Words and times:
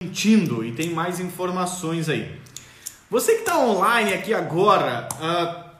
mentindo 0.00 0.64
e 0.64 0.70
tem 0.70 0.90
mais 0.90 1.18
informações 1.18 2.08
aí. 2.08 2.40
Você 3.10 3.34
que 3.34 3.40
está 3.40 3.58
online 3.58 4.12
aqui 4.12 4.32
agora, 4.32 5.08
uh, 5.14 5.70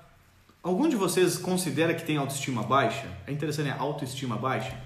algum 0.60 0.88
de 0.88 0.96
vocês 0.96 1.38
considera 1.38 1.94
que 1.94 2.04
tem 2.04 2.16
autoestima 2.16 2.64
baixa? 2.64 3.06
É 3.28 3.30
interessante, 3.30 3.68
é 3.68 3.76
autoestima 3.78 4.36
baixa? 4.36 4.76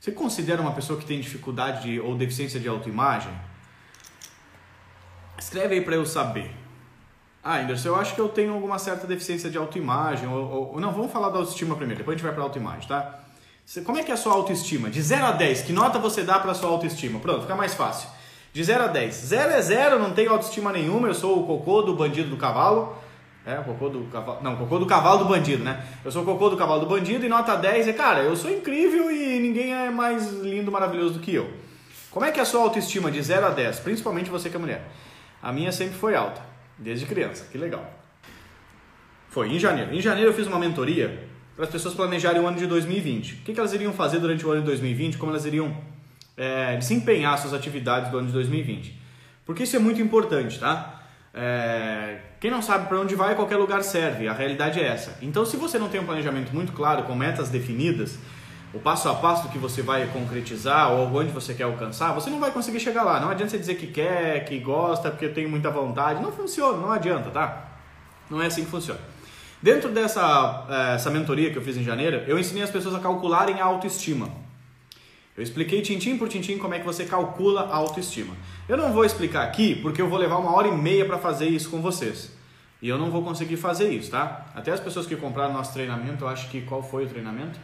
Você 0.00 0.12
considera 0.12 0.62
uma 0.62 0.72
pessoa 0.72 0.98
que 0.98 1.04
tem 1.04 1.20
dificuldade 1.20 1.82
de, 1.82 2.00
ou 2.00 2.16
deficiência 2.16 2.58
de 2.58 2.66
autoimagem? 2.68 3.30
Escreve 5.38 5.74
aí 5.74 5.80
para 5.82 5.96
eu 5.96 6.06
saber. 6.06 6.50
Ah, 7.44 7.58
Anderson, 7.58 7.88
eu 7.88 7.96
acho 7.96 8.14
que 8.14 8.20
eu 8.22 8.30
tenho 8.30 8.54
alguma 8.54 8.78
certa 8.78 9.06
deficiência 9.06 9.50
de 9.50 9.58
autoimagem. 9.58 10.26
Ou, 10.26 10.72
ou, 10.72 10.80
não, 10.80 10.90
vamos 10.90 11.12
falar 11.12 11.28
da 11.28 11.36
autoestima 11.36 11.76
primeiro, 11.76 11.98
depois 11.98 12.14
a 12.14 12.16
gente 12.16 12.24
vai 12.24 12.34
para 12.34 12.44
autoimagem, 12.44 12.88
tá? 12.88 13.20
Como 13.84 13.98
é 13.98 14.02
que 14.02 14.10
é 14.10 14.14
a 14.14 14.16
sua 14.16 14.32
autoestima? 14.32 14.88
De 14.88 15.02
0 15.02 15.26
a 15.26 15.32
10, 15.32 15.62
que 15.62 15.72
nota 15.74 15.98
você 15.98 16.22
dá 16.22 16.38
para 16.38 16.54
sua 16.54 16.70
autoestima? 16.70 17.20
Pronto, 17.20 17.42
fica 17.42 17.54
mais 17.54 17.74
fácil. 17.74 18.21
De 18.52 18.62
0 18.62 18.84
a 18.84 18.86
10. 18.88 19.14
0 19.14 19.50
é 19.50 19.62
0, 19.62 19.98
não 19.98 20.12
tenho 20.12 20.30
autoestima 20.30 20.72
nenhuma, 20.72 21.08
eu 21.08 21.14
sou 21.14 21.40
o 21.40 21.46
cocô 21.46 21.82
do 21.82 21.94
bandido 21.94 22.28
do 22.28 22.36
cavalo. 22.36 22.96
É, 23.46 23.58
o 23.58 23.64
cocô 23.64 23.88
do 23.88 24.04
cavalo. 24.04 24.42
Não, 24.42 24.56
cocô 24.56 24.78
do 24.78 24.86
cavalo 24.86 25.20
do 25.20 25.24
bandido, 25.24 25.64
né? 25.64 25.84
Eu 26.04 26.12
sou 26.12 26.22
o 26.22 26.24
cocô 26.24 26.50
do 26.50 26.56
cavalo 26.56 26.80
do 26.80 26.86
bandido 26.86 27.24
e 27.24 27.28
nota 27.28 27.56
10 27.56 27.88
é, 27.88 27.92
cara, 27.92 28.20
eu 28.22 28.36
sou 28.36 28.50
incrível 28.50 29.10
e 29.10 29.40
ninguém 29.40 29.72
é 29.72 29.90
mais 29.90 30.30
lindo, 30.32 30.70
maravilhoso 30.70 31.14
do 31.14 31.20
que 31.20 31.34
eu. 31.34 31.50
Como 32.10 32.26
é 32.26 32.30
que 32.30 32.38
é 32.38 32.42
a 32.42 32.46
sua 32.46 32.60
autoestima 32.60 33.10
de 33.10 33.22
0 33.22 33.46
a 33.46 33.50
10? 33.50 33.80
Principalmente 33.80 34.30
você 34.30 34.50
que 34.50 34.56
é 34.56 34.58
mulher. 34.58 34.86
A 35.42 35.50
minha 35.50 35.72
sempre 35.72 35.94
foi 35.94 36.14
alta, 36.14 36.42
desde 36.76 37.06
criança. 37.06 37.46
Que 37.50 37.56
legal. 37.56 37.90
Foi 39.30 39.48
em 39.48 39.58
janeiro. 39.58 39.94
Em 39.94 40.00
janeiro 40.00 40.28
eu 40.28 40.34
fiz 40.34 40.46
uma 40.46 40.58
mentoria 40.58 41.26
para 41.56 41.64
as 41.64 41.70
pessoas 41.70 41.94
planejarem 41.94 42.40
o 42.40 42.46
ano 42.46 42.58
de 42.58 42.66
2020. 42.66 43.32
O 43.32 43.36
que, 43.38 43.54
que 43.54 43.58
elas 43.58 43.72
iriam 43.72 43.94
fazer 43.94 44.18
durante 44.18 44.46
o 44.46 44.50
ano 44.50 44.60
de 44.60 44.66
2020, 44.66 45.16
como 45.16 45.32
elas 45.32 45.46
iriam 45.46 45.74
é, 46.36 46.76
desempenhar 46.76 47.38
suas 47.38 47.54
atividades 47.54 48.10
do 48.10 48.18
ano 48.18 48.26
de 48.26 48.32
2020. 48.32 48.98
Porque 49.44 49.64
isso 49.64 49.76
é 49.76 49.78
muito 49.78 50.00
importante, 50.00 50.58
tá? 50.58 51.02
É, 51.34 52.18
quem 52.40 52.50
não 52.50 52.60
sabe 52.60 52.88
para 52.88 53.00
onde 53.00 53.14
vai, 53.14 53.34
qualquer 53.34 53.56
lugar 53.56 53.82
serve. 53.82 54.28
A 54.28 54.32
realidade 54.32 54.80
é 54.80 54.86
essa. 54.86 55.18
Então, 55.22 55.44
se 55.44 55.56
você 55.56 55.78
não 55.78 55.88
tem 55.88 56.00
um 56.00 56.04
planejamento 56.04 56.54
muito 56.54 56.72
claro, 56.72 57.04
com 57.04 57.14
metas 57.14 57.48
definidas, 57.48 58.18
o 58.74 58.78
passo 58.78 59.08
a 59.08 59.14
passo 59.14 59.48
que 59.48 59.58
você 59.58 59.82
vai 59.82 60.06
concretizar 60.06 60.92
ou 60.92 61.14
onde 61.14 61.30
você 61.30 61.54
quer 61.54 61.64
alcançar, 61.64 62.12
você 62.12 62.30
não 62.30 62.40
vai 62.40 62.50
conseguir 62.50 62.80
chegar 62.80 63.02
lá. 63.02 63.20
Não 63.20 63.30
adianta 63.30 63.50
você 63.50 63.58
dizer 63.58 63.74
que 63.74 63.86
quer, 63.86 64.44
que 64.44 64.58
gosta, 64.58 65.10
porque 65.10 65.28
tem 65.28 65.46
muita 65.46 65.70
vontade. 65.70 66.22
Não 66.22 66.32
funciona, 66.32 66.78
não 66.78 66.90
adianta, 66.90 67.30
tá? 67.30 67.68
Não 68.30 68.42
é 68.42 68.46
assim 68.46 68.64
que 68.64 68.70
funciona. 68.70 69.00
Dentro 69.60 69.90
dessa 69.90 70.66
é, 70.68 70.94
essa 70.94 71.10
mentoria 71.10 71.50
que 71.50 71.56
eu 71.56 71.62
fiz 71.62 71.76
em 71.76 71.84
janeiro, 71.84 72.22
eu 72.26 72.38
ensinei 72.38 72.62
as 72.62 72.70
pessoas 72.70 72.94
a 72.94 72.98
calcularem 72.98 73.60
a 73.60 73.64
autoestima. 73.64 74.28
Eu 75.36 75.42
expliquei 75.42 75.80
tintim 75.80 76.18
por 76.18 76.28
tintim 76.28 76.58
como 76.58 76.74
é 76.74 76.78
que 76.78 76.84
você 76.84 77.04
calcula 77.04 77.62
a 77.62 77.76
autoestima. 77.76 78.34
Eu 78.68 78.76
não 78.76 78.92
vou 78.92 79.04
explicar 79.04 79.44
aqui 79.44 79.74
porque 79.76 80.02
eu 80.02 80.08
vou 80.08 80.18
levar 80.18 80.36
uma 80.36 80.54
hora 80.54 80.68
e 80.68 80.76
meia 80.76 81.06
para 81.06 81.18
fazer 81.18 81.48
isso 81.48 81.70
com 81.70 81.80
vocês. 81.80 82.30
E 82.82 82.88
eu 82.88 82.98
não 82.98 83.10
vou 83.10 83.22
conseguir 83.22 83.56
fazer 83.56 83.90
isso, 83.90 84.10
tá? 84.10 84.46
Até 84.54 84.72
as 84.72 84.80
pessoas 84.80 85.06
que 85.06 85.16
compraram 85.16 85.52
nosso 85.52 85.72
treinamento, 85.72 86.24
eu 86.24 86.28
acho 86.28 86.50
que 86.50 86.60
qual 86.62 86.82
foi 86.82 87.04
o 87.04 87.08
treinamento? 87.08 87.58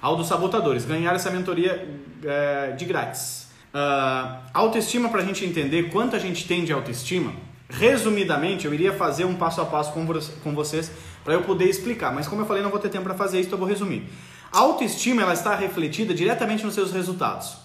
Ao 0.00 0.16
dos 0.16 0.28
sabotadores, 0.28 0.86
ganharam 0.86 1.16
essa 1.16 1.30
mentoria 1.30 1.86
é, 2.24 2.72
de 2.72 2.84
grátis. 2.86 3.48
Uh, 3.74 4.38
autoestima 4.54 5.08
para 5.08 5.20
a 5.20 5.24
gente 5.24 5.44
entender 5.44 5.90
quanto 5.90 6.16
a 6.16 6.18
gente 6.18 6.46
tem 6.46 6.64
de 6.64 6.72
autoestima. 6.72 7.32
Resumidamente, 7.68 8.64
eu 8.64 8.72
iria 8.72 8.92
fazer 8.92 9.24
um 9.24 9.34
passo 9.34 9.60
a 9.60 9.66
passo 9.66 9.92
com, 9.92 10.06
com 10.42 10.54
vocês 10.54 10.90
para 11.22 11.34
eu 11.34 11.42
poder 11.42 11.66
explicar. 11.66 12.12
Mas 12.12 12.26
como 12.26 12.42
eu 12.42 12.46
falei, 12.46 12.62
não 12.62 12.70
vou 12.70 12.80
ter 12.80 12.88
tempo 12.88 13.04
para 13.04 13.14
fazer 13.14 13.38
isso, 13.38 13.48
então 13.48 13.56
eu 13.56 13.60
vou 13.60 13.68
resumir. 13.68 14.08
A 14.52 14.58
autoestima 14.58 15.22
ela 15.22 15.32
está 15.32 15.54
refletida 15.54 16.12
diretamente 16.12 16.64
nos 16.64 16.74
seus 16.74 16.92
resultados. 16.92 17.56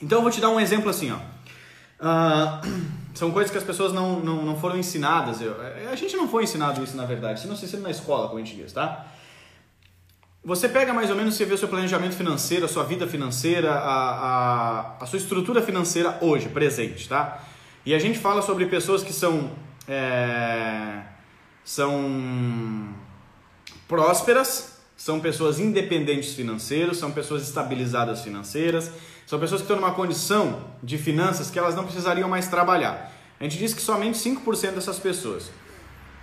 Então 0.00 0.18
eu 0.18 0.22
vou 0.22 0.30
te 0.30 0.40
dar 0.40 0.50
um 0.50 0.60
exemplo 0.60 0.88
assim, 0.88 1.10
ó. 1.10 1.16
Uh, 2.00 2.88
são 3.14 3.30
coisas 3.32 3.50
que 3.50 3.58
as 3.58 3.64
pessoas 3.64 3.92
não, 3.92 4.20
não, 4.20 4.44
não 4.44 4.58
foram 4.58 4.78
ensinadas. 4.78 5.40
Eu, 5.40 5.56
a 5.90 5.96
gente 5.96 6.16
não 6.16 6.28
foi 6.28 6.44
ensinado 6.44 6.82
isso 6.82 6.96
na 6.96 7.04
verdade, 7.04 7.40
se 7.40 7.46
não 7.46 7.56
se 7.56 7.76
na 7.76 7.90
escola, 7.90 8.28
como 8.28 8.40
a 8.40 8.44
gente 8.44 8.56
diz, 8.56 8.72
tá? 8.72 9.06
Você 10.44 10.68
pega 10.68 10.94
mais 10.94 11.10
ou 11.10 11.16
menos, 11.16 11.34
você 11.34 11.44
vê 11.44 11.52
o 11.52 11.58
seu 11.58 11.68
planejamento 11.68 12.14
financeiro, 12.14 12.64
a 12.64 12.68
sua 12.68 12.84
vida 12.84 13.06
financeira, 13.06 13.72
a, 13.72 14.10
a, 14.10 14.96
a 15.00 15.06
sua 15.06 15.18
estrutura 15.18 15.60
financeira 15.60 16.16
hoje, 16.22 16.48
presente, 16.48 17.08
tá? 17.08 17.42
E 17.84 17.92
a 17.92 17.98
gente 17.98 18.18
fala 18.18 18.40
sobre 18.40 18.66
pessoas 18.66 19.02
que 19.02 19.12
são, 19.12 19.50
é, 19.86 21.02
são 21.64 22.94
prósperas, 23.88 24.77
são 24.98 25.20
pessoas 25.20 25.60
independentes 25.60 26.34
financeiros, 26.34 26.98
são 26.98 27.12
pessoas 27.12 27.44
estabilizadas 27.44 28.20
financeiras, 28.22 28.90
são 29.24 29.38
pessoas 29.38 29.60
que 29.60 29.64
estão 29.64 29.76
numa 29.76 29.94
condição 29.94 30.64
de 30.82 30.98
finanças 30.98 31.48
que 31.50 31.58
elas 31.58 31.76
não 31.76 31.84
precisariam 31.84 32.28
mais 32.28 32.48
trabalhar. 32.48 33.12
A 33.38 33.44
gente 33.44 33.56
diz 33.56 33.72
que 33.72 33.80
somente 33.80 34.18
5% 34.18 34.72
dessas 34.72 34.98
pessoas, 34.98 35.52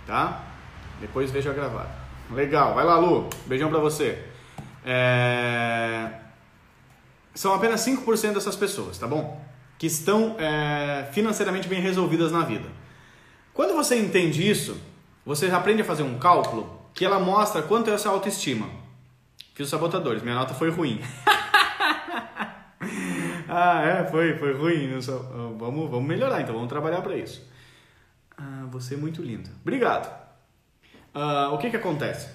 tá? 0.06 0.44
Depois 1.00 1.30
veja 1.30 1.54
gravado. 1.54 1.88
Legal, 2.30 2.74
vai 2.74 2.84
lá 2.84 2.98
Lu, 2.98 3.30
beijão 3.46 3.70
pra 3.70 3.78
você. 3.78 4.22
É... 4.84 6.10
São 7.34 7.54
apenas 7.54 7.80
5% 7.80 8.34
dessas 8.34 8.56
pessoas, 8.56 8.98
tá 8.98 9.06
bom? 9.06 9.42
Que 9.78 9.86
estão 9.86 10.36
é, 10.38 11.08
financeiramente 11.12 11.66
bem 11.66 11.80
resolvidas 11.80 12.30
na 12.30 12.44
vida. 12.44 12.68
Quando 13.54 13.74
você 13.74 13.98
entende 13.98 14.46
isso, 14.46 14.76
você 15.24 15.46
aprende 15.46 15.80
a 15.80 15.84
fazer 15.84 16.02
um 16.02 16.18
cálculo 16.18 16.75
que 16.96 17.04
ela 17.04 17.20
mostra 17.20 17.62
quanto 17.62 17.90
é 17.90 17.92
essa 17.92 18.08
autoestima. 18.08 18.68
Fiz 19.54 19.66
os 19.66 19.70
sabotadores, 19.70 20.22
minha 20.22 20.34
nota 20.34 20.54
foi 20.54 20.70
ruim. 20.70 20.98
ah, 23.46 23.82
é, 23.82 24.06
foi, 24.06 24.38
foi 24.38 24.54
ruim. 24.54 24.94
Ah, 24.94 25.52
vamos, 25.58 25.90
vamos 25.90 26.08
melhorar, 26.08 26.40
então 26.40 26.54
vamos 26.54 26.70
trabalhar 26.70 27.02
para 27.02 27.16
isso. 27.16 27.46
Ah, 28.36 28.64
você 28.70 28.94
é 28.94 28.96
muito 28.96 29.22
lindo. 29.22 29.50
Obrigado. 29.60 30.10
Ah, 31.14 31.50
o 31.52 31.58
que 31.58 31.68
que 31.68 31.76
acontece? 31.76 32.30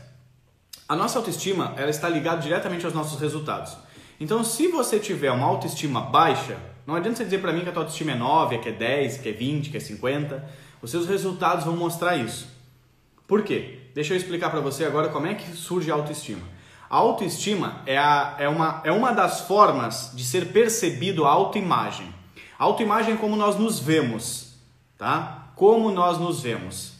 A 0.87 0.95
nossa 0.95 1.17
autoestima, 1.17 1.73
ela 1.75 1.89
está 1.89 2.07
ligada 2.07 2.41
diretamente 2.41 2.85
aos 2.85 2.93
nossos 2.93 3.19
resultados. 3.19 3.75
Então, 4.19 4.43
se 4.43 4.67
você 4.67 4.99
tiver 4.99 5.31
uma 5.31 5.47
autoestima 5.47 6.01
baixa, 6.01 6.57
não 6.85 6.95
adianta 6.95 7.17
você 7.17 7.23
dizer 7.23 7.41
para 7.41 7.51
mim 7.51 7.61
que 7.61 7.69
a 7.69 7.71
tua 7.71 7.81
autoestima 7.81 8.11
é 8.11 8.15
9, 8.15 8.59
que 8.59 8.69
é 8.69 8.71
10, 8.71 9.17
que 9.17 9.29
é 9.29 9.31
20, 9.31 9.71
que 9.71 9.77
é 9.77 9.79
50. 9.79 10.47
Os 10.81 10.91
seus 10.91 11.07
resultados 11.07 11.65
vão 11.65 11.75
mostrar 11.75 12.17
isso. 12.17 12.47
Por 13.27 13.43
quê? 13.43 13.80
Deixa 13.93 14.13
eu 14.13 14.17
explicar 14.17 14.49
para 14.49 14.61
você 14.61 14.85
agora 14.85 15.09
como 15.09 15.27
é 15.27 15.33
que 15.33 15.51
surge 15.51 15.91
a 15.91 15.95
autoestima. 15.95 16.41
A 16.89 16.97
autoestima 16.97 17.81
é, 17.85 17.97
a, 17.97 18.35
é, 18.37 18.47
uma, 18.47 18.81
é 18.85 18.91
uma 18.91 19.11
das 19.11 19.41
formas 19.41 20.11
de 20.13 20.23
ser 20.23 20.47
percebido 20.47 21.25
a 21.25 21.29
autoimagem. 21.29 22.13
A 22.57 22.63
autoimagem 22.63 23.13
é 23.15 23.17
como 23.17 23.35
nós 23.35 23.57
nos 23.57 23.79
vemos, 23.79 24.55
tá? 24.97 25.51
Como 25.55 25.91
nós 25.91 26.17
nos 26.19 26.41
vemos. 26.41 26.93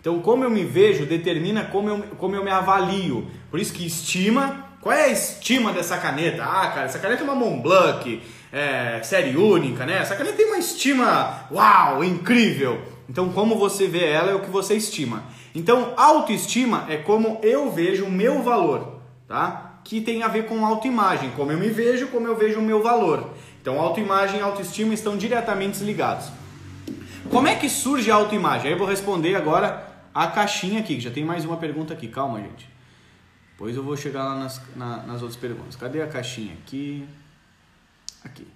Então, 0.00 0.20
como 0.20 0.44
eu 0.44 0.50
me 0.50 0.64
vejo 0.64 1.06
determina 1.06 1.64
como 1.64 1.88
eu, 1.88 2.02
como 2.18 2.36
eu 2.36 2.44
me 2.44 2.50
avalio. 2.50 3.26
Por 3.50 3.58
isso 3.58 3.72
que 3.72 3.86
estima, 3.86 4.66
qual 4.82 4.94
é 4.94 5.04
a 5.04 5.08
estima 5.08 5.72
dessa 5.72 5.96
caneta? 5.96 6.44
Ah, 6.44 6.68
cara, 6.68 6.82
essa 6.82 6.98
caneta 6.98 7.22
é 7.22 7.24
uma 7.24 7.34
Montblanc, 7.34 8.22
é, 8.52 9.00
série 9.02 9.34
única, 9.34 9.86
né? 9.86 9.96
Essa 9.98 10.14
caneta 10.14 10.36
tem 10.36 10.46
uma 10.46 10.58
estima, 10.58 11.46
uau, 11.50 12.04
incrível. 12.04 12.82
Então, 13.08 13.30
como 13.30 13.56
você 13.56 13.86
vê 13.86 14.04
ela 14.04 14.30
é 14.30 14.34
o 14.34 14.40
que 14.40 14.50
você 14.50 14.74
estima. 14.74 15.22
Então, 15.54 15.94
autoestima 15.96 16.84
é 16.88 16.96
como 16.96 17.38
eu 17.42 17.70
vejo 17.70 18.06
o 18.06 18.10
meu 18.10 18.42
valor, 18.42 19.00
tá? 19.28 19.80
Que 19.84 20.00
tem 20.00 20.22
a 20.22 20.28
ver 20.28 20.46
com 20.46 20.64
autoimagem, 20.66 21.30
como 21.30 21.52
eu 21.52 21.58
me 21.58 21.68
vejo, 21.68 22.08
como 22.08 22.26
eu 22.26 22.36
vejo 22.36 22.58
o 22.58 22.62
meu 22.62 22.82
valor. 22.82 23.30
Então, 23.62 23.78
autoimagem 23.78 24.40
e 24.40 24.42
autoestima 24.42 24.92
estão 24.92 25.16
diretamente 25.16 25.84
ligados. 25.84 26.26
Como 27.30 27.48
é 27.48 27.54
que 27.54 27.68
surge 27.68 28.10
a 28.10 28.14
autoimagem? 28.16 28.66
Aí 28.66 28.72
eu 28.72 28.78
vou 28.78 28.86
responder 28.86 29.36
agora 29.36 29.88
a 30.12 30.26
caixinha 30.26 30.80
aqui, 30.80 30.96
que 30.96 31.00
já 31.00 31.10
tem 31.10 31.24
mais 31.24 31.44
uma 31.44 31.56
pergunta 31.56 31.94
aqui. 31.94 32.08
Calma, 32.08 32.40
gente. 32.40 32.68
Depois 33.52 33.76
eu 33.76 33.82
vou 33.82 33.96
chegar 33.96 34.24
lá 34.24 34.34
nas, 34.34 34.60
na, 34.74 34.98
nas 35.04 35.22
outras 35.22 35.36
perguntas. 35.36 35.76
Cadê 35.76 36.02
a 36.02 36.06
caixinha 36.06 36.54
aqui? 36.54 37.06
Aqui. 38.24 38.46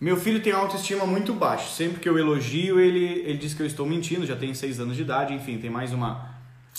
Meu 0.00 0.16
filho 0.16 0.40
tem 0.40 0.52
autoestima 0.52 1.04
muito 1.06 1.32
baixa. 1.32 1.68
Sempre 1.70 1.98
que 1.98 2.08
eu 2.08 2.16
elogio, 2.18 2.78
ele, 2.78 3.04
ele 3.04 3.36
diz 3.36 3.52
que 3.52 3.62
eu 3.62 3.66
estou 3.66 3.84
mentindo. 3.84 4.24
Já 4.24 4.36
tem 4.36 4.54
seis 4.54 4.78
anos 4.78 4.96
de 4.96 5.02
idade. 5.02 5.34
Enfim, 5.34 5.58
tem 5.58 5.70
mais 5.70 5.92
uma, 5.92 6.36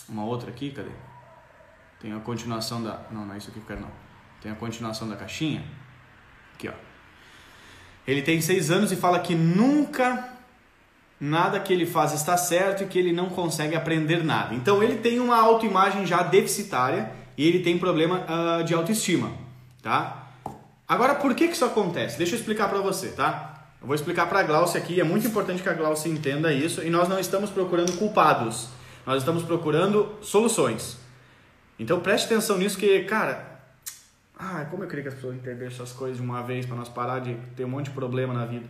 uma 0.08 0.24
outra 0.24 0.50
aqui. 0.50 0.72
Cadê? 0.72 0.92
Tem 2.00 2.14
a 2.14 2.20
continuação 2.20 2.82
da. 2.82 3.02
Não, 3.12 3.26
não 3.26 3.34
é 3.34 3.38
isso 3.38 3.52
que 3.52 3.58
eu 3.58 3.64
quero, 3.68 3.82
não. 3.82 3.92
Tem 4.42 4.52
a 4.52 4.56
continuação 4.56 5.10
da 5.10 5.18
caixinha. 5.18 5.64
Aqui, 6.56 6.70
ó. 6.70 6.74
Ele 8.08 8.22
tem 8.22 8.40
seis 8.42 8.72
anos 8.72 8.92
e 8.92 8.96
fala 8.96 9.20
que 9.20 9.36
nunca 9.36 10.30
nada 11.20 11.60
que 11.60 11.74
ele 11.74 11.86
faz 11.86 12.14
está 12.14 12.38
certo 12.38 12.84
e 12.84 12.88
que 12.88 12.98
ele 12.98 13.12
não 13.12 13.30
consegue 13.30 13.76
aprender 13.76 14.24
nada. 14.24 14.56
Então 14.56 14.82
ele 14.82 14.96
tem 14.98 15.20
uma 15.20 15.38
autoimagem 15.38 16.06
já 16.06 16.24
deficitária 16.24 17.12
e 17.38 17.46
ele 17.46 17.60
tem 17.60 17.78
problema 17.78 18.26
uh, 18.26 18.64
de 18.64 18.74
autoestima, 18.74 19.32
tá? 19.82 20.19
Agora, 20.90 21.14
por 21.14 21.36
que, 21.36 21.48
que 21.48 21.54
isso 21.54 21.64
acontece? 21.64 22.18
Deixa 22.18 22.34
eu 22.34 22.40
explicar 22.40 22.68
para 22.68 22.82
você, 22.82 23.10
tá? 23.10 23.68
Eu 23.80 23.86
vou 23.86 23.96
explicar 23.96 24.26
para 24.28 24.40
a 24.40 24.44
Glaucia 24.44 24.82
aqui, 24.82 25.00
é 25.00 25.04
muito 25.04 25.28
importante 25.28 25.62
que 25.62 25.70
a 25.70 25.74
Glaucia 25.74 26.12
entenda 26.12 26.52
isso 26.52 26.82
e 26.84 26.90
nós 26.90 27.08
não 27.08 27.20
estamos 27.20 27.52
procurando 27.52 27.96
culpados, 27.96 28.70
nós 29.06 29.20
estamos 29.20 29.44
procurando 29.44 30.18
soluções. 30.22 30.98
Então 31.78 32.00
preste 32.00 32.26
atenção 32.26 32.58
nisso 32.58 32.76
que, 32.78 33.04
cara, 33.04 33.48
Ah, 34.42 34.66
como 34.72 34.84
eu 34.84 34.88
queria 34.88 35.04
que 35.04 35.10
as 35.10 35.16
pessoas 35.16 35.36
entendessem 35.36 35.76
essas 35.76 35.92
coisas 35.92 36.18
de 36.18 36.24
uma 36.24 36.42
vez 36.42 36.66
para 36.66 36.76
nós 36.78 36.88
parar 36.88 37.20
de 37.20 37.36
ter 37.58 37.66
um 37.66 37.70
monte 37.70 37.86
de 37.86 37.92
problema 37.92 38.34
na 38.34 38.46
vida. 38.46 38.66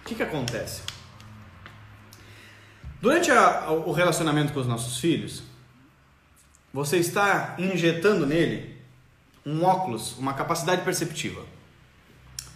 O 0.00 0.08
que, 0.08 0.14
que 0.14 0.22
acontece? 0.22 0.82
Durante 3.00 3.30
a, 3.30 3.70
o 3.70 3.92
relacionamento 3.92 4.54
com 4.54 4.60
os 4.60 4.66
nossos 4.66 4.98
filhos, 4.98 5.42
você 6.78 6.98
está 6.98 7.56
injetando 7.58 8.24
nele 8.24 8.76
um 9.44 9.64
óculos, 9.64 10.16
uma 10.16 10.32
capacidade 10.34 10.82
perceptiva. 10.82 11.42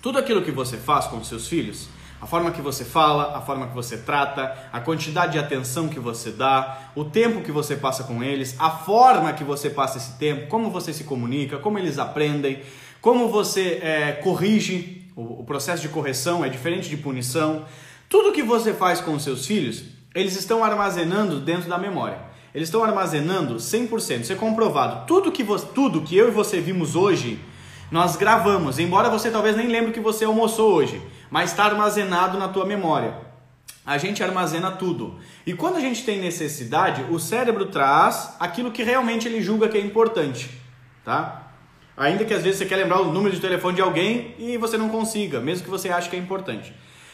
Tudo 0.01 0.17
aquilo 0.17 0.43
que 0.43 0.53
você 0.53 0.77
faz 0.77 1.07
com 1.07 1.17
os 1.17 1.27
seus 1.27 1.49
filhos, 1.49 1.89
a 2.21 2.27
forma 2.29 2.53
que 2.53 2.63
você 2.63 2.85
fala, 2.85 3.37
a 3.37 3.41
forma 3.41 3.67
que 3.67 3.75
você 3.75 3.99
trata, 3.99 4.57
a 4.73 4.79
quantidade 4.79 5.33
de 5.33 5.41
atenção 5.41 5.89
que 5.89 5.99
você 5.99 6.31
dá, 6.31 6.93
o 6.95 7.05
tempo 7.05 7.43
que 7.43 7.51
você 7.51 7.75
passa 7.75 8.05
com 8.05 8.23
eles, 8.23 8.55
a 8.61 8.71
forma 8.71 9.33
que 9.33 9.43
você 9.43 9.69
passa 9.69 9.99
esse 9.99 10.13
tempo, 10.13 10.47
como 10.47 10.71
você 10.71 10.93
se 10.93 11.03
comunica, 11.03 11.59
como 11.59 11.77
eles 11.77 11.99
aprendem, 11.99 12.63
como 13.01 13.29
você 13.29 13.81
é, 13.83 14.13
corrige, 14.23 15.11
o, 15.17 15.41
o 15.41 15.45
processo 15.45 15.83
de 15.83 15.89
correção 15.89 16.45
é 16.45 16.49
diferente 16.49 16.89
de 16.89 16.97
punição. 16.97 17.65
Tudo 18.09 18.31
que 18.31 18.45
você 18.45 18.73
faz 18.73 19.01
com 19.01 19.15
os 19.15 19.25
seus 19.25 19.45
filhos, 19.45 19.83
eles 20.15 20.37
estão 20.37 20.63
armazenando 20.63 21.41
dentro 21.41 21.69
da 21.69 21.77
memória. 21.77 22.31
Eles 22.55 22.69
estão 22.69 22.85
armazenando 22.85 23.57
100%. 23.57 24.21
Isso 24.21 24.33
é 24.33 24.37
comprovado. 24.37 25.07
Tudo 25.07 25.33
que, 25.33 25.43
você, 25.43 25.67
tudo 25.75 26.03
que 26.03 26.17
eu 26.17 26.29
e 26.29 26.31
você 26.31 26.61
vimos 26.61 26.95
hoje, 26.95 27.39
nós 27.91 28.17
gravamos. 28.17 28.79
Embora 28.79 29.09
você 29.09 29.31
talvez 29.31 29.57
nem 29.57 29.69
lembre 29.69 29.93
que 29.93 30.01
você 30.01 30.25
almoçou 30.25 30.73
hoje, 30.73 31.01
mas 31.31 31.51
está 31.51 31.65
armazenado 31.65 32.39
na 32.39 32.49
tua 32.49 32.67
memória. 32.67 33.15
A 33.85 33.99
gente 33.99 34.23
armazena 34.23 34.71
tudo. 34.71 35.19
E 35.47 35.55
quando 35.55 35.77
a 35.77 35.81
gente 35.81 36.05
tem 36.05 36.21
necessidade, 36.21 37.05
o 37.11 37.19
cérebro 37.19 37.67
traz 37.67 38.37
aquilo 38.39 38.71
que 38.71 38.83
realmente 38.83 39.27
ele 39.27 39.43
julga 39.43 39.69
que 39.69 39.77
é 39.77 39.81
importante, 39.81 40.49
tá? 41.05 41.51
Ainda 41.97 42.25
que 42.25 42.33
às 42.33 42.43
vezes 42.43 42.59
você 42.59 42.67
quer 42.67 42.77
lembrar 42.77 43.01
o 43.01 43.13
número 43.13 43.35
de 43.35 43.41
telefone 43.41 43.77
de 43.77 43.83
alguém 43.83 44.35
e 44.39 44.57
você 44.57 44.79
não 44.79 44.89
consiga, 44.89 45.41
mesmo 45.41 45.65
que 45.65 45.71
você 45.71 45.89
ache 45.89 46.09
que 46.09 46.17
é 46.17 46.19
importante. 46.19 46.73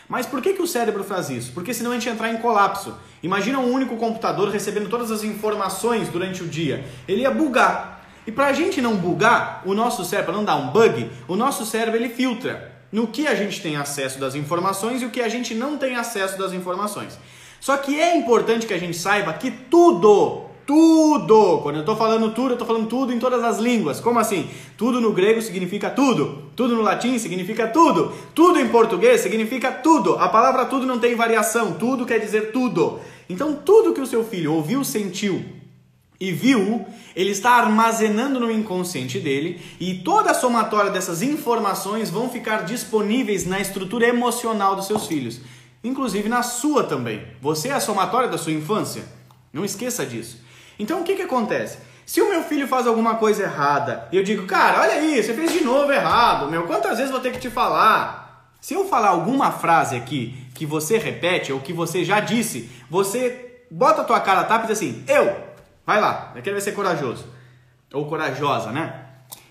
Mas 0.08 0.24
por 0.24 0.40
que, 0.40 0.54
que 0.54 0.62
o 0.62 0.66
cérebro 0.66 1.04
faz 1.04 1.28
isso? 1.28 1.52
Porque 1.52 1.74
senão 1.74 1.90
a 1.90 1.94
gente 1.94 2.08
entrar 2.08 2.30
em 2.30 2.38
colapso. 2.38 2.96
Imagina 3.22 3.58
um 3.58 3.70
único 3.70 3.96
computador 3.96 4.48
recebendo 4.48 4.88
todas 4.88 5.10
as 5.10 5.22
informações 5.22 6.08
durante 6.08 6.42
o 6.42 6.48
dia. 6.48 6.84
Ele 7.06 7.22
ia 7.22 7.30
bugar. 7.30 8.06
E 8.26 8.32
para 8.32 8.46
a 8.46 8.52
gente 8.52 8.80
não 8.80 8.96
bugar, 8.96 9.62
o 9.66 9.74
nosso 9.74 10.04
cérebro, 10.04 10.32
não 10.32 10.44
dar 10.44 10.56
um 10.56 10.68
bug, 10.68 11.10
o 11.26 11.36
nosso 11.36 11.66
cérebro 11.66 11.98
ele 11.98 12.08
filtra 12.08 12.72
no 12.90 13.06
que 13.06 13.26
a 13.26 13.34
gente 13.34 13.60
tem 13.60 13.76
acesso 13.76 14.18
das 14.18 14.34
informações 14.34 15.02
e 15.02 15.04
o 15.04 15.10
que 15.10 15.20
a 15.20 15.28
gente 15.28 15.54
não 15.54 15.76
tem 15.76 15.96
acesso 15.96 16.38
das 16.38 16.52
informações. 16.52 17.18
Só 17.60 17.76
que 17.76 18.00
é 18.00 18.16
importante 18.16 18.66
que 18.66 18.74
a 18.74 18.78
gente 18.78 18.96
saiba 18.96 19.32
que 19.34 19.50
tudo 19.50 20.47
tudo. 20.68 21.60
Quando 21.62 21.76
eu 21.76 21.80
estou 21.80 21.96
falando 21.96 22.30
tudo, 22.34 22.50
eu 22.50 22.52
estou 22.52 22.66
falando 22.66 22.86
tudo 22.88 23.10
em 23.10 23.18
todas 23.18 23.42
as 23.42 23.58
línguas. 23.58 24.00
Como 24.00 24.18
assim? 24.18 24.50
Tudo 24.76 25.00
no 25.00 25.14
grego 25.14 25.40
significa 25.40 25.88
tudo. 25.88 26.42
Tudo 26.54 26.76
no 26.76 26.82
latim 26.82 27.18
significa 27.18 27.66
tudo. 27.66 28.12
Tudo 28.34 28.60
em 28.60 28.68
português 28.68 29.22
significa 29.22 29.72
tudo. 29.72 30.16
A 30.16 30.28
palavra 30.28 30.66
tudo 30.66 30.84
não 30.84 30.98
tem 30.98 31.16
variação. 31.16 31.72
Tudo 31.72 32.04
quer 32.04 32.18
dizer 32.18 32.52
tudo. 32.52 33.00
Então, 33.30 33.54
tudo 33.54 33.94
que 33.94 34.00
o 34.02 34.06
seu 34.06 34.22
filho 34.22 34.52
ouviu, 34.52 34.84
sentiu 34.84 35.42
e 36.20 36.32
viu, 36.32 36.84
ele 37.16 37.30
está 37.30 37.52
armazenando 37.52 38.38
no 38.38 38.50
inconsciente 38.50 39.18
dele 39.20 39.62
e 39.80 39.94
toda 40.00 40.32
a 40.32 40.34
somatória 40.34 40.90
dessas 40.90 41.22
informações 41.22 42.10
vão 42.10 42.28
ficar 42.28 42.66
disponíveis 42.66 43.46
na 43.46 43.58
estrutura 43.58 44.06
emocional 44.06 44.76
dos 44.76 44.86
seus 44.86 45.06
filhos, 45.06 45.40
inclusive 45.82 46.28
na 46.28 46.42
sua 46.42 46.84
também. 46.84 47.22
Você 47.40 47.68
é 47.68 47.72
a 47.72 47.80
somatória 47.80 48.28
da 48.28 48.36
sua 48.36 48.52
infância. 48.52 49.04
Não 49.50 49.64
esqueça 49.64 50.04
disso. 50.04 50.47
Então 50.78 51.00
o 51.00 51.04
que, 51.04 51.16
que 51.16 51.22
acontece? 51.22 51.78
Se 52.06 52.22
o 52.22 52.30
meu 52.30 52.42
filho 52.42 52.66
faz 52.66 52.86
alguma 52.86 53.16
coisa 53.16 53.42
errada 53.42 54.08
e 54.10 54.16
eu 54.16 54.22
digo, 54.22 54.46
cara, 54.46 54.80
olha 54.80 54.94
aí, 54.94 55.22
você 55.22 55.34
fez 55.34 55.52
de 55.52 55.62
novo 55.62 55.92
errado, 55.92 56.50
meu, 56.50 56.66
quantas 56.66 56.96
vezes 56.96 57.12
vou 57.12 57.20
ter 57.20 57.32
que 57.32 57.38
te 57.38 57.50
falar? 57.50 58.54
Se 58.60 58.72
eu 58.72 58.88
falar 58.88 59.08
alguma 59.08 59.52
frase 59.52 59.94
aqui 59.94 60.46
que 60.54 60.64
você 60.64 60.96
repete 60.96 61.52
ou 61.52 61.60
que 61.60 61.72
você 61.72 62.04
já 62.04 62.18
disse, 62.18 62.70
você 62.88 63.62
bota 63.70 64.00
a 64.00 64.04
tua 64.04 64.20
cara 64.20 64.44
tapa 64.44 64.64
e 64.64 64.68
diz 64.68 64.78
assim, 64.78 65.04
eu, 65.06 65.36
vai 65.84 66.00
lá, 66.00 66.30
vai 66.32 66.40
querer 66.40 66.60
ser 66.60 66.72
corajoso. 66.72 67.26
Ou 67.92 68.06
corajosa, 68.06 68.72
né? 68.72 69.04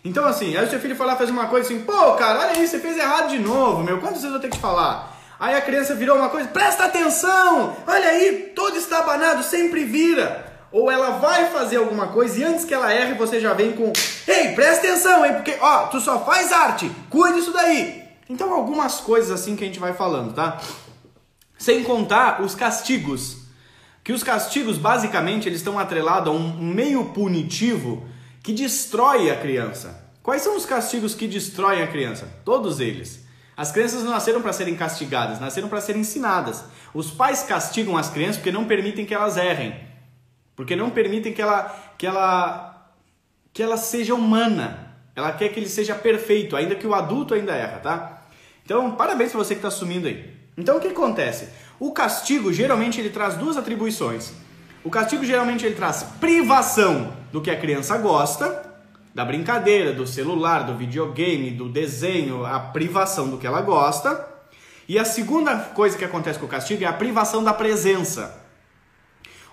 Então 0.03 0.25
assim, 0.25 0.57
aí 0.57 0.65
o 0.65 0.69
seu 0.69 0.79
filho 0.79 0.97
lá 1.05 1.15
fez 1.15 1.29
uma 1.29 1.45
coisa 1.45 1.67
assim, 1.67 1.83
pô, 1.83 2.13
cara, 2.13 2.39
olha 2.39 2.51
aí, 2.53 2.67
você 2.67 2.79
fez 2.79 2.97
errado 2.97 3.29
de 3.29 3.37
novo, 3.37 3.83
meu, 3.83 3.99
quantas 3.99 4.23
vezes 4.23 4.25
eu 4.25 4.31
vou 4.31 4.39
ter 4.39 4.49
que 4.49 4.57
te 4.57 4.61
falar? 4.61 5.15
Aí 5.39 5.53
a 5.53 5.61
criança 5.61 5.93
virou 5.93 6.17
uma 6.17 6.29
coisa, 6.29 6.47
presta 6.47 6.85
atenção, 6.85 7.77
olha 7.85 8.07
aí, 8.07 8.51
todo 8.55 8.77
estabanado, 8.77 9.43
sempre 9.43 9.85
vira 9.85 10.56
ou 10.71 10.91
ela 10.91 11.11
vai 11.19 11.51
fazer 11.51 11.77
alguma 11.77 12.07
coisa 12.07 12.39
e 12.39 12.43
antes 12.43 12.65
que 12.65 12.73
ela 12.73 12.93
erre, 12.93 13.13
você 13.13 13.39
já 13.39 13.53
vem 13.53 13.73
com: 13.73 13.91
Ei, 14.27 14.53
presta 14.53 14.87
atenção, 14.87 15.25
hein? 15.25 15.33
Porque, 15.33 15.55
ó, 15.59 15.87
tu 15.87 15.99
só 15.99 16.23
faz 16.25 16.51
arte, 16.51 16.91
cuide 17.09 17.39
disso 17.39 17.53
daí. 17.53 18.03
Então, 18.29 18.53
algumas 18.53 18.99
coisas 18.99 19.31
assim 19.31 19.55
que 19.55 19.63
a 19.63 19.67
gente 19.67 19.79
vai 19.79 19.93
falando, 19.93 20.33
tá? 20.33 20.59
Sem 21.57 21.83
contar 21.83 22.41
os 22.41 22.53
castigos. 22.53 23.37
Que 24.03 24.11
os 24.11 24.23
castigos, 24.23 24.77
basicamente, 24.77 25.47
eles 25.47 25.59
estão 25.59 25.79
atrelados 25.79 26.33
a 26.33 26.35
um 26.35 26.57
meio 26.61 27.05
punitivo 27.05 28.05
que 28.43 28.53
destrói 28.53 29.29
a 29.29 29.37
criança. 29.37 30.05
Quais 30.21 30.41
são 30.41 30.57
os 30.57 30.65
castigos 30.65 31.15
que 31.15 31.27
destroem 31.27 31.81
a 31.81 31.87
criança? 31.87 32.27
Todos 32.43 32.81
eles. 32.81 33.25
As 33.55 33.71
crianças 33.71 34.03
não 34.03 34.11
nasceram 34.11 34.41
para 34.41 34.53
serem 34.53 34.75
castigadas, 34.75 35.39
nasceram 35.39 35.67
para 35.67 35.81
serem 35.81 36.01
ensinadas. 36.01 36.63
Os 36.93 37.09
pais 37.09 37.43
castigam 37.43 37.97
as 37.97 38.09
crianças 38.09 38.35
porque 38.37 38.51
não 38.51 38.65
permitem 38.65 39.05
que 39.05 39.13
elas 39.13 39.35
errem. 39.37 39.86
Porque 40.57 40.75
não 40.75 40.89
permitem 40.89 41.31
que 41.31 41.41
ela, 41.41 41.93
que 41.99 42.07
ela, 42.07 42.91
que 43.53 43.61
ela 43.61 43.77
seja 43.77 44.15
humana. 44.15 44.95
Ela 45.15 45.31
quer 45.31 45.49
que 45.49 45.59
ele 45.59 45.69
seja 45.69 45.93
perfeito, 45.93 46.55
ainda 46.55 46.73
que 46.73 46.85
o 46.85 46.95
adulto 46.95 47.35
ainda 47.35 47.53
erra, 47.53 47.77
tá? 47.77 48.21
Então, 48.65 48.91
parabéns 48.91 49.31
para 49.31 49.37
você 49.37 49.53
que 49.53 49.59
está 49.59 49.67
assumindo 49.67 50.07
aí. 50.07 50.35
Então, 50.57 50.77
o 50.77 50.79
que 50.79 50.87
acontece? 50.87 51.49
O 51.79 51.91
castigo, 51.91 52.51
geralmente, 52.51 52.99
ele 52.99 53.11
traz 53.11 53.35
duas 53.35 53.55
atribuições. 53.55 54.33
O 54.83 54.89
castigo, 54.89 55.23
geralmente, 55.23 55.63
ele 55.63 55.75
traz 55.75 56.01
privação 56.19 57.13
do 57.31 57.39
que 57.39 57.51
a 57.51 57.55
criança 57.55 57.95
gosta, 57.99 58.65
da 59.13 59.23
brincadeira, 59.23 59.93
do 59.93 60.07
celular, 60.07 60.63
do 60.63 60.75
videogame, 60.75 61.51
do 61.51 61.69
desenho, 61.69 62.43
a 62.45 62.59
privação 62.59 63.29
do 63.29 63.37
que 63.37 63.45
ela 63.45 63.61
gosta. 63.61 64.27
E 64.89 64.97
a 64.97 65.05
segunda 65.05 65.55
coisa 65.55 65.95
que 65.95 66.05
acontece 66.05 66.39
com 66.39 66.47
o 66.47 66.49
castigo 66.49 66.83
é 66.83 66.87
a 66.87 66.93
privação 66.93 67.43
da 67.43 67.53
presença. 67.53 68.46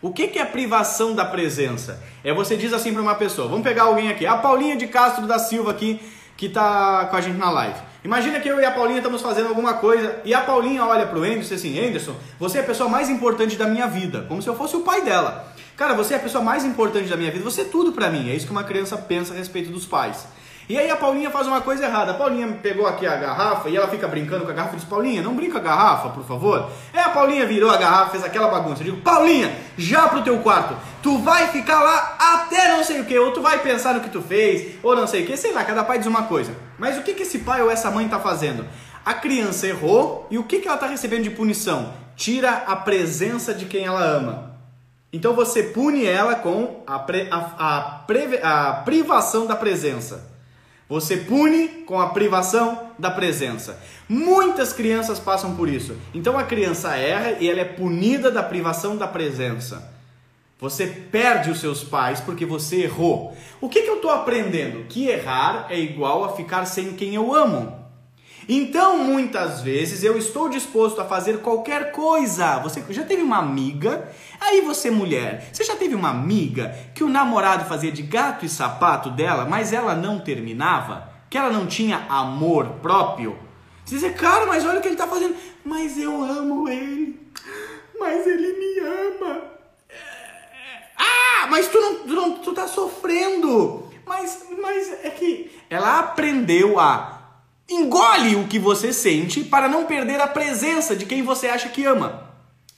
O 0.05 0.13
que, 0.13 0.29
que 0.29 0.39
é 0.39 0.45
privação 0.45 1.15
da 1.15 1.25
presença? 1.25 1.99
É 2.23 2.31
você 2.31 2.59
diz 2.59 2.75
assim 2.75 2.93
para 2.93 3.01
uma 3.01 3.15
pessoa, 3.15 3.49
vamos 3.49 3.65
pegar 3.65 3.85
alguém 3.85 4.11
aqui, 4.11 4.27
a 4.27 4.37
Paulinha 4.37 4.77
de 4.77 4.87
Castro 4.87 5.27
da 5.27 5.39
Silva 5.39 5.71
aqui, 5.71 5.99
que 6.37 6.45
está 6.45 7.07
com 7.07 7.17
a 7.17 7.23
gente 7.23 7.39
na 7.39 7.51
live. 7.51 7.79
Imagina 8.05 8.39
que 8.39 8.47
eu 8.47 8.61
e 8.61 8.67
a 8.67 8.71
Paulinha 8.71 8.99
estamos 8.99 9.23
fazendo 9.23 9.49
alguma 9.49 9.73
coisa 9.73 10.21
e 10.23 10.35
a 10.35 10.43
Paulinha 10.43 10.85
olha 10.85 11.07
para 11.07 11.19
o 11.19 11.23
Anderson 11.23 11.55
assim, 11.55 11.83
Anderson, 11.83 12.15
você 12.39 12.59
é 12.59 12.61
a 12.61 12.65
pessoa 12.65 12.87
mais 12.87 13.09
importante 13.09 13.57
da 13.57 13.67
minha 13.67 13.87
vida, 13.87 14.27
como 14.29 14.43
se 14.43 14.49
eu 14.51 14.55
fosse 14.55 14.77
o 14.77 14.81
pai 14.81 15.01
dela. 15.01 15.51
Cara, 15.75 15.95
você 15.95 16.13
é 16.13 16.17
a 16.19 16.21
pessoa 16.21 16.45
mais 16.45 16.67
importante 16.67 17.09
da 17.09 17.17
minha 17.17 17.31
vida, 17.31 17.43
você 17.43 17.63
é 17.63 17.65
tudo 17.65 17.93
para 17.93 18.11
mim. 18.11 18.29
É 18.29 18.35
isso 18.35 18.45
que 18.45 18.53
uma 18.53 18.63
criança 18.63 18.99
pensa 18.99 19.33
a 19.33 19.37
respeito 19.39 19.73
dos 19.73 19.87
pais. 19.87 20.27
E 20.67 20.79
aí 20.79 20.91
a 20.91 20.97
Paulinha 20.97 21.31
faz 21.31 21.47
uma 21.47 21.61
coisa 21.61 21.85
errada. 21.85 22.13
A 22.13 22.15
Paulinha 22.15 22.49
pegou 22.63 22.87
aqui 22.87 23.07
a 23.07 23.17
garrafa 23.17 23.69
e 23.69 23.77
ela 23.77 23.87
fica 23.89 24.09
brincando 24.09 24.47
com 24.47 24.51
a 24.51 24.55
garrafa 24.55 24.75
e 24.75 24.79
diz: 24.79 24.89
Paulinha, 24.89 25.21
não 25.21 25.35
brinca 25.35 25.59
a 25.59 25.61
garrafa, 25.61 26.09
por 26.09 26.25
favor. 26.25 26.71
É 26.93 27.01
a 27.01 27.11
Paulinha 27.11 27.47
virou 27.47 27.71
a 27.71 27.77
garrafa, 27.77 28.13
fez 28.13 28.25
aquela 28.25 28.49
bagunça. 28.49 28.81
Eu 28.81 28.87
digo: 28.87 29.03
Paulinha, 29.03 29.55
já 29.77 30.09
pro 30.09 30.23
teu 30.23 30.39
quarto. 30.39 30.75
Tu 31.03 31.19
vai 31.19 31.49
ficar 31.49 31.83
lá 31.83 32.17
até 32.19 32.69
não 32.69 32.83
sei 32.83 33.01
o 33.01 33.05
que, 33.05 33.19
ou 33.19 33.31
tu 33.31 33.43
vai 33.43 33.59
pensar 33.59 33.93
no 33.95 34.01
que 34.01 34.09
tu 34.09 34.23
fez, 34.23 34.77
ou 34.83 34.97
não 34.97 35.07
sei 35.07 35.23
o 35.23 35.27
que, 35.27 35.37
sei 35.37 35.53
lá, 35.53 35.63
cada 35.65 35.85
pai 35.85 35.99
diz 35.99 36.07
uma 36.07 36.23
coisa. 36.23 36.55
Mas 36.79 36.97
o 36.97 37.03
que, 37.03 37.13
que 37.13 37.25
esse 37.25 37.41
pai 37.41 37.61
ou 37.61 37.71
essa 37.71 37.91
mãe 37.91 38.09
tá 38.09 38.19
fazendo? 38.19 38.65
A 39.05 39.13
criança 39.13 39.67
errou 39.67 40.27
e 40.31 40.39
o 40.39 40.45
que, 40.45 40.61
que 40.61 40.69
ela 40.69 40.79
tá 40.79 40.87
recebendo 40.87 41.25
de 41.25 41.31
punição? 41.31 41.93
Tira 42.17 42.65
a 42.67 42.75
presença 42.75 43.53
de 43.53 43.67
quem 43.67 43.85
ela 43.85 44.03
ama. 44.03 44.55
Então 45.13 45.35
você 45.35 45.63
pune 45.63 46.07
ela 46.07 46.37
com 46.37 46.83
a, 46.87 46.99
pre, 46.99 47.29
a, 47.31 47.37
a, 47.59 48.69
a 48.69 48.73
privação 48.83 49.47
da 49.47 49.55
presença. 49.55 50.34
Você 50.89 51.17
pune 51.17 51.69
com 51.87 51.99
a 51.99 52.11
privação 52.11 52.91
da 52.99 53.11
presença. 53.11 53.81
Muitas 54.09 54.73
crianças 54.73 55.19
passam 55.19 55.57
por 55.57 55.69
isso. 55.69 55.97
Então 56.15 56.39
a 56.39 56.45
criança 56.45 56.95
erra 56.97 57.39
e 57.41 57.49
ela 57.49 57.61
é 57.61 57.65
punida 57.65 58.31
da 58.31 58.43
privação 58.43 58.97
da 58.97 59.07
presença. 59.07 59.93
Você 60.61 60.87
perde 60.87 61.51
os 61.51 61.61
seus 61.61 61.83
pais 61.83 62.21
porque 62.21 62.47
você 62.47 62.83
errou. 62.83 63.37
O 63.61 63.69
que, 63.69 63.83
que 63.83 63.91
eu 63.91 63.97
estou 63.97 64.11
aprendendo? 64.11 64.85
Que 64.89 65.09
errar 65.09 65.67
é 65.69 65.79
igual 65.79 66.25
a 66.25 66.37
ficar 66.37 66.65
sem 66.67 66.93
quem 66.93 67.15
eu 67.15 67.35
amo. 67.35 67.84
Então, 68.49 68.99
muitas 68.99 69.63
vezes 69.63 70.03
eu 70.03 70.17
estou 70.19 70.49
disposto 70.49 71.01
a 71.01 71.05
fazer 71.05 71.39
qualquer 71.39 71.93
coisa. 71.93 72.59
Você 72.59 72.85
já 72.91 73.05
teve 73.05 73.23
uma 73.23 73.39
amiga? 73.39 74.09
Aí 74.41 74.61
você, 74.61 74.91
mulher, 74.91 75.49
você 75.53 75.65
já 75.65 75.77
teve 75.77 75.95
uma 75.95 76.11
amiga 76.11 76.75
que 76.95 77.03
o 77.03 77.09
namorado 77.09 77.65
fazia 77.65 77.91
de 77.91 78.03
gato 78.03 78.45
e 78.45 78.49
sapato 78.49 79.11
dela, 79.11 79.45
mas 79.45 79.73
ela 79.73 79.95
não 79.95 80.21
terminava? 80.21 81.09
Que 81.31 81.39
ela 81.39 81.51
não 81.51 81.67
tinha 81.67 82.05
amor 82.09 82.67
próprio? 82.83 83.39
Você 83.85 83.99
diz, 83.99 84.15
cara, 84.17 84.47
mas 84.47 84.65
olha 84.65 84.79
o 84.79 84.83
que 84.83 84.89
ele 84.89 84.95
está 84.95 85.07
fazendo. 85.07 85.37
Mas 85.65 85.99
eu 85.99 86.23
amo 86.23 86.69
ele. 86.69 87.21
Mas 87.99 88.27
ele 88.27 88.53
me 88.53 88.81
ama. 88.81 89.43
Ah, 90.97 91.45
Ah, 91.45 91.47
mas 91.51 91.69
tu 91.69 91.79
não, 91.79 91.95
tu 91.97 92.15
não 92.15 92.33
tu 92.39 92.53
tá 92.55 92.67
sofrendo. 92.67 93.85
Mas, 94.07 94.47
mas 94.61 95.05
é 95.05 95.11
que 95.11 95.51
ela 95.69 95.99
aprendeu 95.99 96.79
a 96.81 97.14
engole 97.69 98.37
o 98.37 98.47
que 98.47 98.59
você 98.59 98.93
sente 98.93 99.43
para 99.43 99.69
não 99.69 99.87
perder 99.87 100.21
a 100.21 100.27
presença 100.27 100.95
de 100.95 101.07
quem 101.07 101.23
você 101.23 101.49
acha 101.49 101.69
que 101.69 101.85
ama. 101.85 102.25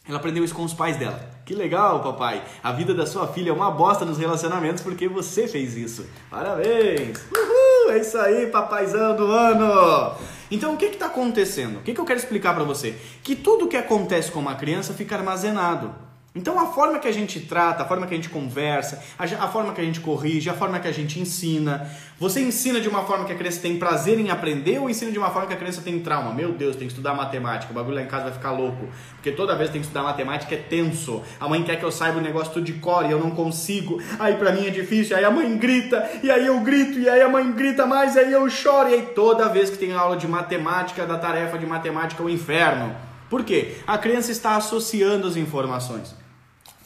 Ela 0.08 0.18
aprendeu 0.18 0.44
isso 0.44 0.54
com 0.54 0.64
os 0.64 0.74
pais 0.74 0.96
dela. 0.96 1.36
Que 1.44 1.54
legal, 1.54 2.00
papai. 2.00 2.42
A 2.62 2.72
vida 2.72 2.94
da 2.94 3.06
sua 3.06 3.28
filha 3.28 3.50
é 3.50 3.52
uma 3.52 3.70
bosta 3.70 4.04
nos 4.04 4.18
relacionamentos 4.18 4.82
porque 4.82 5.08
você 5.08 5.46
fez 5.48 5.76
isso. 5.76 6.06
Parabéns! 6.30 7.24
Uhul! 7.32 7.92
É 7.92 7.98
isso 7.98 8.18
aí, 8.18 8.46
papaizão 8.46 9.16
do 9.16 9.26
ano! 9.26 10.16
Então, 10.50 10.74
o 10.74 10.76
que 10.76 10.86
está 10.86 11.06
acontecendo? 11.06 11.78
O 11.78 11.82
que, 11.82 11.92
que 11.92 12.00
eu 12.00 12.04
quero 12.04 12.18
explicar 12.18 12.54
para 12.54 12.64
você? 12.64 12.96
Que 13.22 13.34
tudo 13.34 13.66
que 13.66 13.76
acontece 13.76 14.30
com 14.30 14.38
uma 14.38 14.54
criança 14.54 14.94
fica 14.94 15.16
armazenado. 15.16 15.92
Então 16.36 16.60
a 16.60 16.66
forma 16.66 16.98
que 16.98 17.08
a 17.08 17.12
gente 17.12 17.40
trata, 17.40 17.82
a 17.82 17.86
forma 17.86 18.06
que 18.06 18.12
a 18.12 18.16
gente 18.16 18.28
conversa, 18.28 19.02
a, 19.18 19.48
forma 19.48 19.72
que 19.72 19.80
a 19.80 19.84
gente 19.84 20.00
corrige, 20.00 20.50
a 20.50 20.52
forma 20.52 20.78
que 20.78 20.86
a 20.86 20.92
gente 20.92 21.18
ensina. 21.18 21.90
Você 22.20 22.42
ensina 22.42 22.78
de 22.78 22.86
uma 22.86 23.04
forma 23.04 23.24
que 23.24 23.32
a 23.32 23.34
criança 23.34 23.62
tem 23.62 23.78
prazer 23.78 24.20
em 24.20 24.28
aprender 24.28 24.78
ou 24.78 24.90
ensina 24.90 25.10
de 25.10 25.18
uma 25.18 25.30
forma 25.30 25.48
que 25.48 25.54
a 25.54 25.56
criança 25.56 25.80
tem 25.80 25.98
trauma? 25.98 26.34
Meu 26.34 26.52
Deus, 26.52 26.76
tem 26.76 26.86
que 26.86 26.92
estudar 26.92 27.14
matemática, 27.14 27.72
o 27.72 27.74
bagulho 27.74 27.96
lá 27.96 28.02
em 28.02 28.06
casa 28.06 28.24
vai 28.24 28.34
ficar 28.34 28.50
louco. 28.50 28.86
Porque 29.14 29.32
toda 29.32 29.56
vez 29.56 29.70
que 29.70 29.72
tem 29.72 29.80
que 29.80 29.86
estudar 29.86 30.02
matemática 30.02 30.54
é 30.54 30.58
tenso. 30.58 31.22
A 31.40 31.48
mãe 31.48 31.62
quer 31.62 31.76
que 31.76 31.84
eu 31.86 31.90
saiba 31.90 32.18
o 32.18 32.20
negócio 32.20 32.52
tudo 32.52 32.66
de 32.66 32.74
cor 32.74 33.06
e 33.06 33.10
eu 33.10 33.18
não 33.18 33.30
consigo. 33.30 33.98
Aí 34.18 34.36
pra 34.36 34.52
mim 34.52 34.66
é 34.66 34.70
difícil, 34.70 35.16
aí 35.16 35.24
a 35.24 35.30
mãe 35.30 35.56
grita, 35.56 36.06
e 36.22 36.30
aí 36.30 36.46
eu 36.46 36.60
grito, 36.60 36.98
e 36.98 37.08
aí 37.08 37.22
a 37.22 37.30
mãe 37.30 37.50
grita 37.50 37.86
mais, 37.86 38.14
e 38.14 38.18
aí 38.18 38.32
eu 38.32 38.48
choro. 38.50 38.90
E 38.90 38.92
aí 38.94 39.02
toda 39.14 39.48
vez 39.48 39.70
que 39.70 39.78
tem 39.78 39.94
aula 39.94 40.18
de 40.18 40.28
matemática, 40.28 41.06
da 41.06 41.16
tarefa 41.16 41.56
de 41.56 41.64
matemática 41.64 42.22
é 42.22 42.26
o 42.26 42.28
inferno. 42.28 42.94
Por 43.30 43.42
quê? 43.42 43.76
A 43.86 43.96
criança 43.96 44.30
está 44.30 44.54
associando 44.54 45.26
as 45.26 45.36
informações. 45.36 46.25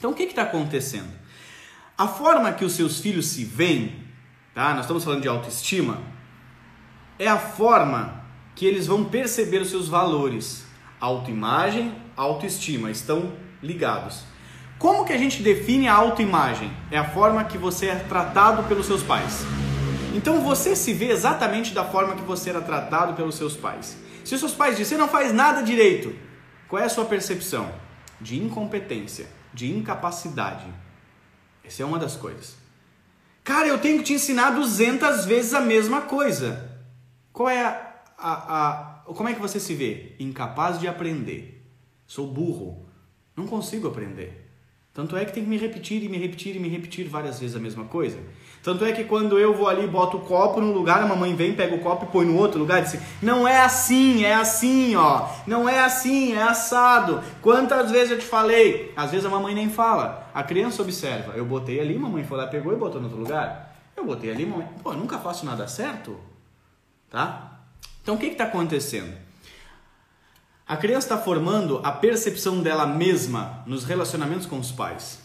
Então 0.00 0.12
o 0.12 0.14
que 0.14 0.22
está 0.22 0.42
acontecendo? 0.42 1.10
A 1.96 2.08
forma 2.08 2.54
que 2.54 2.64
os 2.64 2.72
seus 2.72 3.00
filhos 3.00 3.26
se 3.26 3.44
veem, 3.44 4.02
tá? 4.54 4.72
Nós 4.72 4.86
estamos 4.86 5.04
falando 5.04 5.20
de 5.20 5.28
autoestima, 5.28 5.98
é 7.18 7.28
a 7.28 7.38
forma 7.38 8.24
que 8.56 8.64
eles 8.64 8.86
vão 8.86 9.04
perceber 9.04 9.60
os 9.60 9.68
seus 9.68 9.88
valores. 9.88 10.64
Autoimagem, 10.98 11.94
autoestima 12.16 12.90
estão 12.90 13.30
ligados. 13.62 14.22
Como 14.78 15.04
que 15.04 15.12
a 15.12 15.18
gente 15.18 15.42
define 15.42 15.86
a 15.86 15.94
autoimagem? 15.94 16.72
É 16.90 16.96
a 16.96 17.10
forma 17.10 17.44
que 17.44 17.58
você 17.58 17.88
é 17.88 17.96
tratado 17.96 18.62
pelos 18.62 18.86
seus 18.86 19.02
pais. 19.02 19.44
Então 20.14 20.40
você 20.40 20.74
se 20.74 20.94
vê 20.94 21.10
exatamente 21.10 21.74
da 21.74 21.84
forma 21.84 22.14
que 22.14 22.22
você 22.22 22.48
era 22.48 22.62
tratado 22.62 23.12
pelos 23.12 23.34
seus 23.34 23.54
pais. 23.54 23.98
Se 24.24 24.34
os 24.34 24.40
seus 24.40 24.54
pais 24.54 24.78
dizem, 24.78 24.96
você 24.96 24.96
não 24.96 25.08
faz 25.08 25.30
nada 25.34 25.62
direito, 25.62 26.16
qual 26.68 26.80
é 26.80 26.86
a 26.86 26.88
sua 26.88 27.04
percepção? 27.04 27.70
De 28.18 28.42
incompetência 28.42 29.39
de 29.52 29.70
incapacidade. 29.70 30.66
Essa 31.64 31.82
é 31.82 31.86
uma 31.86 31.98
das 31.98 32.16
coisas. 32.16 32.56
Cara, 33.44 33.66
eu 33.66 33.78
tenho 33.78 33.98
que 33.98 34.04
te 34.04 34.12
ensinar 34.12 34.50
200 34.50 35.24
vezes 35.24 35.54
a 35.54 35.60
mesma 35.60 36.02
coisa. 36.02 36.78
Qual 37.32 37.48
é 37.48 37.64
a, 37.64 37.94
a, 38.18 38.32
a, 38.68 39.14
como 39.14 39.28
é 39.28 39.34
que 39.34 39.40
você 39.40 39.58
se 39.58 39.74
vê? 39.74 40.14
Incapaz 40.18 40.78
de 40.78 40.86
aprender. 40.86 41.64
Sou 42.06 42.26
burro. 42.26 42.86
Não 43.36 43.46
consigo 43.46 43.88
aprender. 43.88 44.50
Tanto 44.92 45.16
é 45.16 45.24
que 45.24 45.32
tem 45.32 45.44
que 45.44 45.48
me 45.48 45.56
repetir 45.56 46.02
e 46.02 46.08
me 46.08 46.18
repetir 46.18 46.56
e 46.56 46.58
me 46.58 46.68
repetir 46.68 47.08
várias 47.08 47.38
vezes 47.38 47.56
a 47.56 47.60
mesma 47.60 47.84
coisa. 47.84 48.18
Tanto 48.62 48.84
é 48.84 48.92
que 48.92 49.04
quando 49.04 49.38
eu 49.38 49.54
vou 49.54 49.68
ali, 49.68 49.86
boto 49.86 50.18
o 50.18 50.20
copo 50.20 50.60
num 50.60 50.72
lugar, 50.72 51.02
a 51.02 51.06
mamãe 51.06 51.34
vem, 51.34 51.54
pega 51.54 51.74
o 51.74 51.80
copo 51.80 52.04
e 52.04 52.08
põe 52.08 52.26
no 52.26 52.36
outro 52.36 52.58
lugar 52.58 52.80
e 52.80 52.84
diz: 52.84 53.00
Não 53.22 53.48
é 53.48 53.60
assim, 53.60 54.22
é 54.22 54.34
assim, 54.34 54.94
ó. 54.96 55.28
Não 55.46 55.66
é 55.66 55.80
assim, 55.80 56.34
é 56.34 56.42
assado. 56.42 57.22
Quantas 57.40 57.90
vezes 57.90 58.10
eu 58.10 58.18
te 58.18 58.24
falei? 58.26 58.92
Às 58.94 59.10
vezes 59.12 59.24
a 59.24 59.30
mamãe 59.30 59.54
nem 59.54 59.70
fala. 59.70 60.28
A 60.34 60.42
criança 60.42 60.82
observa. 60.82 61.32
Eu 61.34 61.46
botei 61.46 61.80
ali, 61.80 61.98
mamãe 61.98 62.22
foi 62.22 62.36
lá, 62.36 62.46
pegou 62.48 62.72
e 62.72 62.76
botou 62.76 63.00
no 63.00 63.06
outro 63.06 63.22
lugar. 63.22 63.74
Eu 63.96 64.04
botei 64.04 64.30
ali, 64.30 64.44
mamãe. 64.44 64.68
Pô, 64.82 64.92
nunca 64.92 65.18
faço 65.18 65.46
nada 65.46 65.66
certo. 65.66 66.18
Tá? 67.08 67.60
Então 68.02 68.14
o 68.16 68.18
que 68.18 68.26
está 68.26 68.44
acontecendo? 68.44 69.14
A 70.68 70.76
criança 70.76 71.06
está 71.06 71.18
formando 71.18 71.80
a 71.82 71.90
percepção 71.90 72.62
dela 72.62 72.86
mesma 72.86 73.64
nos 73.66 73.84
relacionamentos 73.84 74.46
com 74.46 74.58
os 74.58 74.70
pais. 74.70 75.19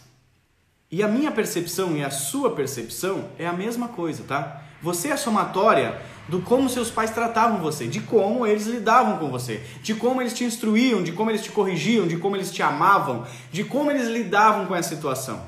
E 0.90 1.02
a 1.02 1.08
minha 1.08 1.32
percepção 1.32 1.96
e 1.96 2.04
a 2.04 2.10
sua 2.10 2.50
percepção 2.50 3.30
é 3.38 3.46
a 3.46 3.52
mesma 3.52 3.88
coisa, 3.88 4.22
tá? 4.22 4.62
Você 4.80 5.08
é 5.08 5.16
somatória 5.16 6.00
do 6.28 6.40
como 6.40 6.68
seus 6.68 6.90
pais 6.90 7.10
tratavam 7.10 7.58
você, 7.58 7.88
de 7.88 8.00
como 8.00 8.46
eles 8.46 8.66
lidavam 8.66 9.18
com 9.18 9.28
você, 9.28 9.62
de 9.82 9.94
como 9.94 10.20
eles 10.20 10.32
te 10.32 10.44
instruíam, 10.44 11.02
de 11.02 11.10
como 11.10 11.30
eles 11.30 11.42
te 11.42 11.50
corrigiam, 11.50 12.06
de 12.06 12.16
como 12.16 12.36
eles 12.36 12.52
te 12.52 12.62
amavam, 12.62 13.26
de 13.50 13.64
como 13.64 13.90
eles 13.90 14.08
lidavam 14.08 14.66
com 14.66 14.76
essa 14.76 14.94
situação. 14.94 15.42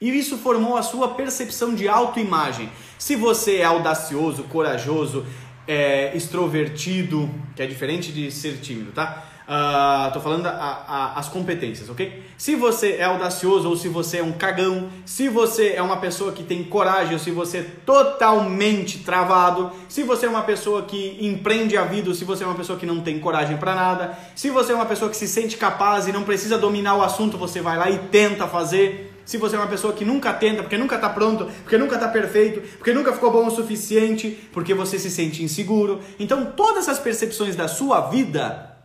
E 0.00 0.10
isso 0.10 0.38
formou 0.38 0.76
a 0.76 0.82
sua 0.82 1.14
percepção 1.14 1.74
de 1.74 1.88
autoimagem. 1.88 2.68
Se 2.98 3.14
você 3.14 3.58
é 3.58 3.64
audacioso, 3.64 4.44
corajoso, 4.44 5.24
é, 5.68 6.16
extrovertido, 6.16 7.28
que 7.54 7.62
é 7.62 7.66
diferente 7.66 8.10
de 8.10 8.30
ser 8.32 8.58
tímido, 8.60 8.90
tá? 8.90 9.24
Uh, 9.48 10.12
tô 10.12 10.20
falando 10.20 10.46
a, 10.46 10.50
a, 10.50 11.18
as 11.18 11.26
competências, 11.30 11.88
ok? 11.88 12.22
Se 12.36 12.54
você 12.54 12.96
é 12.98 13.04
audacioso 13.04 13.66
ou 13.66 13.78
se 13.78 13.88
você 13.88 14.18
é 14.18 14.22
um 14.22 14.32
cagão, 14.32 14.90
se 15.06 15.26
você 15.30 15.72
é 15.74 15.80
uma 15.80 15.96
pessoa 15.96 16.32
que 16.32 16.42
tem 16.42 16.62
coragem 16.62 17.14
ou 17.14 17.18
se 17.18 17.30
você 17.30 17.58
é 17.58 17.66
totalmente 17.86 18.98
travado, 18.98 19.72
se 19.88 20.02
você 20.02 20.26
é 20.26 20.28
uma 20.28 20.42
pessoa 20.42 20.82
que 20.82 21.16
empreende 21.22 21.78
a 21.78 21.84
vida 21.84 22.10
ou 22.10 22.14
se 22.14 22.26
você 22.26 22.44
é 22.44 22.46
uma 22.46 22.56
pessoa 22.56 22.78
que 22.78 22.84
não 22.84 23.00
tem 23.00 23.18
coragem 23.18 23.56
para 23.56 23.74
nada, 23.74 24.18
se 24.36 24.50
você 24.50 24.72
é 24.72 24.74
uma 24.74 24.84
pessoa 24.84 25.10
que 25.10 25.16
se 25.16 25.26
sente 25.26 25.56
capaz 25.56 26.06
e 26.06 26.12
não 26.12 26.24
precisa 26.24 26.58
dominar 26.58 26.96
o 26.96 27.02
assunto, 27.02 27.38
você 27.38 27.62
vai 27.62 27.78
lá 27.78 27.90
e 27.90 27.96
tenta 27.96 28.46
fazer 28.46 29.18
se 29.24 29.38
você 29.38 29.56
é 29.56 29.58
uma 29.58 29.66
pessoa 29.66 29.94
que 29.94 30.04
nunca 30.04 30.30
tenta, 30.34 30.62
porque 30.62 30.76
nunca 30.76 30.96
está 30.96 31.08
pronto, 31.08 31.46
porque 31.62 31.78
nunca 31.78 31.94
está 31.94 32.08
perfeito, 32.08 32.60
porque 32.76 32.92
nunca 32.92 33.14
ficou 33.14 33.30
bom 33.30 33.46
o 33.46 33.50
suficiente, 33.50 34.38
porque 34.52 34.74
você 34.74 34.98
se 34.98 35.10
sente 35.10 35.42
inseguro. 35.42 36.00
Então, 36.18 36.46
todas 36.54 36.84
essas 36.84 36.98
percepções 36.98 37.56
da 37.56 37.66
sua 37.66 38.08
vida, 38.08 38.77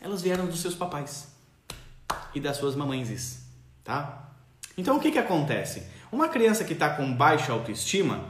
elas 0.00 0.22
vieram 0.22 0.46
dos 0.46 0.60
seus 0.60 0.74
papais 0.74 1.28
e 2.34 2.40
das 2.40 2.56
suas 2.56 2.74
mamães, 2.74 3.42
tá? 3.82 4.30
Então, 4.76 4.96
o 4.96 5.00
que, 5.00 5.10
que 5.10 5.18
acontece? 5.18 5.82
Uma 6.10 6.28
criança 6.28 6.64
que 6.64 6.72
está 6.72 6.90
com 6.90 7.12
baixa 7.12 7.52
autoestima, 7.52 8.24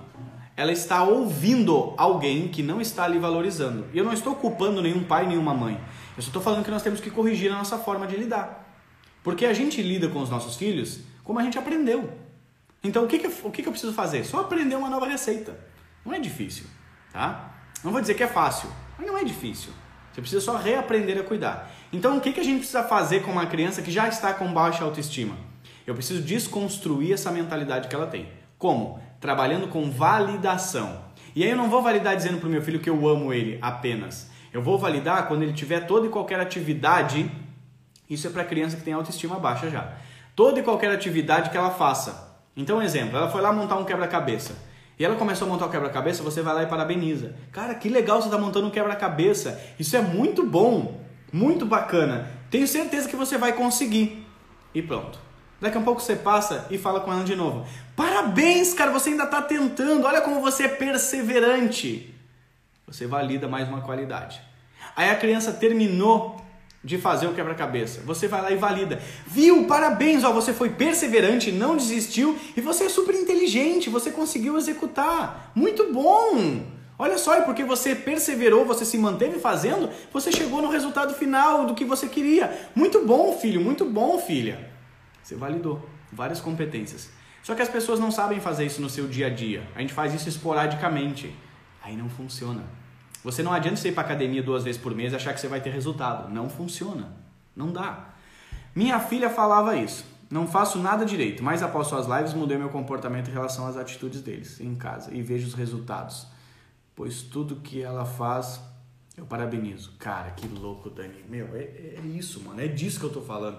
ela 0.57 0.73
está 0.73 1.03
ouvindo 1.05 1.95
alguém 1.97 2.49
que 2.49 2.63
não 2.63 2.81
está 2.81 3.05
ali 3.05 3.19
valorizando. 3.19 3.87
E 3.93 3.99
eu 3.99 4.05
não 4.05 4.13
estou 4.13 4.35
culpando 4.35 4.83
nenhum 4.83 5.05
pai, 5.05 5.27
nenhuma 5.27 5.55
mãe. 5.55 5.81
Eu 6.17 6.23
só 6.23 6.29
estou 6.29 6.43
falando 6.43 6.65
que 6.65 6.71
nós 6.71 6.83
temos 6.83 7.01
que 7.01 7.11
corrigir 7.11 7.53
a 7.53 7.57
nossa 7.57 7.79
forma 7.79 8.07
de 8.07 8.17
lidar. 8.17 8.67
Porque 9.23 9.45
a 9.47 9.53
gente 9.53 9.83
lida 9.83 10.09
com 10.09 10.21
os 10.21 10.31
nossos 10.31 10.57
filhos 10.57 11.01
como 11.23 11.39
a 11.39 11.43
gente 11.43 11.59
aprendeu. 11.59 12.13
Então, 12.83 13.05
o 13.05 13.07
que, 13.07 13.19
que, 13.19 13.27
o 13.27 13.51
que, 13.51 13.63
que 13.63 13.69
eu 13.69 13.73
preciso 13.73 13.93
fazer? 13.93 14.25
Só 14.25 14.41
aprender 14.41 14.75
uma 14.75 14.89
nova 14.89 15.07
receita. 15.07 15.59
Não 16.05 16.15
é 16.15 16.19
difícil, 16.19 16.65
tá? 17.13 17.55
Não 17.85 17.93
vou 17.93 18.01
dizer 18.01 18.15
que 18.15 18.23
é 18.23 18.29
fácil, 18.29 18.71
mas 18.97 19.07
não 19.07 19.19
é 19.19 19.25
difícil. 19.25 19.73
Você 20.19 20.23
precisa 20.23 20.41
só 20.41 20.57
reaprender 20.57 21.17
a 21.17 21.23
cuidar. 21.23 21.71
Então, 21.93 22.17
o 22.17 22.21
que, 22.21 22.33
que 22.33 22.41
a 22.41 22.43
gente 22.43 22.59
precisa 22.59 22.83
fazer 22.83 23.23
com 23.23 23.31
uma 23.31 23.47
criança 23.47 23.81
que 23.81 23.91
já 23.91 24.09
está 24.09 24.35
com 24.35 24.53
baixa 24.53 24.83
autoestima? 24.83 25.37
Eu 25.87 25.95
preciso 25.95 26.21
desconstruir 26.21 27.13
essa 27.13 27.31
mentalidade 27.31 27.87
que 27.87 27.95
ela 27.95 28.07
tem. 28.07 28.29
Como? 28.59 29.01
Trabalhando 29.21 29.69
com 29.69 29.89
validação. 29.89 31.05
E 31.37 31.45
aí 31.45 31.51
eu 31.51 31.57
não 31.57 31.71
vou 31.71 31.83
validar 31.83 32.17
dizendo 32.17 32.39
para 32.39 32.49
o 32.49 32.51
meu 32.51 32.61
filho 32.61 32.81
que 32.81 32.91
eu 32.91 33.09
amo 33.09 33.33
ele 33.33 33.61
apenas. 33.63 34.29
Eu 34.53 34.61
vou 34.61 34.77
validar 34.77 35.29
quando 35.29 35.45
ele 35.45 35.53
tiver 35.53 35.87
toda 35.87 36.09
e 36.09 36.11
qualquer 36.11 36.41
atividade. 36.41 37.31
Isso 38.11 38.27
é 38.27 38.31
para 38.31 38.43
criança 38.43 38.77
que 38.77 38.83
tem 38.83 38.95
autoestima 38.95 39.39
baixa 39.39 39.71
já 39.71 39.95
toda 40.39 40.61
e 40.61 40.63
qualquer 40.63 40.93
atividade 40.93 41.51
que 41.51 41.57
ela 41.57 41.71
faça. 41.71 42.39
Então, 42.57 42.81
exemplo, 42.81 43.17
ela 43.17 43.29
foi 43.29 43.41
lá 43.41 43.53
montar 43.53 43.75
um 43.75 43.85
quebra-cabeça. 43.85 44.55
E 44.99 45.05
ela 45.05 45.15
começou 45.15 45.47
a 45.47 45.51
montar 45.51 45.67
o 45.67 45.71
quebra-cabeça, 45.71 46.23
você 46.23 46.43
vai 46.43 46.55
lá 46.55 46.63
e 46.65 46.67
parabeniza. 46.67 47.37
Cara, 47.53 47.75
que 47.75 47.89
legal 47.89 48.21
você 48.21 48.27
está 48.27 48.39
montando 48.39 48.67
um 48.67 48.71
quebra-cabeça. 48.71 49.61
Isso 49.79 49.97
é 49.97 50.01
muito 50.01 50.45
bom, 50.45 51.01
muito 51.33 51.65
bacana. 51.65 52.29
Tenho 52.51 52.67
certeza 52.67 53.09
que 53.09 53.15
você 53.15 53.39
vai 53.39 53.53
conseguir. 53.53 54.27
E 54.75 54.83
pronto. 54.83 55.19
Daqui 55.61 55.79
a 55.79 55.81
pouco 55.81 56.01
você 56.01 56.17
passa 56.17 56.67
e 56.71 56.79
fala 56.79 57.01
com 57.01 57.13
ela 57.13 57.25
de 57.25 57.37
novo. 57.37 57.67
Parabéns, 57.95 58.75
cara, 58.75 58.91
você 58.91 59.11
ainda 59.11 59.25
está 59.25 59.43
tentando. 59.43 60.07
Olha 60.07 60.21
como 60.21 60.41
você 60.41 60.65
é 60.65 60.69
perseverante. 60.69 62.15
Você 62.87 63.07
valida 63.07 63.47
mais 63.47 63.69
uma 63.69 63.81
qualidade. 63.81 64.41
Aí 64.97 65.11
a 65.11 65.17
criança 65.17 65.53
terminou 65.53 66.38
de 66.83 66.97
fazer 66.97 67.27
o 67.27 67.35
quebra-cabeça. 67.35 68.01
Você 68.05 68.29
vai 68.29 68.41
lá 68.41 68.51
e 68.51 68.57
valida. 68.57 69.01
Viu? 69.27 69.67
Parabéns, 69.67 70.25
ó, 70.25 70.33
você 70.33 70.53
foi 70.53 70.71
perseverante, 70.71 71.51
não 71.51 71.77
desistiu 71.77 72.39
e 72.57 72.61
você 72.61 72.85
é 72.85 72.89
super 72.89 73.15
inteligente, 73.15 73.91
você 73.91 74.11
conseguiu 74.11 74.57
executar. 74.57 75.51
Muito 75.55 75.93
bom! 75.93 76.67
Olha 77.01 77.17
só, 77.17 77.39
e 77.39 77.43
porque 77.43 77.63
você 77.63 77.95
perseverou, 77.95 78.65
você 78.65 78.85
se 78.85 78.99
manteve 78.99 79.39
fazendo, 79.39 79.89
você 80.13 80.33
chegou 80.33 80.61
no 80.61 80.69
resultado 80.69 81.15
final 81.15 81.65
do 81.65 81.75
que 81.75 81.85
você 81.85 82.09
queria. 82.09 82.71
Muito 82.75 83.07
bom, 83.07 83.39
filho, 83.39 83.61
muito 83.61 83.85
bom, 83.85 84.19
filha. 84.19 84.69
Você 85.23 85.37
validou 85.37 85.81
várias 86.13 86.41
competências. 86.41 87.09
Só 87.43 87.55
que 87.55 87.63
as 87.63 87.69
pessoas 87.69 88.01
não 88.01 88.11
sabem 88.11 88.41
fazer 88.41 88.67
isso 88.67 88.83
no 88.83 88.91
seu 88.91 89.07
dia 89.07 89.29
a 89.29 89.31
dia. 89.31 89.63
A 89.77 89.81
gente 89.81 89.93
faz 89.93 90.13
isso 90.13 90.29
esporadicamente. 90.29 91.33
Aí 91.83 91.97
não 91.97 92.09
funciona. 92.09 92.65
Você 93.25 93.43
não 93.43 93.53
adianta 93.53 93.77
você 93.77 93.89
ir 93.89 93.93
para 93.93 94.05
academia 94.05 94.43
duas 94.43 94.65
vezes 94.65 94.81
por 94.81 94.95
mês 94.95 95.13
e 95.13 95.17
achar 95.17 95.35
que 95.35 95.41
você 95.41 95.49
vai 95.49 95.61
ter 95.61 95.71
resultado. 95.71 96.33
Não 96.33 96.49
funciona. 96.49 97.13
Não 97.55 97.73
dá. 97.73 98.11
Minha 98.75 99.01
filha 99.01 99.29
falava 99.29 99.77
isso. 99.77 100.05
Não 100.31 100.47
faço 100.47 100.79
nada 100.79 101.07
direito, 101.07 101.43
mas 101.43 101.63
após 101.63 101.87
suas 101.87 102.07
lives 102.07 102.35
mudei 102.35 102.59
meu 102.59 102.69
comportamento 102.69 103.31
em 103.31 103.33
relação 103.33 103.67
às 103.67 103.77
atitudes 103.77 104.21
deles 104.21 104.61
em 104.61 104.75
casa 104.75 105.13
e 105.13 105.23
vejo 105.23 105.47
os 105.47 105.55
resultados. 105.55 106.27
Pois 106.95 107.23
tudo 107.23 107.57
que 107.57 107.83
ela 107.83 108.05
faz, 108.05 108.61
eu 109.17 109.25
parabenizo. 109.25 109.95
Cara, 109.99 110.31
que 110.33 110.47
louco, 110.47 110.91
Dani. 110.91 111.25
Meu, 111.29 111.57
é, 111.57 111.61
é 111.97 112.03
isso, 112.15 112.43
mano. 112.43 112.61
É 112.61 112.69
disso 112.69 113.01
que 113.01 113.07
eu 113.07 113.11
tô 113.11 113.23
falando. 113.23 113.59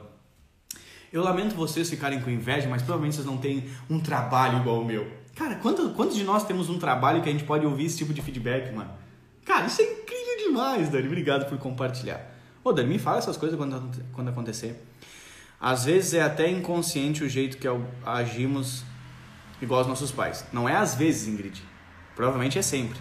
Eu 1.12 1.24
lamento 1.24 1.56
vocês 1.56 1.90
ficarem 1.90 2.22
com 2.22 2.30
inveja, 2.30 2.70
mas 2.70 2.84
provavelmente 2.84 3.16
vocês 3.16 3.26
não 3.26 3.38
têm 3.38 3.68
um 3.90 4.00
trabalho 4.00 4.60
igual 4.60 4.82
o 4.82 4.86
meu. 4.86 5.12
Cara, 5.36 5.56
quantos, 5.56 5.92
quantos 5.94 6.16
de 6.16 6.24
nós 6.24 6.46
temos 6.46 6.70
um 6.70 6.78
trabalho 6.78 7.24
que 7.24 7.30
a 7.30 7.32
gente 7.32 7.46
pode 7.46 7.66
ouvir 7.66 7.86
esse 7.86 7.98
tipo 7.98 8.14
de 8.14 8.22
feedback, 8.22 8.72
mano? 8.76 8.92
Cara, 9.50 9.66
isso 9.66 9.82
é 9.82 9.86
incrível 9.86 10.38
demais, 10.46 10.90
Dani. 10.90 11.08
Obrigado 11.08 11.50
por 11.50 11.58
compartilhar. 11.58 12.24
Ô, 12.64 12.72
Dani, 12.72 12.88
me 12.88 13.00
fala 13.00 13.18
essas 13.18 13.36
coisas 13.36 13.58
quando, 13.58 13.92
quando 14.14 14.28
acontecer. 14.28 14.80
Às 15.60 15.86
vezes 15.86 16.14
é 16.14 16.22
até 16.22 16.48
inconsciente 16.48 17.24
o 17.24 17.28
jeito 17.28 17.58
que 17.58 17.68
agimos 18.06 18.84
igual 19.60 19.80
aos 19.80 19.88
nossos 19.88 20.12
pais. 20.12 20.46
Não 20.54 20.70
é 20.70 20.76
às 20.76 20.94
vezes, 20.94 21.28
Ingrid. 21.28 21.64
Provavelmente 22.16 22.60
é 22.60 22.62
sempre. 22.62 23.00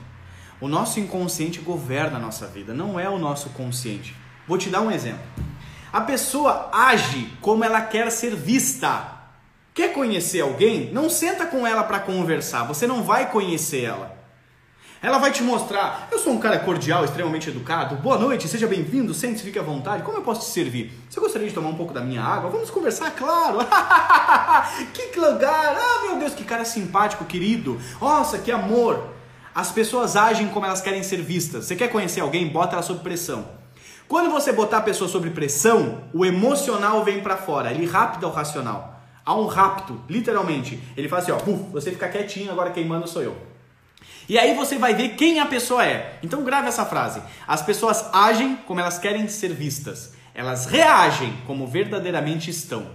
O 0.58 0.68
nosso 0.68 0.98
inconsciente 0.98 1.60
governa 1.60 2.16
a 2.16 2.20
nossa 2.20 2.46
vida, 2.46 2.72
não 2.72 2.98
é 2.98 3.10
o 3.10 3.18
nosso 3.18 3.50
consciente. 3.50 4.16
Vou 4.46 4.56
te 4.56 4.70
dar 4.70 4.80
um 4.80 4.90
exemplo. 4.90 5.20
A 5.92 6.00
pessoa 6.00 6.70
age 6.72 7.30
como 7.42 7.62
ela 7.62 7.82
quer 7.82 8.10
ser 8.10 8.34
vista. 8.34 9.18
Quer 9.74 9.92
conhecer 9.92 10.40
alguém? 10.40 10.90
Não 10.94 11.10
senta 11.10 11.44
com 11.44 11.66
ela 11.66 11.84
para 11.84 12.00
conversar, 12.00 12.64
você 12.64 12.86
não 12.86 13.02
vai 13.02 13.30
conhecer 13.30 13.84
ela. 13.84 14.17
Ela 15.00 15.18
vai 15.18 15.30
te 15.30 15.44
mostrar, 15.44 16.08
eu 16.10 16.18
sou 16.18 16.32
um 16.32 16.40
cara 16.40 16.58
cordial, 16.58 17.04
extremamente 17.04 17.48
educado. 17.50 17.94
Boa 17.94 18.18
noite, 18.18 18.48
seja 18.48 18.66
bem-vindo, 18.66 19.14
sente-se, 19.14 19.44
fique 19.44 19.58
à 19.58 19.62
vontade. 19.62 20.02
Como 20.02 20.18
eu 20.18 20.22
posso 20.22 20.40
te 20.40 20.52
servir? 20.52 20.92
Você 21.08 21.20
gostaria 21.20 21.46
de 21.46 21.54
tomar 21.54 21.68
um 21.68 21.76
pouco 21.76 21.94
da 21.94 22.00
minha 22.00 22.20
água? 22.20 22.50
Vamos 22.50 22.68
conversar, 22.68 23.12
claro. 23.12 23.58
que 24.92 25.20
lugar! 25.20 25.76
Ah, 25.78 26.02
meu 26.02 26.18
Deus, 26.18 26.34
que 26.34 26.42
cara 26.42 26.64
simpático, 26.64 27.24
querido. 27.26 27.78
Nossa, 28.00 28.38
que 28.38 28.50
amor. 28.50 29.10
As 29.54 29.70
pessoas 29.70 30.16
agem 30.16 30.48
como 30.48 30.66
elas 30.66 30.80
querem 30.80 31.04
ser 31.04 31.22
vistas. 31.22 31.66
Você 31.66 31.76
quer 31.76 31.92
conhecer 31.92 32.20
alguém? 32.20 32.48
Bota 32.48 32.74
ela 32.74 32.82
sob 32.82 32.98
pressão. 32.98 33.46
Quando 34.08 34.32
você 34.32 34.52
botar 34.52 34.78
a 34.78 34.82
pessoa 34.82 35.08
sob 35.08 35.30
pressão, 35.30 36.02
o 36.12 36.24
emocional 36.24 37.04
vem 37.04 37.20
para 37.20 37.36
fora, 37.36 37.70
ele 37.70 37.86
rapta 37.86 38.26
o 38.26 38.30
racional. 38.30 39.00
Há 39.24 39.32
um 39.36 39.46
rapto, 39.46 40.00
literalmente. 40.08 40.82
Ele 40.96 41.08
faz 41.08 41.22
assim, 41.22 41.32
ó, 41.32 41.36
puf, 41.36 41.70
você 41.70 41.92
fica 41.92 42.08
quietinho, 42.08 42.50
agora 42.50 42.70
quem 42.70 42.84
manda 42.84 43.06
sou 43.06 43.22
eu. 43.22 43.57
E 44.28 44.38
aí 44.38 44.54
você 44.54 44.76
vai 44.76 44.94
ver 44.94 45.10
quem 45.10 45.40
a 45.40 45.46
pessoa 45.46 45.84
é. 45.84 46.18
Então 46.22 46.44
grave 46.44 46.68
essa 46.68 46.84
frase. 46.84 47.22
As 47.46 47.62
pessoas 47.62 48.04
agem 48.12 48.56
como 48.66 48.80
elas 48.80 48.98
querem 48.98 49.26
ser 49.28 49.52
vistas. 49.52 50.12
Elas 50.34 50.66
reagem 50.66 51.36
como 51.46 51.66
verdadeiramente 51.66 52.50
estão, 52.50 52.86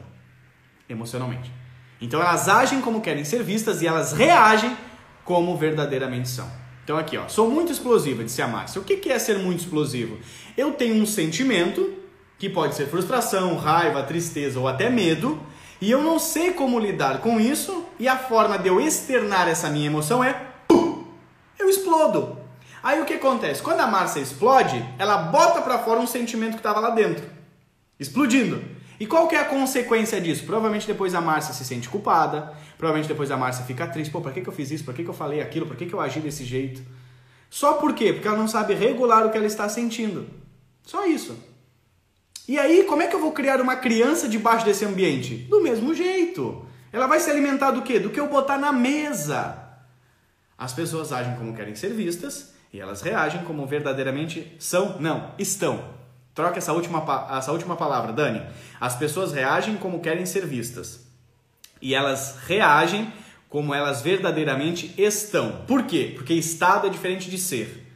emocionalmente. 0.88 1.52
Então 2.00 2.22
elas 2.22 2.48
agem 2.48 2.82
como 2.82 3.02
querem 3.02 3.24
ser 3.24 3.44
vistas 3.44 3.82
e 3.82 3.88
elas 3.88 4.14
reagem 4.14 4.78
como 5.26 5.58
verdadeiramente 5.58 6.30
são. 6.30 6.50
Então 6.84 6.98
aqui, 6.98 7.18
ó, 7.18 7.28
sou 7.28 7.50
muito 7.50 7.72
explosiva, 7.72 8.24
disse 8.24 8.42
a 8.42 8.48
Márcia. 8.48 8.80
O 8.80 8.84
que 8.84 9.10
é 9.10 9.18
ser 9.18 9.40
muito 9.40 9.60
explosivo? 9.60 10.20
Eu 10.56 10.74
tenho 10.74 10.96
um 10.96 11.06
sentimento 11.06 11.94
que 12.38 12.50
pode 12.50 12.76
ser 12.76 12.88
frustração, 12.88 13.56
raiva, 13.56 14.04
tristeza 14.04 14.60
ou 14.60 14.68
até 14.68 14.90
medo, 14.90 15.42
e 15.80 15.90
eu 15.90 16.02
não 16.02 16.20
sei 16.20 16.52
como 16.52 16.78
lidar 16.78 17.20
com 17.20 17.40
isso, 17.40 17.86
e 17.98 18.08
a 18.08 18.18
forma 18.18 18.58
de 18.58 18.68
eu 18.68 18.82
externar 18.82 19.48
essa 19.48 19.70
minha 19.70 19.88
emoção 19.88 20.24
é 20.24 20.53
eu 21.64 21.70
explodo. 21.70 22.38
Aí 22.82 23.02
o 23.02 23.06
que 23.06 23.14
acontece? 23.14 23.62
Quando 23.62 23.80
a 23.80 23.88
Márcia 23.88 24.20
explode, 24.20 24.84
ela 25.00 25.18
bota 25.18 25.62
para 25.62 25.80
fora 25.80 26.00
um 26.00 26.08
sentimento 26.08 26.54
que 26.54 26.60
estava 26.60 26.80
lá 26.80 26.90
dentro, 26.90 27.26
explodindo. 28.00 28.62
E 29.00 29.08
qual 29.08 29.28
que 29.28 29.36
é 29.36 29.40
a 29.40 29.46
consequência 29.46 30.20
disso? 30.22 30.44
Provavelmente 30.44 30.86
depois 30.86 31.16
a 31.16 31.22
Márcia 31.22 31.54
se 31.54 31.66
sente 31.66 31.90
culpada, 31.90 32.54
provavelmente 32.78 33.08
depois 33.08 33.32
a 33.32 33.38
Márcia 33.38 33.66
fica 33.66 33.88
triste, 33.88 34.12
pô, 34.12 34.22
pra 34.22 34.32
que, 34.32 34.42
que 34.42 34.50
eu 34.50 34.54
fiz 34.54 34.70
isso? 34.70 34.84
Pra 34.84 34.94
que, 34.94 35.04
que 35.04 35.10
eu 35.10 35.14
falei 35.14 35.42
aquilo? 35.42 35.66
Pra 35.66 35.76
que, 35.76 35.86
que 35.86 35.94
eu 35.94 36.02
agi 36.02 36.20
desse 36.20 36.44
jeito? 36.44 36.82
Só 37.50 37.74
por 37.74 37.94
quê? 37.94 38.12
Porque 38.12 38.28
ela 38.28 38.38
não 38.38 38.48
sabe 38.48 38.74
regular 38.74 39.26
o 39.26 39.32
que 39.32 39.38
ela 39.38 39.48
está 39.48 39.68
sentindo. 39.70 40.28
Só 40.84 41.06
isso. 41.06 41.38
E 42.48 42.60
aí, 42.60 42.84
como 42.84 43.02
é 43.02 43.08
que 43.08 43.16
eu 43.16 43.22
vou 43.22 43.32
criar 43.32 43.62
uma 43.62 43.78
criança 43.78 44.28
debaixo 44.28 44.66
desse 44.66 44.84
ambiente? 44.84 45.36
Do 45.36 45.62
mesmo 45.62 45.94
jeito. 45.94 46.66
Ela 46.92 47.08
vai 47.08 47.20
se 47.20 47.32
alimentar 47.32 47.72
do 47.72 47.82
quê? 47.82 48.00
Do 48.00 48.10
que 48.10 48.20
eu 48.20 48.28
botar 48.28 48.58
na 48.58 48.74
mesa. 48.74 49.63
As 50.58 50.74
pessoas 50.74 51.12
agem 51.12 51.36
como 51.36 51.56
querem 51.56 51.76
ser 51.76 51.94
vistas 51.94 52.54
e 52.72 52.80
elas 52.80 53.02
reagem 53.02 53.44
como 53.44 53.66
verdadeiramente 53.68 54.56
são, 54.60 55.00
não, 55.00 55.32
estão. 55.38 55.94
Troca 56.34 56.58
essa 56.58 56.74
última, 56.74 57.04
essa 57.38 57.52
última 57.52 57.76
palavra, 57.76 58.12
Dani. 58.12 58.42
As 58.82 58.96
pessoas 58.96 59.32
reagem 59.32 59.78
como 59.78 60.00
querem 60.00 60.26
ser 60.26 60.46
vistas. 60.48 61.06
E 61.80 61.94
elas 61.94 62.40
reagem 62.48 63.14
como 63.48 63.74
elas 63.74 64.02
verdadeiramente 64.02 64.94
estão. 64.98 65.64
Por 65.68 65.84
quê? 65.84 66.14
Porque 66.16 66.34
estado 66.34 66.88
é 66.88 66.90
diferente 66.90 67.30
de 67.30 67.38
ser. 67.38 67.88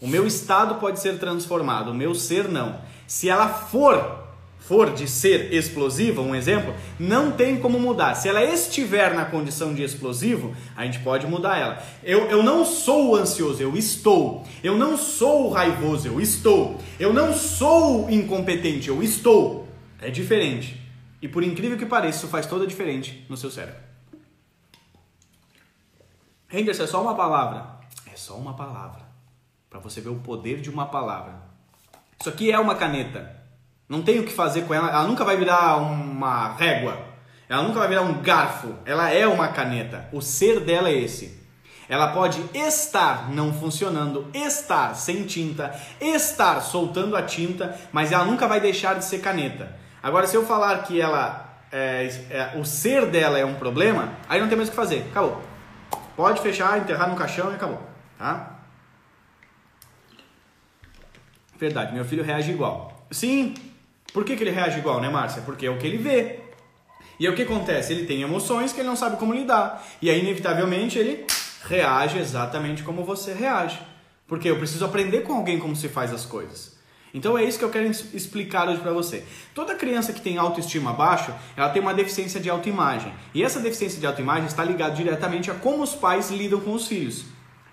O 0.00 0.06
meu 0.06 0.26
estado 0.26 0.74
pode 0.74 1.00
ser 1.00 1.18
transformado, 1.18 1.90
o 1.90 1.94
meu 1.94 2.14
ser 2.14 2.46
não. 2.46 2.78
Se 3.06 3.30
ela 3.30 3.48
for 3.48 4.27
for 4.60 4.92
de 4.92 5.08
ser 5.08 5.52
explosiva, 5.54 6.20
um 6.20 6.34
exemplo, 6.34 6.74
não 6.98 7.32
tem 7.32 7.58
como 7.58 7.80
mudar. 7.80 8.14
Se 8.14 8.28
ela 8.28 8.44
estiver 8.44 9.14
na 9.14 9.24
condição 9.24 9.72
de 9.74 9.82
explosivo, 9.82 10.54
a 10.76 10.84
gente 10.84 10.98
pode 10.98 11.26
mudar 11.26 11.56
ela. 11.56 11.82
Eu, 12.02 12.26
eu 12.26 12.42
não 12.42 12.64
sou 12.64 13.16
ansioso, 13.16 13.62
eu 13.62 13.76
estou. 13.76 14.44
Eu 14.62 14.76
não 14.76 14.98
sou 14.98 15.48
raivoso, 15.48 16.08
eu 16.08 16.20
estou. 16.20 16.78
Eu 17.00 17.14
não 17.14 17.32
sou 17.32 18.10
incompetente, 18.10 18.88
eu 18.88 19.02
estou. 19.02 19.66
É 20.00 20.10
diferente. 20.10 20.80
E 21.22 21.26
por 21.26 21.42
incrível 21.42 21.78
que 21.78 21.86
pareça, 21.86 22.18
isso 22.18 22.28
faz 22.28 22.46
toda 22.46 22.64
a 22.64 22.66
diferença 22.66 23.10
no 23.28 23.36
seu 23.36 23.50
cérebro. 23.50 23.80
Henderson, 26.50 26.82
é 26.82 26.86
só 26.86 27.02
uma 27.02 27.14
palavra. 27.14 27.78
É 28.12 28.16
só 28.16 28.34
uma 28.34 28.54
palavra. 28.54 29.02
Para 29.68 29.80
você 29.80 30.00
ver 30.00 30.10
o 30.10 30.16
poder 30.16 30.60
de 30.60 30.70
uma 30.70 30.86
palavra. 30.86 31.42
Isso 32.20 32.28
aqui 32.28 32.50
é 32.50 32.58
uma 32.58 32.74
caneta. 32.74 33.37
Não 33.88 34.02
tem 34.02 34.20
o 34.20 34.24
que 34.24 34.32
fazer 34.32 34.62
com 34.62 34.74
ela. 34.74 34.90
Ela 34.90 35.04
nunca 35.04 35.24
vai 35.24 35.36
virar 35.36 35.76
uma 35.76 36.54
régua. 36.54 36.98
Ela 37.48 37.62
nunca 37.62 37.78
vai 37.78 37.88
virar 37.88 38.02
um 38.02 38.20
garfo. 38.20 38.74
Ela 38.84 39.10
é 39.10 39.26
uma 39.26 39.48
caneta. 39.48 40.08
O 40.12 40.20
ser 40.20 40.60
dela 40.60 40.90
é 40.90 40.98
esse. 40.98 41.38
Ela 41.88 42.08
pode 42.08 42.44
estar 42.52 43.30
não 43.30 43.52
funcionando, 43.52 44.30
estar 44.34 44.94
sem 44.94 45.24
tinta, 45.24 45.74
estar 45.98 46.60
soltando 46.60 47.16
a 47.16 47.22
tinta, 47.22 47.74
mas 47.90 48.12
ela 48.12 48.26
nunca 48.26 48.46
vai 48.46 48.60
deixar 48.60 48.94
de 48.94 49.06
ser 49.06 49.20
caneta. 49.20 49.74
Agora, 50.02 50.26
se 50.26 50.36
eu 50.36 50.44
falar 50.44 50.82
que 50.82 51.00
ela 51.00 51.48
é, 51.72 52.06
é, 52.30 52.58
o 52.58 52.64
ser 52.64 53.06
dela 53.06 53.38
é 53.38 53.44
um 53.44 53.54
problema, 53.54 54.12
aí 54.28 54.38
não 54.38 54.48
tem 54.48 54.56
mais 54.56 54.68
o 54.68 54.72
que 54.72 54.76
fazer. 54.76 55.06
Acabou. 55.10 55.42
Pode 56.14 56.42
fechar, 56.42 56.78
enterrar 56.78 57.08
no 57.08 57.16
caixão 57.16 57.50
e 57.50 57.54
acabou. 57.54 57.80
Tá? 58.18 58.58
Verdade, 61.58 61.94
meu 61.94 62.04
filho 62.04 62.22
reage 62.22 62.50
igual. 62.50 63.06
Sim, 63.10 63.54
por 64.12 64.24
que, 64.24 64.36
que 64.36 64.42
ele 64.42 64.50
reage 64.50 64.78
igual, 64.78 65.00
né, 65.00 65.08
Márcia? 65.08 65.42
Porque 65.42 65.66
é 65.66 65.70
o 65.70 65.78
que 65.78 65.86
ele 65.86 65.98
vê. 65.98 66.40
E 67.18 67.26
é 67.26 67.30
o 67.30 67.34
que 67.34 67.42
acontece? 67.42 67.92
Ele 67.92 68.06
tem 68.06 68.22
emoções 68.22 68.72
que 68.72 68.80
ele 68.80 68.88
não 68.88 68.96
sabe 68.96 69.16
como 69.16 69.34
lidar. 69.34 69.84
E 70.00 70.08
aí, 70.08 70.20
inevitavelmente, 70.20 70.98
ele 70.98 71.26
reage 71.64 72.18
exatamente 72.18 72.82
como 72.82 73.04
você 73.04 73.32
reage. 73.32 73.78
Porque 74.26 74.48
eu 74.48 74.58
preciso 74.58 74.84
aprender 74.84 75.22
com 75.22 75.32
alguém 75.32 75.58
como 75.58 75.74
se 75.74 75.88
faz 75.88 76.12
as 76.12 76.24
coisas. 76.24 76.78
Então 77.12 77.38
é 77.38 77.44
isso 77.44 77.58
que 77.58 77.64
eu 77.64 77.70
quero 77.70 77.86
explicar 77.86 78.68
hoje 78.68 78.80
para 78.80 78.92
você. 78.92 79.24
Toda 79.54 79.74
criança 79.74 80.12
que 80.12 80.20
tem 80.20 80.36
autoestima 80.36 80.92
baixa, 80.92 81.34
ela 81.56 81.70
tem 81.70 81.80
uma 81.80 81.94
deficiência 81.94 82.38
de 82.38 82.50
autoimagem. 82.50 83.12
E 83.34 83.42
essa 83.42 83.60
deficiência 83.60 83.98
de 83.98 84.06
autoimagem 84.06 84.46
está 84.46 84.62
ligada 84.62 84.94
diretamente 84.94 85.50
a 85.50 85.54
como 85.54 85.82
os 85.82 85.94
pais 85.94 86.30
lidam 86.30 86.60
com 86.60 86.74
os 86.74 86.86
filhos. 86.86 87.24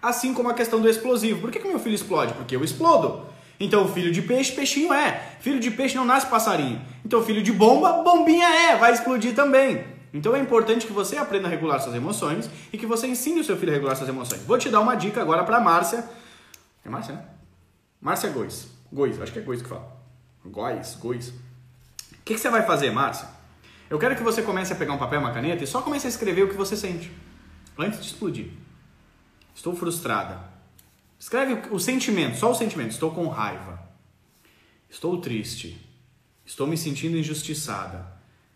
Assim 0.01 0.33
como 0.33 0.49
a 0.49 0.53
questão 0.53 0.79
do 0.79 0.89
explosivo. 0.89 1.41
Por 1.41 1.51
que, 1.51 1.59
que 1.59 1.67
meu 1.67 1.79
filho 1.79 1.95
explode? 1.95 2.33
Porque 2.33 2.55
eu 2.55 2.63
explodo. 2.63 3.25
Então, 3.59 3.87
filho 3.87 4.11
de 4.11 4.21
peixe, 4.21 4.51
peixinho 4.51 4.93
é. 4.93 5.37
Filho 5.39 5.59
de 5.59 5.71
peixe 5.71 5.95
não 5.95 6.05
nasce 6.05 6.27
passarinho. 6.27 6.81
Então, 7.05 7.23
filho 7.23 7.41
de 7.41 7.51
bomba, 7.51 8.03
bombinha 8.03 8.47
é. 8.47 8.77
Vai 8.77 8.93
explodir 8.93 9.33
também. 9.33 9.85
Então, 10.13 10.35
é 10.35 10.39
importante 10.39 10.85
que 10.85 10.93
você 10.93 11.17
aprenda 11.17 11.47
a 11.47 11.49
regular 11.51 11.79
suas 11.79 11.95
emoções 11.95 12.49
e 12.71 12.77
que 12.77 12.85
você 12.85 13.07
ensine 13.07 13.39
o 13.39 13.43
seu 13.43 13.57
filho 13.57 13.71
a 13.71 13.75
regular 13.75 13.95
suas 13.95 14.09
emoções. 14.09 14.41
Vou 14.43 14.57
te 14.57 14.69
dar 14.69 14.81
uma 14.81 14.95
dica 14.95 15.21
agora 15.21 15.43
para 15.43 15.59
Márcia. 15.59 16.03
É 16.83 16.89
Márcia, 16.89 17.15
né? 17.15 17.25
Márcia 18.01 18.29
Gois. 18.29 18.67
Gois, 18.91 19.21
acho 19.21 19.31
que 19.31 19.39
é 19.39 19.41
Gois 19.41 19.61
que 19.61 19.69
fala. 19.69 19.87
Góis, 20.45 20.95
Gois. 20.95 21.29
O 21.29 22.23
que, 22.23 22.33
que 22.33 22.39
você 22.39 22.49
vai 22.49 22.63
fazer, 22.63 22.91
Márcia? 22.91 23.27
Eu 23.89 23.99
quero 23.99 24.15
que 24.15 24.23
você 24.23 24.41
comece 24.41 24.73
a 24.73 24.75
pegar 24.75 24.93
um 24.93 24.97
papel 24.97 25.19
e 25.19 25.23
uma 25.23 25.33
caneta 25.33 25.63
e 25.63 25.67
só 25.67 25.81
comece 25.81 26.07
a 26.07 26.09
escrever 26.09 26.43
o 26.43 26.49
que 26.49 26.55
você 26.55 26.75
sente. 26.75 27.11
Antes 27.77 27.99
de 28.01 28.07
explodir. 28.07 28.47
Estou 29.53 29.75
frustrada. 29.75 30.54
Escreve 31.19 31.69
o 31.71 31.79
sentimento, 31.79 32.37
só 32.37 32.51
o 32.51 32.55
sentimento. 32.55 32.91
Estou 32.91 33.11
com 33.11 33.27
raiva. 33.27 33.79
Estou 34.89 35.19
triste. 35.19 35.79
Estou 36.45 36.67
me 36.67 36.77
sentindo 36.77 37.17
injustiçada. 37.17 38.13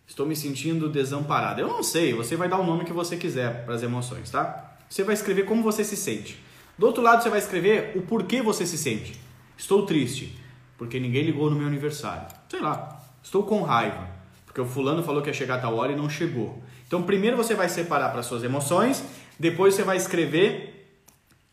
Estou 0.08 0.26
me 0.26 0.36
sentindo 0.36 0.90
desamparada. 0.90 1.62
Eu 1.62 1.68
não 1.68 1.84
sei, 1.84 2.14
você 2.14 2.36
vai 2.36 2.50
dar 2.50 2.60
o 2.60 2.66
nome 2.66 2.86
que 2.86 2.94
você 2.94 3.16
quiser 3.16 3.66
para 3.66 3.76
as 3.76 3.84
emoções, 3.84 4.30
tá? 4.30 4.78
Você 4.90 5.04
vai 5.04 5.14
escrever 5.14 5.46
como 5.46 5.62
você 5.62 5.84
se 5.84 5.96
sente. 5.96 6.40
Do 6.78 6.88
outro 6.88 7.04
lado, 7.04 7.22
você 7.22 7.30
vai 7.30 7.40
escrever 7.40 7.96
o 7.96 8.02
porquê 8.02 8.42
você 8.42 8.66
se 8.66 8.78
sente. 8.78 9.20
Estou 9.58 9.86
triste, 9.86 10.36
porque 10.78 11.00
ninguém 11.00 11.24
ligou 11.24 11.50
no 11.50 11.56
meu 11.56 11.68
aniversário. 11.68 12.28
Sei 12.48 12.60
lá. 12.60 13.00
Estou 13.22 13.44
com 13.44 13.62
raiva, 13.62 14.08
porque 14.46 14.62
o 14.62 14.66
fulano 14.66 15.04
falou 15.04 15.22
que 15.22 15.30
ia 15.30 15.34
chegar 15.34 15.56
a 15.56 15.60
tal 15.60 15.76
hora 15.76 15.92
e 15.92 15.96
não 15.96 16.10
chegou. 16.10 16.64
Então, 16.88 17.04
primeiro 17.04 17.38
você 17.38 17.54
vai 17.54 17.70
separar 17.70 18.10
para 18.10 18.24
suas 18.24 18.44
emoções, 18.44 19.04
depois 19.38 19.76
você 19.76 19.84
vai 19.84 19.98
escrever 19.98 20.79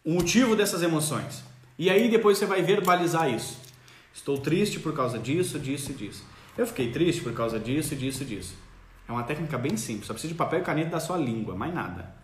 o 0.07 0.13
motivo 0.13 0.55
dessas 0.55 0.85
emoções. 0.85 1.43
E 1.77 1.91
aí 1.91 2.09
depois 2.09 2.39
você 2.39 2.47
vai 2.47 2.63
verbalizar 2.63 3.29
isso. 3.29 3.59
Estou 4.15 4.39
triste 4.39 4.79
por 4.79 4.95
causa 4.95 5.19
disso, 5.19 5.59
disso 5.59 5.91
e 5.91 5.95
disso. 5.95 6.25
Eu 6.57 6.65
fiquei 6.65 6.93
triste 6.93 7.21
por 7.21 7.33
causa 7.35 7.59
disso, 7.59 7.97
disso 7.97 8.23
e 8.23 8.27
disso. 8.27 8.55
É 9.09 9.13
uma 9.13 9.25
técnica 9.25 9.59
bem 9.59 9.77
simples, 9.77 10.07
só 10.07 10.13
precisa 10.13 10.33
de 10.33 10.39
papel 10.39 10.61
e 10.61 10.63
caneta 10.63 10.91
da 10.91 11.01
sua 11.01 11.17
língua, 11.17 11.57
mais 11.57 11.75
nada. 11.75 12.15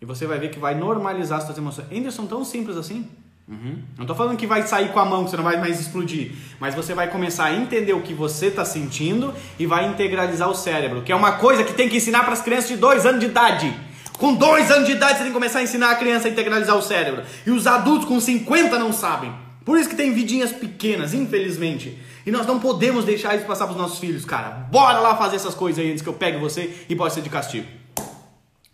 E 0.00 0.06
você 0.06 0.24
vai 0.24 0.38
ver 0.38 0.50
que 0.50 0.58
vai 0.58 0.74
normalizar 0.74 1.38
as 1.38 1.44
suas 1.44 1.58
emoções. 1.58 1.90
Ainda 1.90 2.10
são 2.12 2.26
tão 2.26 2.44
simples 2.44 2.76
assim. 2.76 3.06
Uhum. 3.46 3.82
Não 3.96 4.04
estou 4.04 4.16
falando 4.16 4.38
que 4.38 4.46
vai 4.46 4.62
sair 4.62 4.92
com 4.92 5.00
a 5.00 5.04
mão, 5.04 5.24
que 5.24 5.30
você 5.30 5.36
não 5.36 5.44
vai 5.44 5.58
mais 5.58 5.80
explodir. 5.80 6.32
Mas 6.60 6.76
você 6.76 6.94
vai 6.94 7.10
começar 7.10 7.46
a 7.46 7.54
entender 7.54 7.92
o 7.92 8.00
que 8.00 8.14
você 8.14 8.46
está 8.46 8.64
sentindo 8.64 9.34
e 9.58 9.66
vai 9.66 9.88
integralizar 9.88 10.48
o 10.48 10.54
cérebro, 10.54 11.02
que 11.02 11.10
é 11.10 11.16
uma 11.16 11.32
coisa 11.32 11.64
que 11.64 11.74
tem 11.74 11.88
que 11.88 11.96
ensinar 11.96 12.22
para 12.22 12.32
as 12.32 12.40
crianças 12.40 12.68
de 12.68 12.76
dois 12.76 13.04
anos 13.04 13.20
de 13.20 13.26
idade. 13.26 13.89
Com 14.20 14.34
dois 14.34 14.70
anos 14.70 14.84
de 14.84 14.92
idade 14.92 15.14
você 15.14 15.18
tem 15.20 15.28
que 15.28 15.32
começar 15.32 15.60
a 15.60 15.62
ensinar 15.62 15.92
a 15.92 15.96
criança 15.96 16.28
a 16.28 16.30
integralizar 16.30 16.76
o 16.76 16.82
cérebro. 16.82 17.24
E 17.46 17.50
os 17.50 17.66
adultos 17.66 18.06
com 18.06 18.20
50 18.20 18.78
não 18.78 18.92
sabem. 18.92 19.32
Por 19.64 19.78
isso 19.78 19.88
que 19.88 19.96
tem 19.96 20.12
vidinhas 20.12 20.52
pequenas, 20.52 21.14
infelizmente. 21.14 21.98
E 22.26 22.30
nós 22.30 22.46
não 22.46 22.60
podemos 22.60 23.06
deixar 23.06 23.34
isso 23.34 23.46
passar 23.46 23.64
para 23.64 23.72
os 23.72 23.80
nossos 23.80 23.98
filhos, 23.98 24.26
cara. 24.26 24.50
Bora 24.50 24.98
lá 24.98 25.16
fazer 25.16 25.36
essas 25.36 25.54
coisas 25.54 25.82
aí 25.82 25.90
antes 25.90 26.02
que 26.02 26.08
eu 26.08 26.12
pegue 26.12 26.36
você 26.36 26.84
e 26.86 26.94
possa 26.94 27.14
ser 27.14 27.22
de 27.22 27.30
castigo. 27.30 27.66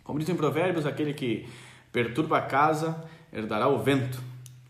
Como 0.03 0.19
dizem 0.19 0.35
provérbios, 0.35 0.85
aquele 0.85 1.13
que 1.13 1.47
perturba 1.93 2.39
a 2.39 2.41
casa 2.41 3.01
herdará 3.31 3.69
o 3.69 3.79
vento. 3.79 4.21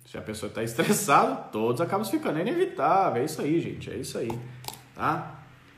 Se 0.05 0.15
a 0.15 0.21
pessoa 0.21 0.47
está 0.47 0.61
estressada, 0.63 1.35
todos 1.51 1.81
acabam 1.81 2.05
ficando. 2.05 2.37
É 2.37 2.41
inevitável, 2.41 3.23
é 3.23 3.25
isso 3.25 3.41
aí, 3.41 3.59
gente, 3.59 3.89
é 3.89 3.95
isso 3.95 4.15
aí. 4.15 4.29
Tá? 4.93 5.36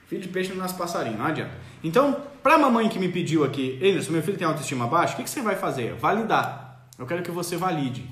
Filho 0.09 0.23
de 0.23 0.27
peixe 0.27 0.49
não 0.49 0.57
nasce 0.57 0.73
passarinho, 0.73 1.19
não 1.19 1.27
adianta. 1.27 1.51
Então, 1.83 2.19
para 2.41 2.55
a 2.55 2.57
mamãe 2.57 2.89
que 2.89 2.97
me 2.97 3.09
pediu 3.09 3.43
aqui, 3.43 3.79
Anderson, 3.79 4.11
meu 4.11 4.23
filho 4.23 4.39
tem 4.39 4.47
autoestima 4.47 4.87
baixa, 4.87 5.13
o 5.13 5.17
que, 5.17 5.23
que 5.23 5.29
você 5.29 5.39
vai 5.39 5.55
fazer? 5.55 5.93
Validar. 5.93 6.87
Eu 6.97 7.05
quero 7.05 7.21
que 7.21 7.29
você 7.29 7.55
valide. 7.55 8.09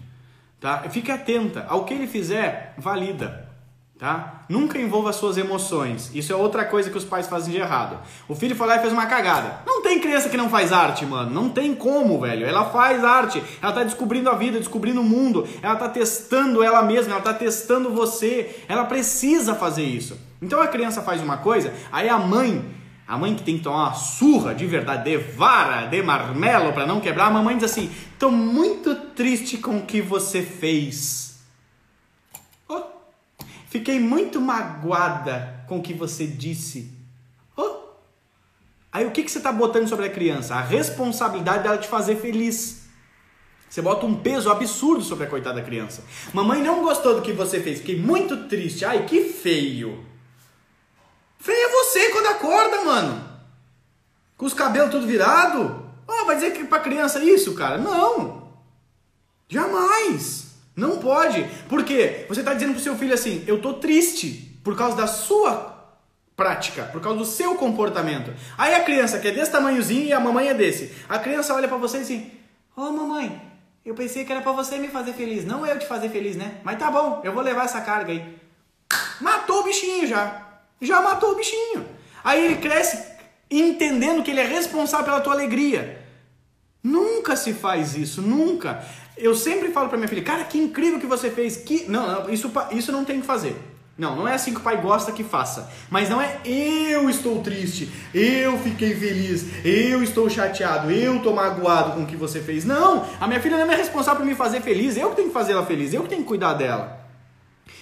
Tá? 0.60 0.83
Fique 0.89 1.12
atenta. 1.12 1.65
Ao 1.67 1.86
que 1.86 1.95
ele 1.95 2.05
fizer, 2.05 2.75
valida. 2.77 3.46
Tá? 3.97 4.43
Nunca 4.47 4.77
envolva 4.77 5.12
suas 5.12 5.38
emoções. 5.38 6.12
Isso 6.13 6.31
é 6.31 6.36
outra 6.36 6.63
coisa 6.63 6.91
que 6.91 6.97
os 6.97 7.03
pais 7.03 7.27
fazem 7.27 7.51
de 7.51 7.60
errado. 7.60 7.97
O 8.27 8.36
filho 8.36 8.55
foi 8.55 8.67
lá 8.67 8.75
e 8.75 8.79
fez 8.79 8.93
uma 8.93 9.07
cagada. 9.07 9.62
Não 9.65 9.81
tem 9.81 9.99
criança 9.99 10.29
que 10.29 10.38
não 10.38 10.49
faz 10.49 10.71
arte, 10.71 11.03
mano. 11.03 11.31
Não 11.31 11.49
tem 11.49 11.73
como, 11.73 12.21
velho. 12.21 12.45
Ela 12.45 12.65
faz 12.65 13.03
arte. 13.03 13.41
Ela 13.60 13.71
tá 13.71 13.83
descobrindo 13.83 14.29
a 14.29 14.36
vida, 14.36 14.60
descobrindo 14.60 15.01
o 15.01 15.03
mundo. 15.03 15.47
Ela 15.63 15.75
tá 15.75 15.89
testando 15.89 16.62
ela 16.62 16.83
mesma, 16.83 17.13
ela 17.13 17.21
tá 17.21 17.33
testando 17.33 17.89
você. 17.89 18.63
Ela 18.69 18.86
precisa 18.86 19.55
fazer 19.55 19.83
isso. 19.83 20.15
Então 20.41 20.62
a 20.62 20.67
criança 20.67 21.01
faz 21.01 21.21
uma 21.21 21.38
coisa, 21.38 21.73
aí 21.91 22.07
a 22.07 22.19
mãe, 22.19 22.63
a 23.07 23.17
mãe 23.17 23.33
que 23.33 23.41
tem 23.41 23.57
que 23.57 23.63
tomar 23.63 23.86
uma 23.86 23.93
surra 23.93 24.53
de 24.53 24.67
verdade, 24.67 25.10
de 25.10 25.17
vara, 25.17 25.88
de 25.88 26.03
marmelo 26.03 26.73
para 26.73 26.86
não 26.86 26.99
quebrar, 26.99 27.27
a 27.27 27.31
mamãe 27.31 27.55
diz 27.55 27.71
assim: 27.71 27.89
"Tô 28.19 28.29
muito 28.29 28.93
triste 29.15 29.57
com 29.57 29.77
o 29.77 29.81
que 29.81 30.01
você 30.01 30.43
fez." 30.43 31.26
Fiquei 33.77 33.99
muito 33.99 34.41
magoada 34.41 35.63
com 35.67 35.77
o 35.77 35.83
que 35.83 35.93
você 35.93 36.25
disse. 36.25 36.91
Oh. 37.55 37.75
Aí 38.91 39.05
o 39.05 39.11
que, 39.11 39.21
que 39.21 39.29
você 39.29 39.37
está 39.37 39.51
botando 39.51 39.87
sobre 39.87 40.07
a 40.07 40.09
criança? 40.09 40.55
A 40.55 40.61
responsabilidade 40.61 41.61
dela 41.61 41.77
te 41.77 41.87
fazer 41.87 42.15
feliz. 42.15 42.87
Você 43.69 43.79
bota 43.79 44.03
um 44.07 44.15
peso 44.15 44.49
absurdo 44.49 45.03
sobre 45.03 45.25
a 45.25 45.29
coitada 45.29 45.61
da 45.61 45.65
criança. 45.65 46.03
Mamãe 46.33 46.63
não 46.63 46.81
gostou 46.81 47.13
do 47.13 47.21
que 47.21 47.31
você 47.33 47.61
fez, 47.61 47.77
fiquei 47.77 48.01
muito 48.01 48.47
triste. 48.47 48.83
Ai, 48.83 49.05
que 49.05 49.25
feio. 49.25 50.03
Feio 51.37 51.67
é 51.67 51.69
você 51.69 52.09
quando 52.09 52.27
acorda, 52.29 52.83
mano. 52.83 53.29
Com 54.35 54.47
os 54.47 54.55
cabelos 54.55 54.89
tudo 54.89 55.05
virado. 55.05 55.85
Oh, 56.07 56.25
vai 56.25 56.35
dizer 56.35 56.53
que 56.53 56.63
pra 56.63 56.79
criança 56.79 57.23
isso, 57.23 57.53
cara? 57.53 57.77
Não. 57.77 58.53
Jamais. 59.47 60.46
Não 60.77 60.99
pode. 60.99 61.43
Por 61.67 61.83
quê? 61.83 62.25
Você 62.29 62.41
está 62.41 62.53
dizendo 62.53 62.73
pro 62.73 62.83
seu 62.83 62.95
filho 62.95 63.15
assim: 63.15 63.43
eu 63.47 63.59
tô 63.59 63.73
triste 63.73 64.59
por 64.63 64.77
causa 64.77 64.95
da 64.95 65.07
sua 65.07 65.75
prática, 66.35 66.83
por 66.83 67.01
causa 67.01 67.17
do 67.17 67.25
seu 67.25 67.55
comportamento. 67.55 68.31
Aí 68.55 68.75
a 68.75 68.83
criança, 68.83 69.17
que 69.17 69.27
é 69.27 69.31
desse 69.31 69.51
tamanhozinho 69.51 70.05
e 70.05 70.13
a 70.13 70.19
mamãe 70.19 70.49
é 70.49 70.53
desse, 70.53 70.93
a 71.09 71.17
criança 71.17 71.55
olha 71.55 71.67
para 71.67 71.77
você 71.77 71.97
e 71.97 72.01
assim: 72.01 72.31
Ô 72.75 72.81
oh, 72.81 72.91
mamãe, 72.91 73.41
eu 73.83 73.95
pensei 73.95 74.23
que 74.23 74.31
era 74.31 74.41
para 74.41 74.51
você 74.51 74.77
me 74.77 74.87
fazer 74.87 75.13
feliz, 75.13 75.43
não 75.43 75.65
eu 75.65 75.79
te 75.79 75.87
fazer 75.87 76.09
feliz, 76.09 76.35
né? 76.35 76.61
Mas 76.63 76.77
tá 76.77 76.91
bom, 76.91 77.21
eu 77.23 77.33
vou 77.33 77.41
levar 77.41 77.65
essa 77.65 77.81
carga 77.81 78.11
aí. 78.11 78.37
Matou 79.19 79.61
o 79.61 79.63
bichinho 79.63 80.05
já. 80.05 80.43
Já 80.79 81.01
matou 81.01 81.31
o 81.31 81.35
bichinho. 81.35 81.87
Aí 82.23 82.45
ele 82.45 82.57
cresce 82.57 83.03
entendendo 83.49 84.21
que 84.21 84.29
ele 84.29 84.41
é 84.41 84.45
responsável 84.45 85.05
pela 85.05 85.21
tua 85.21 85.33
alegria. 85.33 86.05
Nunca 86.83 87.35
se 87.35 87.53
faz 87.53 87.95
isso, 87.95 88.21
nunca. 88.21 88.85
Eu 89.17 89.36
sempre 89.36 89.71
falo 89.71 89.89
para 89.89 89.97
minha 89.97 90.08
filha, 90.08 90.23
cara, 90.23 90.43
que 90.43 90.58
incrível 90.58 90.99
que 90.99 91.08
você 91.08 91.30
fez. 91.30 91.58
Que 91.58 91.89
não, 91.89 92.23
não, 92.23 92.30
isso 92.30 92.51
isso 92.71 92.91
não 92.91 93.03
tem 93.03 93.19
que 93.19 93.27
fazer. 93.27 93.56
Não, 93.97 94.15
não 94.15 94.27
é 94.27 94.36
assim 94.36 94.53
que 94.53 94.60
o 94.60 94.63
pai 94.63 94.80
gosta 94.80 95.12
que 95.12 95.23
faça. 95.23 95.71
Mas 95.89 96.08
não 96.08 96.21
é 96.21 96.39
eu 96.45 97.10
estou 97.10 97.41
triste, 97.41 97.91
eu 98.13 98.56
fiquei 98.60 98.93
feliz, 98.93 99.45
eu 99.65 100.03
estou 100.03 100.30
chateado, 100.30 100.91
eu 100.91 101.17
estou 101.17 101.34
magoado 101.34 101.93
com 101.93 102.03
o 102.03 102.06
que 102.06 102.15
você 102.15 102.39
fez. 102.39 102.63
Não, 102.63 103.03
a 103.19 103.25
minha 103.25 103.41
filha 103.41 103.58
não 103.58 103.73
é 103.73 103.75
responsável 103.75 104.19
por 104.19 104.27
me 104.27 104.36
fazer 104.36 104.62
feliz, 104.62 104.95
eu 104.95 105.10
que 105.10 105.15
tenho 105.15 105.30
que 105.30 105.34
fazer 105.34 105.53
ela 105.53 105.65
feliz, 105.65 105.93
eu 105.93 106.03
que 106.03 106.10
tenho 106.10 106.21
que 106.21 106.27
cuidar 106.27 106.53
dela. 106.53 106.99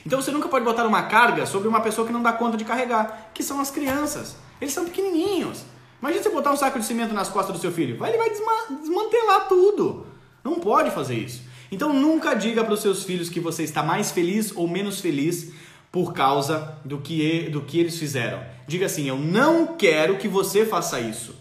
Então 0.05 0.21
você 0.21 0.31
nunca 0.31 0.47
pode 0.47 0.63
botar 0.63 0.85
uma 0.85 1.03
carga 1.03 1.45
sobre 1.45 1.67
uma 1.67 1.81
pessoa 1.81 2.07
que 2.07 2.13
não 2.13 2.23
dá 2.23 2.31
conta 2.31 2.55
de 2.55 2.63
carregar, 2.63 3.31
que 3.33 3.43
são 3.43 3.59
as 3.59 3.69
crianças. 3.69 4.37
Eles 4.61 4.73
são 4.73 4.85
pequenininhos. 4.85 5.65
Imagina 6.01 6.23
você 6.23 6.29
botar 6.29 6.51
um 6.51 6.57
saco 6.57 6.79
de 6.79 6.85
cimento 6.85 7.13
nas 7.13 7.27
costas 7.27 7.55
do 7.55 7.61
seu 7.61 7.73
filho, 7.73 7.97
ele 8.05 8.17
vai 8.17 8.29
desmantelar 8.29 9.49
tudo. 9.49 10.05
Não 10.45 10.59
pode 10.59 10.91
fazer 10.91 11.15
isso. 11.15 11.41
Então 11.71 11.91
nunca 11.91 12.35
diga 12.35 12.63
para 12.63 12.75
os 12.75 12.79
seus 12.79 13.03
filhos 13.03 13.29
que 13.29 13.39
você 13.39 13.63
está 13.63 13.81
mais 13.81 14.11
feliz 14.11 14.55
ou 14.55 14.67
menos 14.67 15.01
feliz 15.01 15.51
por 15.91 16.13
causa 16.13 16.77
do 16.85 16.99
que, 16.99 17.49
do 17.49 17.61
que 17.61 17.79
eles 17.79 17.97
fizeram. 17.97 18.43
Diga 18.67 18.85
assim: 18.85 19.09
eu 19.09 19.17
não 19.17 19.75
quero 19.75 20.17
que 20.17 20.27
você 20.27 20.63
faça 20.63 20.99
isso. 20.99 21.35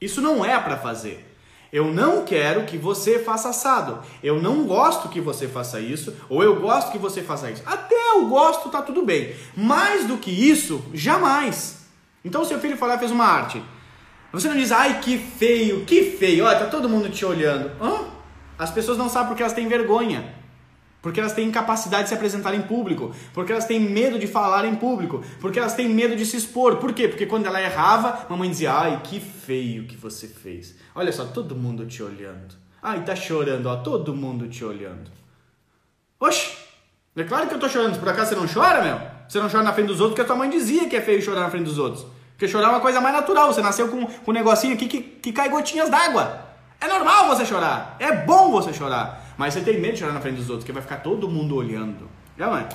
Isso 0.00 0.20
não 0.20 0.44
é 0.44 0.58
para 0.60 0.76
fazer. 0.76 1.26
Eu 1.72 1.92
não 1.92 2.24
quero 2.24 2.64
que 2.64 2.76
você 2.76 3.18
faça 3.18 3.50
assado. 3.50 4.00
Eu 4.22 4.40
não 4.40 4.64
gosto 4.64 5.08
que 5.08 5.20
você 5.20 5.46
faça 5.46 5.80
isso, 5.80 6.14
ou 6.28 6.42
eu 6.42 6.60
gosto 6.60 6.90
que 6.90 6.98
você 6.98 7.22
faça 7.22 7.50
isso. 7.50 7.62
Até 7.66 7.94
eu 8.10 8.26
gosto, 8.28 8.70
tá 8.70 8.82
tudo 8.82 9.04
bem. 9.04 9.34
Mais 9.56 10.06
do 10.06 10.18
que 10.18 10.30
isso, 10.30 10.84
jamais. 10.92 11.86
Então, 12.24 12.44
seu 12.44 12.58
filho 12.58 12.76
falar 12.76 12.98
fez 12.98 13.10
uma 13.10 13.24
arte. 13.24 13.62
Você 14.32 14.48
não 14.48 14.56
diz, 14.56 14.72
ai 14.72 15.00
que 15.00 15.16
feio, 15.16 15.84
que 15.84 16.02
feio, 16.02 16.44
olha, 16.44 16.58
tá 16.58 16.66
todo 16.66 16.88
mundo 16.88 17.08
te 17.08 17.24
olhando. 17.24 17.70
Hã? 17.80 18.19
As 18.60 18.70
pessoas 18.70 18.98
não 18.98 19.08
sabem 19.08 19.28
porque 19.28 19.42
elas 19.42 19.54
têm 19.54 19.66
vergonha. 19.66 20.34
Porque 21.00 21.18
elas 21.18 21.32
têm 21.32 21.48
incapacidade 21.48 22.02
de 22.02 22.08
se 22.10 22.14
apresentar 22.14 22.54
em 22.54 22.60
público, 22.60 23.14
porque 23.32 23.50
elas 23.50 23.64
têm 23.64 23.80
medo 23.80 24.18
de 24.18 24.26
falar 24.26 24.66
em 24.66 24.76
público, 24.76 25.24
porque 25.40 25.58
elas 25.58 25.72
têm 25.72 25.88
medo 25.88 26.14
de 26.14 26.26
se 26.26 26.36
expor. 26.36 26.76
Por 26.76 26.92
quê? 26.92 27.08
Porque 27.08 27.24
quando 27.24 27.46
ela 27.46 27.58
errava, 27.58 28.26
mamãe 28.28 28.50
dizia: 28.50 28.74
"Ai, 28.74 29.00
que 29.02 29.18
feio 29.18 29.86
que 29.86 29.96
você 29.96 30.28
fez". 30.28 30.76
Olha 30.94 31.10
só, 31.10 31.24
todo 31.24 31.56
mundo 31.56 31.86
te 31.86 32.02
olhando. 32.02 32.54
Ai, 32.82 33.02
tá 33.02 33.16
chorando, 33.16 33.64
ó, 33.64 33.76
todo 33.76 34.14
mundo 34.14 34.46
te 34.46 34.62
olhando. 34.62 35.10
Oxe, 36.20 36.52
é 37.16 37.24
claro 37.24 37.48
que 37.48 37.54
eu 37.54 37.58
tô 37.58 37.66
chorando. 37.66 37.98
Por 37.98 38.10
acaso 38.10 38.34
você 38.34 38.36
não 38.36 38.46
chora, 38.46 38.82
meu? 38.84 39.00
Você 39.26 39.40
não 39.40 39.48
chora 39.48 39.64
na 39.64 39.72
frente 39.72 39.86
dos 39.86 40.00
outros 40.00 40.10
porque 40.10 40.22
a 40.22 40.26
tua 40.26 40.36
mãe 40.36 40.50
dizia 40.50 40.86
que 40.86 40.96
é 40.96 41.00
feio 41.00 41.22
chorar 41.22 41.40
na 41.40 41.50
frente 41.50 41.64
dos 41.64 41.78
outros. 41.78 42.04
Porque 42.32 42.46
chorar 42.46 42.66
é 42.66 42.70
uma 42.72 42.80
coisa 42.80 43.00
mais 43.00 43.14
natural. 43.14 43.50
Você 43.54 43.62
nasceu 43.62 43.88
com, 43.88 44.04
com 44.04 44.30
um 44.30 44.34
negocinho 44.34 44.74
aqui 44.74 44.86
que, 44.86 45.00
que 45.00 45.32
cai 45.32 45.48
gotinhas 45.48 45.88
d'água. 45.88 46.49
É 46.80 46.88
normal 46.88 47.28
você 47.28 47.44
chorar. 47.44 47.96
É 47.98 48.10
bom 48.12 48.50
você 48.50 48.72
chorar. 48.72 49.34
Mas 49.36 49.54
você 49.54 49.60
tem 49.60 49.78
medo 49.78 49.94
de 49.94 50.00
chorar 50.00 50.12
na 50.12 50.20
frente 50.20 50.36
dos 50.36 50.48
outros, 50.48 50.64
que 50.64 50.72
vai 50.72 50.82
ficar 50.82 50.98
todo 50.98 51.28
mundo 51.28 51.54
olhando. 51.54 52.08
Já 52.38 52.58
é? 52.58 52.68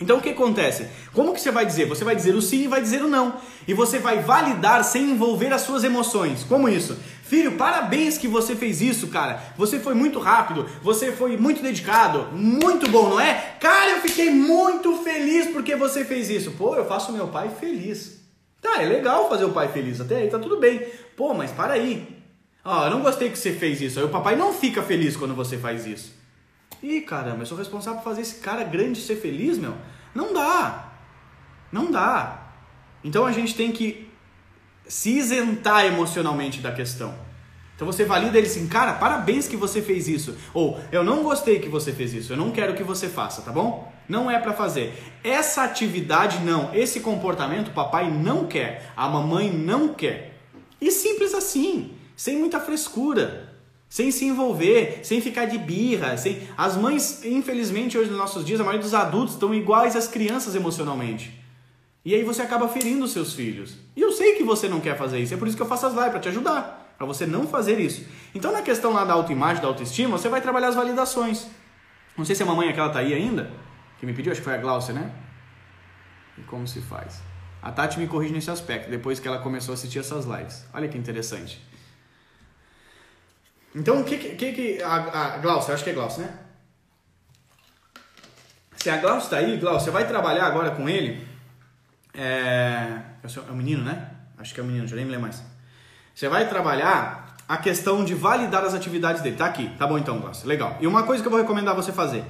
Então 0.00 0.18
o 0.18 0.20
que 0.20 0.30
acontece? 0.30 0.88
Como 1.12 1.32
que 1.32 1.40
você 1.40 1.50
vai 1.50 1.66
dizer? 1.66 1.86
Você 1.86 2.04
vai 2.04 2.14
dizer 2.14 2.34
o 2.34 2.42
sim 2.42 2.64
e 2.64 2.68
vai 2.68 2.80
dizer 2.80 3.02
o 3.02 3.08
não. 3.08 3.34
E 3.66 3.74
você 3.74 3.98
vai 3.98 4.20
validar 4.20 4.84
sem 4.84 5.10
envolver 5.10 5.52
as 5.52 5.62
suas 5.62 5.82
emoções. 5.82 6.44
Como 6.44 6.68
isso? 6.68 6.96
Filho, 7.22 7.52
parabéns 7.52 8.16
que 8.16 8.28
você 8.28 8.54
fez 8.54 8.80
isso, 8.80 9.08
cara. 9.08 9.42
Você 9.56 9.78
foi 9.80 9.94
muito 9.94 10.18
rápido, 10.18 10.66
você 10.82 11.10
foi 11.10 11.36
muito 11.36 11.62
dedicado, 11.62 12.28
muito 12.32 12.88
bom, 12.88 13.10
não 13.10 13.20
é? 13.20 13.56
Cara, 13.60 13.90
eu 13.90 14.00
fiquei 14.00 14.30
muito 14.30 14.96
feliz 15.02 15.48
porque 15.48 15.74
você 15.74 16.04
fez 16.04 16.30
isso. 16.30 16.52
Pô, 16.52 16.76
eu 16.76 16.86
faço 16.86 17.12
meu 17.12 17.28
pai 17.28 17.50
feliz. 17.60 18.20
Tá, 18.62 18.82
é 18.82 18.86
legal 18.86 19.28
fazer 19.28 19.44
o 19.44 19.52
pai 19.52 19.68
feliz, 19.68 20.00
até 20.00 20.16
aí 20.16 20.28
tá 20.28 20.38
tudo 20.38 20.58
bem. 20.58 20.86
Pô, 21.16 21.34
mas 21.34 21.50
para 21.50 21.74
aí. 21.74 22.17
Ah, 22.64 22.84
eu 22.84 22.90
não 22.90 23.02
gostei 23.02 23.30
que 23.30 23.38
você 23.38 23.52
fez 23.52 23.80
isso. 23.80 23.98
Aí 23.98 24.04
o 24.04 24.10
papai 24.10 24.36
não 24.36 24.52
fica 24.52 24.82
feliz 24.82 25.16
quando 25.16 25.34
você 25.34 25.56
faz 25.56 25.86
isso. 25.86 26.14
Ih, 26.82 27.00
caramba, 27.00 27.42
eu 27.42 27.46
sou 27.46 27.58
responsável 27.58 28.00
por 28.00 28.04
fazer 28.04 28.22
esse 28.22 28.36
cara 28.36 28.62
grande 28.64 29.00
ser 29.00 29.16
feliz, 29.16 29.58
meu? 29.58 29.74
Não 30.14 30.32
dá. 30.32 30.92
Não 31.72 31.90
dá. 31.90 32.52
Então 33.02 33.26
a 33.26 33.32
gente 33.32 33.54
tem 33.54 33.72
que 33.72 34.08
se 34.86 35.18
isentar 35.18 35.84
emocionalmente 35.84 36.60
da 36.60 36.72
questão. 36.72 37.14
Então 37.74 37.86
você 37.86 38.04
valida 38.04 38.36
ele 38.36 38.48
assim, 38.48 38.66
cara, 38.66 38.94
parabéns 38.94 39.46
que 39.46 39.56
você 39.56 39.80
fez 39.80 40.08
isso. 40.08 40.36
Ou 40.52 40.80
eu 40.90 41.04
não 41.04 41.22
gostei 41.22 41.60
que 41.60 41.68
você 41.68 41.92
fez 41.92 42.12
isso, 42.12 42.32
eu 42.32 42.36
não 42.36 42.50
quero 42.50 42.74
que 42.74 42.82
você 42.82 43.08
faça, 43.08 43.42
tá 43.42 43.52
bom? 43.52 43.92
Não 44.08 44.28
é 44.28 44.38
para 44.38 44.52
fazer. 44.52 45.00
Essa 45.22 45.62
atividade 45.62 46.40
não, 46.40 46.74
esse 46.74 47.00
comportamento 47.00 47.70
papai 47.70 48.10
não 48.10 48.46
quer, 48.46 48.90
a 48.96 49.08
mamãe 49.08 49.52
não 49.52 49.94
quer. 49.94 50.40
E 50.80 50.90
simples 50.90 51.34
assim, 51.34 51.92
sem 52.18 52.36
muita 52.36 52.58
frescura, 52.58 53.54
sem 53.88 54.10
se 54.10 54.24
envolver, 54.24 54.98
sem 55.04 55.20
ficar 55.20 55.44
de 55.44 55.56
birra, 55.56 56.16
sem 56.16 56.42
as 56.56 56.76
mães, 56.76 57.24
infelizmente 57.24 57.96
hoje 57.96 58.10
nos 58.10 58.18
nossos 58.18 58.44
dias, 58.44 58.60
a 58.60 58.64
maioria 58.64 58.82
dos 58.82 58.92
adultos 58.92 59.34
estão 59.34 59.54
iguais 59.54 59.94
às 59.94 60.08
crianças 60.08 60.56
emocionalmente. 60.56 61.32
E 62.04 62.16
aí 62.16 62.24
você 62.24 62.42
acaba 62.42 62.66
ferindo 62.66 63.04
os 63.04 63.12
seus 63.12 63.34
filhos. 63.34 63.76
E 63.94 64.00
eu 64.00 64.10
sei 64.10 64.34
que 64.34 64.42
você 64.42 64.68
não 64.68 64.80
quer 64.80 64.98
fazer 64.98 65.20
isso, 65.20 65.32
é 65.32 65.36
por 65.36 65.46
isso 65.46 65.56
que 65.56 65.62
eu 65.62 65.68
faço 65.68 65.86
as 65.86 65.94
lives 65.94 66.10
para 66.10 66.18
te 66.18 66.28
ajudar 66.28 66.86
para 66.98 67.06
você 67.06 67.24
não 67.24 67.46
fazer 67.46 67.78
isso. 67.78 68.04
Então, 68.34 68.50
na 68.52 68.60
questão 68.60 68.92
lá 68.92 69.04
da 69.04 69.14
autoimagem, 69.14 69.62
da 69.62 69.68
autoestima, 69.68 70.18
você 70.18 70.28
vai 70.28 70.40
trabalhar 70.40 70.66
as 70.66 70.74
validações. 70.74 71.46
Não 72.16 72.24
sei 72.24 72.34
se 72.34 72.42
a 72.42 72.46
mamãe 72.46 72.68
aquela 72.68 72.90
tá 72.90 72.98
aí 72.98 73.14
ainda, 73.14 73.48
que 74.00 74.04
me 74.04 74.12
pediu, 74.12 74.32
acho 74.32 74.40
que 74.40 74.44
foi 74.44 74.54
a 74.54 74.58
Glaucia, 74.58 74.92
né? 74.92 75.12
E 76.36 76.42
como 76.42 76.66
se 76.66 76.80
faz? 76.80 77.22
A 77.62 77.70
Tati 77.70 78.00
me 78.00 78.08
corrige 78.08 78.32
nesse 78.32 78.50
aspecto, 78.50 78.90
depois 78.90 79.20
que 79.20 79.28
ela 79.28 79.38
começou 79.38 79.72
a 79.72 79.74
assistir 79.74 80.00
essas 80.00 80.24
lives. 80.24 80.66
Olha 80.74 80.88
que 80.88 80.98
interessante. 80.98 81.67
Então, 83.74 84.00
o 84.00 84.04
que 84.04 84.16
que, 84.16 84.52
que 84.52 84.82
a, 84.82 85.34
a 85.34 85.38
Glaucia, 85.38 85.74
acho 85.74 85.84
que 85.84 85.90
é 85.90 85.92
Glaucia, 85.92 86.24
né? 86.24 86.38
Se 88.76 88.88
a 88.90 88.96
Glaucia 88.96 89.24
está 89.24 89.36
aí, 89.38 89.56
Glaucia, 89.58 89.92
vai 89.92 90.06
trabalhar 90.06 90.46
agora 90.46 90.70
com 90.70 90.88
ele. 90.88 91.26
É, 92.14 93.00
é 93.22 93.50
o 93.50 93.54
menino, 93.54 93.84
né? 93.84 94.10
Acho 94.38 94.54
que 94.54 94.60
é 94.60 94.62
o 94.62 94.66
menino, 94.66 94.86
já 94.86 94.96
nem 94.96 95.04
me 95.04 95.10
lembro 95.10 95.26
mais. 95.26 95.42
Você 96.14 96.28
vai 96.28 96.48
trabalhar 96.48 97.36
a 97.48 97.56
questão 97.56 98.04
de 98.04 98.14
validar 98.14 98.64
as 98.64 98.74
atividades 98.74 99.22
dele. 99.22 99.36
Tá 99.36 99.46
aqui. 99.46 99.68
Tá 99.78 99.86
bom 99.86 99.98
então, 99.98 100.18
Glaucio. 100.20 100.46
Legal. 100.46 100.76
E 100.80 100.86
uma 100.86 101.02
coisa 101.02 101.22
que 101.22 101.26
eu 101.26 101.30
vou 101.30 101.40
recomendar 101.40 101.74
você 101.74 101.92
fazer. 101.92 102.24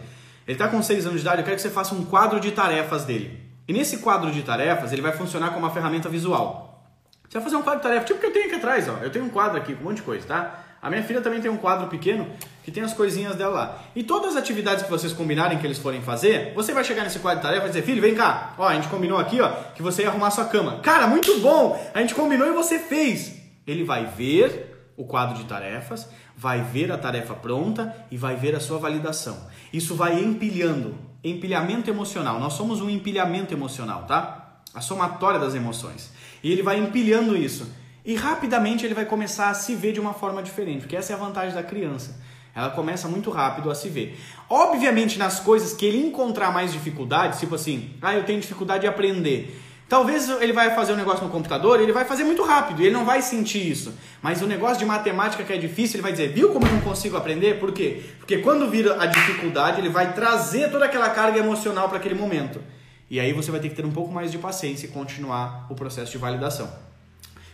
Ele 0.46 0.56
tá 0.56 0.68
com 0.68 0.82
6 0.82 1.06
anos 1.06 1.20
de 1.20 1.26
idade, 1.26 1.42
eu 1.42 1.44
quero 1.44 1.56
que 1.56 1.62
você 1.62 1.70
faça 1.70 1.94
um 1.94 2.04
quadro 2.04 2.40
de 2.40 2.50
tarefas 2.52 3.04
dele. 3.04 3.46
E 3.66 3.72
nesse 3.72 3.98
quadro 3.98 4.30
de 4.30 4.42
tarefas, 4.42 4.92
ele 4.92 5.02
vai 5.02 5.12
funcionar 5.12 5.48
como 5.48 5.60
uma 5.60 5.70
ferramenta 5.70 6.08
visual. 6.08 6.88
Você 7.28 7.34
vai 7.34 7.42
fazer 7.42 7.56
um 7.56 7.62
quadro 7.62 7.80
de 7.80 7.82
tarefas, 7.82 8.06
tipo 8.06 8.18
que 8.18 8.26
eu 8.26 8.32
tenho 8.32 8.46
aqui 8.46 8.54
atrás, 8.54 8.88
ó. 8.88 8.96
Eu 9.02 9.10
tenho 9.10 9.26
um 9.26 9.28
quadro 9.28 9.58
aqui 9.58 9.74
com 9.74 9.82
um 9.82 9.84
monte 9.88 9.96
de 9.96 10.02
coisa, 10.02 10.26
tá? 10.26 10.64
A 10.80 10.88
minha 10.88 11.02
filha 11.02 11.20
também 11.20 11.40
tem 11.40 11.50
um 11.50 11.56
quadro 11.56 11.88
pequeno 11.88 12.26
que 12.62 12.70
tem 12.70 12.82
as 12.82 12.92
coisinhas 12.92 13.34
dela 13.34 13.54
lá. 13.54 13.84
E 13.96 14.02
todas 14.02 14.32
as 14.32 14.36
atividades 14.36 14.84
que 14.84 14.90
vocês 14.90 15.12
combinarem 15.12 15.58
que 15.58 15.66
eles 15.66 15.78
forem 15.78 16.00
fazer, 16.02 16.52
você 16.54 16.72
vai 16.72 16.84
chegar 16.84 17.02
nesse 17.02 17.18
quadro 17.18 17.40
de 17.40 17.46
tarefas 17.46 17.70
e 17.70 17.72
dizer, 17.72 17.82
filho, 17.82 18.00
vem 18.00 18.14
cá. 18.14 18.54
Ó, 18.56 18.66
a 18.66 18.74
gente 18.74 18.88
combinou 18.88 19.18
aqui, 19.18 19.40
ó, 19.40 19.48
que 19.74 19.82
você 19.82 20.02
ia 20.02 20.08
arrumar 20.08 20.30
sua 20.30 20.44
cama. 20.44 20.80
Cara, 20.80 21.06
muito 21.06 21.40
bom! 21.40 21.80
A 21.92 22.00
gente 22.00 22.14
combinou 22.14 22.46
e 22.46 22.52
você 22.52 22.78
fez 22.78 23.38
ele 23.70 23.84
vai 23.84 24.06
ver 24.06 24.92
o 24.96 25.04
quadro 25.04 25.36
de 25.36 25.44
tarefas, 25.44 26.08
vai 26.36 26.62
ver 26.62 26.90
a 26.90 26.98
tarefa 26.98 27.34
pronta 27.34 27.94
e 28.10 28.16
vai 28.16 28.34
ver 28.34 28.54
a 28.54 28.60
sua 28.60 28.78
validação. 28.78 29.36
Isso 29.72 29.94
vai 29.94 30.18
empilhando, 30.20 30.96
empilhamento 31.22 31.90
emocional. 31.90 32.40
Nós 32.40 32.54
somos 32.54 32.80
um 32.80 32.88
empilhamento 32.90 33.52
emocional, 33.52 34.04
tá? 34.04 34.62
A 34.74 34.80
somatória 34.80 35.38
das 35.38 35.54
emoções. 35.54 36.10
E 36.42 36.50
ele 36.50 36.62
vai 36.62 36.78
empilhando 36.78 37.36
isso. 37.36 37.70
E 38.08 38.14
rapidamente 38.14 38.86
ele 38.86 38.94
vai 38.94 39.04
começar 39.04 39.50
a 39.50 39.54
se 39.54 39.74
ver 39.74 39.92
de 39.92 40.00
uma 40.00 40.14
forma 40.14 40.42
diferente, 40.42 40.80
porque 40.80 40.96
essa 40.96 41.12
é 41.12 41.14
a 41.14 41.18
vantagem 41.18 41.54
da 41.54 41.62
criança. 41.62 42.18
Ela 42.54 42.70
começa 42.70 43.06
muito 43.06 43.30
rápido 43.30 43.70
a 43.70 43.74
se 43.74 43.90
ver. 43.90 44.18
Obviamente, 44.48 45.18
nas 45.18 45.40
coisas 45.40 45.74
que 45.74 45.84
ele 45.84 45.98
encontrar 45.98 46.50
mais 46.50 46.72
dificuldades, 46.72 47.38
tipo 47.38 47.54
assim, 47.54 47.90
ah, 48.00 48.14
eu 48.14 48.24
tenho 48.24 48.40
dificuldade 48.40 48.80
de 48.80 48.86
aprender. 48.86 49.60
Talvez 49.90 50.26
ele 50.26 50.54
vai 50.54 50.74
fazer 50.74 50.94
um 50.94 50.96
negócio 50.96 51.22
no 51.22 51.30
computador, 51.30 51.82
ele 51.82 51.92
vai 51.92 52.06
fazer 52.06 52.24
muito 52.24 52.42
rápido, 52.42 52.80
ele 52.80 52.92
não 52.92 53.04
vai 53.04 53.20
sentir 53.20 53.70
isso. 53.70 53.92
Mas 54.22 54.40
o 54.40 54.46
negócio 54.46 54.78
de 54.78 54.86
matemática 54.86 55.44
que 55.44 55.52
é 55.52 55.58
difícil, 55.58 55.96
ele 55.96 56.02
vai 56.02 56.12
dizer, 56.12 56.32
viu 56.32 56.48
como 56.48 56.66
eu 56.66 56.72
não 56.72 56.80
consigo 56.80 57.14
aprender? 57.14 57.60
Por 57.60 57.72
quê? 57.72 58.02
Porque 58.18 58.38
quando 58.38 58.70
vira 58.70 59.02
a 59.02 59.04
dificuldade, 59.04 59.82
ele 59.82 59.90
vai 59.90 60.14
trazer 60.14 60.70
toda 60.70 60.86
aquela 60.86 61.10
carga 61.10 61.38
emocional 61.38 61.90
para 61.90 61.98
aquele 61.98 62.14
momento. 62.14 62.58
E 63.10 63.20
aí 63.20 63.34
você 63.34 63.50
vai 63.50 63.60
ter 63.60 63.68
que 63.68 63.74
ter 63.74 63.84
um 63.84 63.92
pouco 63.92 64.10
mais 64.10 64.32
de 64.32 64.38
paciência 64.38 64.86
e 64.86 64.88
continuar 64.88 65.66
o 65.68 65.74
processo 65.74 66.10
de 66.10 66.16
validação. 66.16 66.87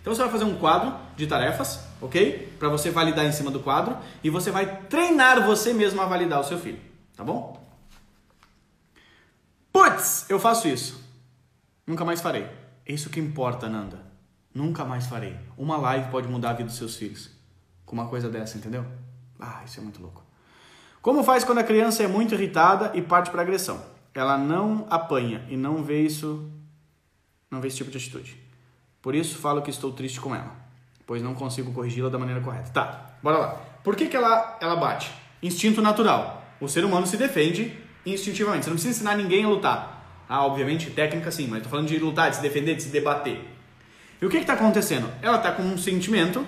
Então 0.05 0.15
você 0.15 0.21
vai 0.21 0.31
fazer 0.31 0.45
um 0.45 0.59
quadro 0.59 0.95
de 1.17 1.27
tarefas, 1.27 1.81
ok? 1.99 2.55
Para 2.59 2.69
você 2.69 2.91
validar 2.91 3.25
em 3.25 3.33
cima 3.33 3.51
do 3.51 3.59
quadro 3.59 3.97
e 4.23 4.29
você 4.29 4.51
vai 4.51 4.83
treinar 4.83 5.43
você 5.47 5.73
mesmo 5.73 5.99
a 6.03 6.05
validar 6.05 6.41
o 6.41 6.45
seu 6.45 6.59
filho, 6.59 6.79
tá 7.17 7.25
bom? 7.25 7.67
Putz, 9.73 10.27
eu 10.29 10.39
faço 10.39 10.69
isso. 10.69 11.03
Nunca 11.87 12.05
mais 12.05 12.21
farei. 12.21 12.47
É 12.85 12.93
isso 12.93 13.09
que 13.09 13.19
importa, 13.19 13.67
Nanda. 13.67 13.99
Nunca 14.55 14.85
mais 14.85 15.07
farei. 15.07 15.39
Uma 15.57 15.79
live 15.79 16.11
pode 16.11 16.29
mudar 16.29 16.51
a 16.51 16.53
vida 16.53 16.69
dos 16.69 16.77
seus 16.77 16.97
filhos. 16.97 17.31
Com 17.87 17.95
uma 17.95 18.07
coisa 18.07 18.29
dessa, 18.29 18.59
entendeu? 18.59 18.85
Ah, 19.41 19.63
isso 19.65 19.81
é 19.81 19.83
muito 19.83 20.03
louco. 20.03 20.23
Como 21.01 21.25
faz 21.25 21.45
quando 21.45 21.61
a 21.61 21.65
criança 21.65 22.03
é 22.03 22.07
muito 22.07 22.35
irritada 22.35 22.93
e 22.93 23.01
parte 23.01 23.31
para 23.31 23.41
agressão? 23.41 23.83
Ela 24.13 24.37
não 24.37 24.87
apanha 24.91 25.47
e 25.49 25.57
não 25.57 25.83
vê 25.83 26.03
isso, 26.03 26.47
não 27.51 27.63
vê 27.63 27.69
esse 27.69 27.79
tipo 27.79 27.91
de 27.91 27.97
atitude. 27.97 28.44
Por 29.05 29.15
isso 29.15 29.37
falo 29.37 29.61
que 29.61 29.69
estou 29.69 29.93
triste 29.93 30.19
com 30.19 30.35
ela, 30.35 30.51
pois 31.07 31.21
não 31.21 31.35
consigo 31.35 31.71
corrigi-la 31.75 32.09
da 32.09 32.19
maneira 32.19 32.41
correta. 32.41 32.71
Tá, 32.71 33.11
bora 33.23 33.37
lá. 33.37 33.61
Por 33.83 33.95
que, 33.95 34.07
que 34.07 34.17
ela, 34.17 34.57
ela 34.63 34.77
bate? 34.77 35.13
Instinto 35.43 35.83
natural. 35.83 36.43
O 36.59 36.67
ser 36.67 36.87
humano 36.87 37.07
se 37.07 37.19
defende 37.19 37.79
instintivamente. 38.07 38.65
Você 38.65 38.71
não 38.71 38.77
precisa 38.77 38.97
ensinar 38.97 39.15
ninguém 39.15 39.45
a 39.45 39.49
lutar. 39.49 40.25
Ah, 40.27 40.47
obviamente, 40.47 40.89
técnica 40.89 41.31
sim, 41.31 41.47
mas 41.49 41.59
estou 41.59 41.71
falando 41.71 41.89
de 41.89 41.99
lutar, 41.99 42.31
de 42.31 42.37
se 42.37 42.43
defender, 42.43 42.77
de 42.77 42.83
se 42.83 42.89
debater. 42.89 43.47
E 44.23 44.25
o 44.25 44.31
que 44.31 44.39
está 44.39 44.55
acontecendo? 44.55 45.07
Ela 45.21 45.37
está 45.37 45.53
com 45.53 45.63
um 45.65 45.77
sentimento, 45.77 46.43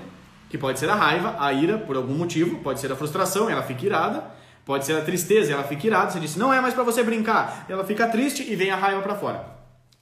que 0.49 0.57
pode 0.57 0.79
ser 0.79 0.89
a 0.89 0.95
raiva, 0.95 1.37
a 1.39 1.53
ira, 1.53 1.77
por 1.77 1.95
algum 1.95 2.15
motivo, 2.15 2.61
pode 2.61 2.81
ser 2.81 2.91
a 2.91 2.97
frustração, 2.97 3.51
ela 3.51 3.65
fica 3.65 3.85
irada, 3.85 4.25
pode 4.65 4.87
ser 4.87 4.97
a 4.97 5.03
tristeza, 5.03 5.53
ela 5.53 5.65
fica 5.65 5.87
irada, 5.87 6.11
você 6.11 6.19
disse, 6.19 6.39
não 6.39 6.55
é 6.55 6.59
mais 6.63 6.73
para 6.73 6.85
você 6.85 7.03
brincar, 7.03 7.67
ela 7.69 7.85
fica 7.85 8.09
triste 8.09 8.51
e 8.51 8.57
vem 8.57 8.71
a 8.71 8.77
raiva 8.77 9.03
para 9.03 9.15
fora. 9.15 9.56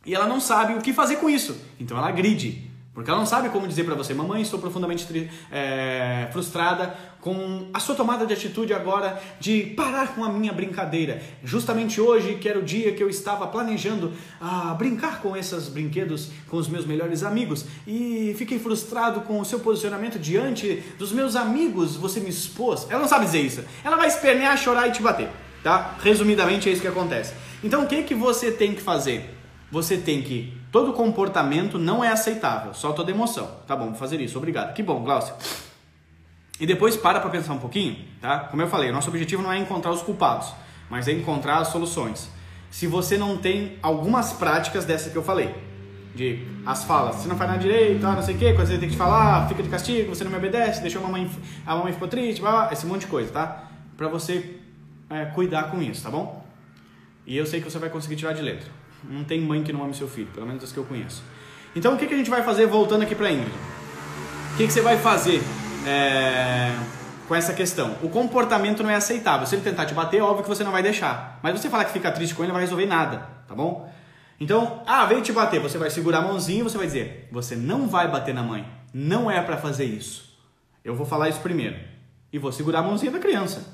E 0.07 0.15
ela 0.15 0.27
não 0.27 0.41
sabe 0.41 0.75
o 0.75 0.81
que 0.81 0.93
fazer 0.93 1.17
com 1.17 1.29
isso, 1.31 1.57
então 1.79 1.97
ela 1.97 2.09
agride. 2.09 2.75
Porque 2.95 3.11
ela 3.11 3.19
não 3.19 3.27
sabe 3.27 3.49
como 3.49 3.67
dizer 3.67 3.83
para 3.83 3.97
você, 3.97 4.15
mamãe, 4.15 4.41
estou 4.41 4.61
profundamente 4.61 5.29
é, 5.51 6.29
frustrada 6.33 6.97
com 7.21 7.69
a 7.75 7.81
sua 7.81 7.97
tomada 7.97 8.25
de 8.25 8.33
atitude 8.33 8.73
agora 8.73 9.21
de 9.41 9.65
parar 9.77 10.15
com 10.15 10.23
a 10.23 10.29
minha 10.29 10.53
brincadeira. 10.53 11.21
Justamente 11.43 12.01
hoje, 12.01 12.37
que 12.37 12.49
era 12.49 12.57
o 12.57 12.63
dia 12.63 12.93
que 12.93 13.03
eu 13.03 13.11
estava 13.11 13.49
planejando 13.49 14.13
a 14.41 14.75
brincar 14.75 15.21
com 15.21 15.37
esses 15.37 15.69
brinquedos 15.69 16.31
com 16.49 16.57
os 16.57 16.69
meus 16.69 16.87
melhores 16.87 17.25
amigos 17.25 17.67
e 17.85 18.33
fiquei 18.39 18.61
frustrado 18.61 19.23
com 19.23 19.41
o 19.41 19.45
seu 19.45 19.59
posicionamento 19.59 20.17
diante 20.17 20.85
dos 20.97 21.11
meus 21.11 21.35
amigos, 21.35 21.97
você 21.97 22.21
me 22.21 22.31
expôs. 22.31 22.87
Ela 22.89 23.01
não 23.01 23.09
sabe 23.09 23.25
dizer 23.25 23.41
isso. 23.41 23.65
Ela 23.83 23.97
vai 23.97 24.07
espernear, 24.07 24.57
chorar 24.57 24.87
e 24.87 24.93
te 24.93 25.03
bater, 25.03 25.29
tá? 25.65 25.97
Resumidamente 26.01 26.69
é 26.69 26.73
isso 26.73 26.81
que 26.81 26.87
acontece. 26.87 27.35
Então 27.65 27.83
o 27.83 27.87
que 27.89 28.05
que 28.05 28.15
você 28.15 28.53
tem 28.53 28.73
que 28.73 28.81
fazer? 28.81 29.34
Você 29.75 29.99
tem 29.99 30.23
que 30.23 30.57
Todo 30.75 30.93
comportamento 30.93 31.79
não 31.79 32.03
é 32.03 32.09
aceitável, 32.09 32.75
só 32.75 32.93
toda 32.93 33.09
emoção. 33.13 33.49
Tá 33.65 33.77
bom, 33.77 33.87
vou 33.87 33.95
fazer 33.95 34.21
isso, 34.21 34.37
obrigado. 34.37 34.75
Que 34.75 34.83
bom, 34.83 35.05
Glaucio. 35.05 35.33
E 36.59 36.67
depois 36.67 36.97
para 36.97 37.21
para 37.21 37.31
pensar 37.31 37.53
um 37.53 37.59
pouquinho, 37.59 37.97
tá? 38.21 38.41
Como 38.41 38.61
eu 38.61 38.67
falei, 38.67 38.91
nosso 38.91 39.09
objetivo 39.09 39.41
não 39.41 39.53
é 39.53 39.59
encontrar 39.59 39.93
os 39.93 40.03
culpados, 40.03 40.53
mas 40.91 41.07
é 41.07 41.13
encontrar 41.13 41.59
as 41.59 41.69
soluções. 41.69 42.29
Se 42.73 42.89
você 42.89 43.17
não 43.17 43.37
tem 43.37 43.79
algumas 43.81 44.33
práticas 44.33 44.85
dessa 44.85 45.11
que 45.11 45.17
eu 45.17 45.23
falei, 45.23 45.55
de 46.13 46.45
as 46.67 46.83
falas, 46.83 47.15
você 47.15 47.29
não 47.29 47.37
faz 47.37 47.51
nada 47.51 47.63
direito, 47.63 48.05
ah, 48.05 48.17
não 48.17 48.23
sei 48.23 48.35
o 48.35 48.39
quê, 48.39 48.53
quando 48.53 48.67
você 48.67 48.79
tem 48.79 48.89
que 48.89 48.97
falar, 48.97 49.49
fica 49.49 49.63
de 49.63 49.69
castigo, 49.69 50.13
você 50.13 50.25
não 50.25 50.33
me 50.33 50.39
obedece, 50.39 50.83
deixou 50.83 51.03
a 51.03 51.05
mamãe, 51.05 51.31
a 51.65 51.77
mamãe 51.77 51.93
ficou 51.93 52.09
triste, 52.09 52.41
blá, 52.41 52.51
blá, 52.51 52.73
esse 52.73 52.85
monte 52.85 53.03
de 53.03 53.07
coisa, 53.07 53.33
tá? 53.33 53.69
Para 53.97 54.09
você 54.09 54.57
é, 55.09 55.25
cuidar 55.27 55.71
com 55.71 55.81
isso, 55.81 56.03
tá 56.03 56.11
bom? 56.11 56.45
E 57.25 57.37
eu 57.37 57.47
sei 57.47 57.61
que 57.61 57.71
você 57.71 57.79
vai 57.79 57.91
conseguir 57.91 58.17
tirar 58.17 58.33
de 58.33 58.43
letra. 58.43 58.84
Não 59.09 59.25
tem 59.25 59.41
mãe 59.41 59.63
que 59.63 59.73
não 59.73 59.85
ame 59.85 59.95
seu 59.95 60.09
filho, 60.09 60.29
pelo 60.35 60.47
menos 60.47 60.65
as 60.65 60.73
que 60.73 60.79
eu 60.79 60.85
conheço. 60.85 61.23
Então 61.75 61.95
o 61.95 61.99
que, 61.99 62.07
que 62.07 62.15
a 62.15 62.17
gente 62.17 62.31
vai 62.31 62.43
fazer 62.43 62.67
voltando 62.67 63.03
aqui 63.03 63.15
para 63.15 63.31
Ingrid? 63.31 63.53
O 64.55 64.57
que, 64.57 64.67
que 64.67 64.73
você 64.73 64.81
vai 64.81 64.97
fazer 64.97 65.43
é, 65.87 66.73
com 67.27 67.35
essa 67.35 67.53
questão? 67.53 67.97
O 68.03 68.09
comportamento 68.09 68.83
não 68.83 68.91
é 68.91 68.95
aceitável. 68.95 69.47
Se 69.47 69.57
ele 69.57 69.63
tentar 69.63 69.85
te 69.85 69.95
bater, 69.95 70.19
é 70.19 70.23
óbvio 70.23 70.45
que 70.45 70.49
você 70.49 70.63
não 70.63 70.71
vai 70.71 70.83
deixar. 70.83 71.41
Mas 71.43 71.61
você 71.61 71.69
falar 71.69 71.85
que 71.85 71.93
fica 71.93 72.11
triste 72.13 72.35
com 72.35 72.43
ele, 72.43 72.49
não 72.49 72.55
vai 72.55 72.63
resolver 72.63 72.87
nada, 72.87 73.29
tá 73.49 73.55
bom? 73.55 73.93
Então, 74.39 74.83
ah, 74.87 75.05
veio 75.07 75.23
te 75.23 75.33
bater, 75.33 75.61
você 75.61 75.79
vai 75.79 75.91
segurar 75.91 76.19
a 76.19 76.23
mãozinha 76.23 76.61
e 76.61 76.63
você 76.63 76.77
vai 76.77 76.87
dizer: 76.87 77.29
você 77.31 77.57
não 77.57 77.89
vai 77.89 78.09
bater 78.09 78.35
na 78.35 78.43
mãe. 78.43 78.67
Não 78.93 79.31
é 79.31 79.41
para 79.43 79.57
fazer 79.57 79.85
isso. 79.85 80.39
Eu 80.85 80.95
vou 80.95 81.07
falar 81.07 81.29
isso 81.29 81.41
primeiro. 81.41 81.77
E 82.33 82.39
vou 82.39 82.53
segurar 82.53 82.81
a 82.81 82.83
mãozinha 82.83 83.11
da 83.11 83.19
criança, 83.19 83.65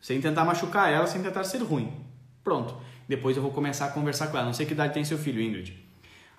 sem 0.00 0.20
tentar 0.20 0.44
machucar 0.44 0.92
ela, 0.92 1.06
sem 1.06 1.22
tentar 1.22 1.44
ser 1.44 1.58
ruim. 1.58 1.92
Pronto. 2.44 2.76
Depois 3.08 3.36
eu 3.36 3.42
vou 3.42 3.50
começar 3.50 3.86
a 3.86 3.90
conversar 3.90 4.26
com 4.26 4.36
ela. 4.36 4.46
Não 4.46 4.52
sei 4.52 4.66
que 4.66 4.72
idade 4.72 4.92
tem 4.92 5.04
seu 5.04 5.16
filho, 5.16 5.40
Ingrid. 5.40 5.74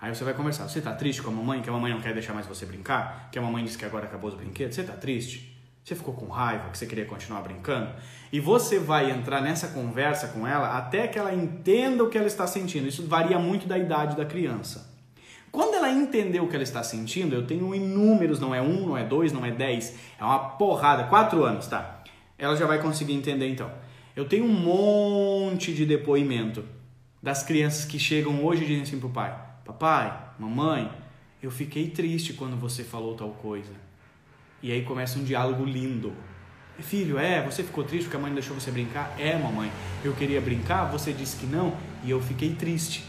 Aí 0.00 0.14
você 0.14 0.22
vai 0.22 0.32
conversar. 0.32 0.68
Você 0.68 0.80
tá 0.80 0.94
triste 0.94 1.20
com 1.20 1.30
a 1.30 1.32
mamãe? 1.32 1.60
Que 1.60 1.68
a 1.68 1.72
mamãe 1.72 1.92
não 1.92 2.00
quer 2.00 2.14
deixar 2.14 2.32
mais 2.32 2.46
você 2.46 2.64
brincar? 2.64 3.28
Que 3.32 3.38
a 3.38 3.42
mamãe 3.42 3.64
disse 3.64 3.76
que 3.76 3.84
agora 3.84 4.06
acabou 4.06 4.30
os 4.30 4.36
brinquedos? 4.36 4.76
Você 4.76 4.84
tá 4.84 4.94
triste? 4.94 5.58
Você 5.82 5.94
ficou 5.96 6.14
com 6.14 6.26
raiva 6.26 6.70
que 6.70 6.78
você 6.78 6.86
queria 6.86 7.04
continuar 7.04 7.40
brincando? 7.40 7.90
E 8.32 8.38
você 8.38 8.78
vai 8.78 9.10
entrar 9.10 9.40
nessa 9.40 9.68
conversa 9.68 10.28
com 10.28 10.46
ela 10.46 10.78
até 10.78 11.08
que 11.08 11.18
ela 11.18 11.34
entenda 11.34 12.04
o 12.04 12.08
que 12.08 12.16
ela 12.16 12.26
está 12.26 12.46
sentindo. 12.46 12.86
Isso 12.86 13.06
varia 13.06 13.38
muito 13.38 13.66
da 13.66 13.76
idade 13.76 14.16
da 14.16 14.24
criança. 14.24 14.88
Quando 15.50 15.74
ela 15.74 15.90
entender 15.90 16.38
o 16.40 16.46
que 16.46 16.54
ela 16.54 16.62
está 16.62 16.82
sentindo, 16.82 17.34
eu 17.34 17.44
tenho 17.44 17.74
inúmeros, 17.74 18.38
não 18.38 18.54
é 18.54 18.62
um, 18.62 18.86
não 18.86 18.96
é 18.96 19.04
dois, 19.04 19.32
não 19.32 19.44
é 19.44 19.50
dez, 19.50 19.96
é 20.18 20.22
uma 20.22 20.38
porrada, 20.50 21.04
quatro 21.04 21.42
anos, 21.42 21.66
tá? 21.66 22.02
Ela 22.38 22.54
já 22.54 22.66
vai 22.66 22.80
conseguir 22.80 23.14
entender 23.14 23.48
então. 23.48 23.68
Eu 24.16 24.24
tenho 24.26 24.44
um 24.44 24.52
monte 24.52 25.72
de 25.72 25.86
depoimento 25.86 26.64
das 27.22 27.42
crianças 27.42 27.84
que 27.84 27.98
chegam 27.98 28.44
hoje 28.44 28.64
e 28.64 28.66
dizem 28.66 28.82
assim 28.82 28.98
pro 28.98 29.08
pai: 29.08 29.36
Papai, 29.64 30.16
mamãe, 30.38 30.90
eu 31.42 31.50
fiquei 31.50 31.88
triste 31.90 32.32
quando 32.32 32.56
você 32.56 32.82
falou 32.82 33.14
tal 33.14 33.30
coisa. 33.30 33.72
E 34.62 34.72
aí 34.72 34.82
começa 34.82 35.18
um 35.18 35.24
diálogo 35.24 35.64
lindo. 35.64 36.12
Filho, 36.80 37.18
é, 37.18 37.42
você 37.42 37.62
ficou 37.62 37.84
triste 37.84 38.04
porque 38.04 38.16
a 38.16 38.20
mãe 38.20 38.32
deixou 38.32 38.58
você 38.58 38.70
brincar? 38.70 39.14
É, 39.18 39.36
mamãe, 39.36 39.70
eu 40.02 40.14
queria 40.14 40.40
brincar, 40.40 40.84
você 40.86 41.12
disse 41.12 41.36
que 41.36 41.46
não 41.46 41.74
e 42.02 42.10
eu 42.10 42.20
fiquei 42.22 42.54
triste. 42.54 43.04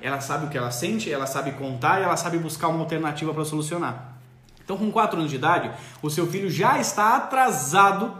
Ela 0.00 0.20
sabe 0.20 0.46
o 0.46 0.48
que 0.48 0.58
ela 0.58 0.72
sente, 0.72 1.10
ela 1.10 1.26
sabe 1.26 1.52
contar 1.52 2.00
e 2.00 2.02
ela 2.02 2.16
sabe 2.16 2.38
buscar 2.38 2.68
uma 2.68 2.80
alternativa 2.80 3.32
para 3.32 3.44
solucionar. 3.44 4.18
Então, 4.64 4.76
com 4.76 4.90
4 4.90 5.18
anos 5.18 5.30
de 5.30 5.36
idade, 5.36 5.70
o 6.02 6.10
seu 6.10 6.26
filho 6.26 6.50
já 6.50 6.78
está 6.78 7.16
atrasado 7.16 8.16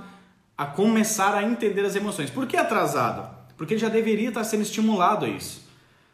a 0.57 0.67
começar 0.67 1.35
a 1.35 1.43
entender 1.43 1.85
as 1.85 1.97
emoções. 1.97 2.31
Por 2.31 2.47
que 2.47 2.57
atrasado? 2.57 3.29
Porque 3.57 3.79
já 3.79 3.89
deveria 3.89 4.29
estar 4.29 4.45
sendo 4.45 4.63
estimulado 4.63 5.25
a 5.25 5.29
isso. 5.29 5.63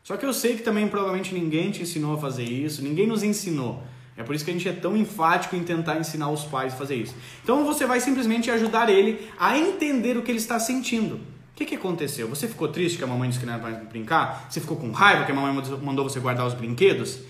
Só 0.03 0.17
que 0.17 0.25
eu 0.25 0.33
sei 0.33 0.57
que 0.57 0.63
também 0.63 0.89
provavelmente 0.89 1.35
ninguém 1.35 1.71
te 1.71 1.83
ensinou 1.83 2.15
a 2.15 2.19
fazer 2.19 2.45
isso, 2.45 2.83
ninguém 2.83 3.07
nos 3.07 3.23
ensinou. 3.23 3.83
É 4.17 4.23
por 4.23 4.35
isso 4.35 4.45
que 4.45 4.51
a 4.51 4.55
gente 4.55 4.69
é 4.69 4.73
tão 4.73 4.97
enfático 4.97 5.55
em 5.55 5.63
tentar 5.63 5.99
ensinar 5.99 6.29
os 6.31 6.45
pais 6.45 6.73
a 6.73 6.77
fazer 6.77 6.97
isso. 6.97 7.15
Então 7.45 7.65
você 7.65 7.87
vai 7.87 8.01
simplesmente 8.01 8.51
ajudar 8.51 8.91
ele 8.91 9.31
a 9.39 9.57
entender 9.57 10.17
o 10.17 10.23
que 10.23 10.31
ele 10.31 10.39
está 10.39 10.59
sentindo. 10.59 11.17
O 11.17 11.21
que, 11.55 11.65
que 11.65 11.75
aconteceu? 11.77 12.29
Você 12.29 12.49
ficou 12.49 12.69
triste 12.69 12.99
que 12.99 13.05
a 13.05 13.07
mamãe 13.07 13.29
disse 13.29 13.41
que 13.41 13.47
não 13.47 13.55
era 13.55 13.63
para 13.63 13.85
brincar? 13.85 14.47
Você 14.49 14.61
ficou 14.61 14.77
com 14.77 14.91
raiva 14.91 15.25
que 15.25 15.33
a 15.33 15.35
mamãe 15.35 15.63
mandou 15.83 16.09
você 16.09 16.19
guardar 16.21 16.47
os 16.47 16.55
brinquedos? 16.55 17.21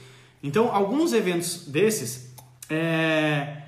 Então, 0.43 0.75
alguns 0.75 1.13
eventos 1.13 1.67
desses, 1.67 2.35
é... 2.71 3.68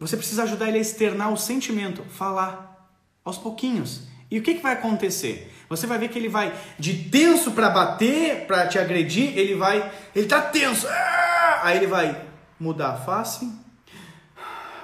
você 0.00 0.16
precisa 0.16 0.44
ajudar 0.44 0.68
ele 0.68 0.78
a 0.78 0.80
externar 0.80 1.30
o 1.30 1.36
sentimento, 1.36 2.02
falar 2.04 2.90
aos 3.22 3.36
pouquinhos. 3.36 4.08
E 4.30 4.38
o 4.38 4.42
que, 4.42 4.54
que 4.54 4.62
vai 4.62 4.72
acontecer? 4.72 5.52
Você 5.68 5.86
vai 5.86 5.98
ver 5.98 6.08
que 6.08 6.18
ele 6.18 6.28
vai 6.28 6.54
de 6.78 7.10
tenso 7.10 7.52
para 7.52 7.68
bater, 7.68 8.46
para 8.46 8.66
te 8.66 8.78
agredir, 8.78 9.36
ele 9.36 9.54
vai, 9.54 9.92
ele 10.16 10.26
tá 10.26 10.40
tenso. 10.40 10.88
Ah! 10.88 11.60
Aí 11.64 11.76
ele 11.76 11.86
vai 11.86 12.24
mudar 12.58 12.92
a 12.92 12.96
face, 12.96 13.52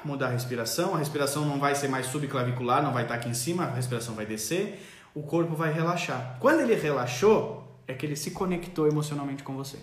mudar 0.05 0.26
a 0.26 0.31
respiração, 0.31 0.94
a 0.94 0.98
respiração 0.98 1.46
não 1.46 1.59
vai 1.59 1.74
ser 1.74 1.88
mais 1.88 2.07
subclavicular, 2.07 2.83
não 2.83 2.92
vai 2.92 3.05
estar 3.05 3.14
tá 3.14 3.20
aqui 3.20 3.31
em 3.31 3.35
cima, 3.35 3.64
a 3.64 3.70
respiração 3.70 4.14
vai 4.14 4.26
descer, 4.26 4.87
o 5.14 5.22
corpo 5.22 5.57
vai 5.57 5.72
relaxar. 5.72 6.37
Quando 6.40 6.61
ele 6.61 6.74
relaxou, 6.74 7.81
é 7.88 7.94
que 7.94 8.05
ele 8.05 8.16
se 8.16 8.33
conectou 8.33 8.87
emocionalmente 8.87 9.42
com 9.42 9.57
você. 9.57 9.79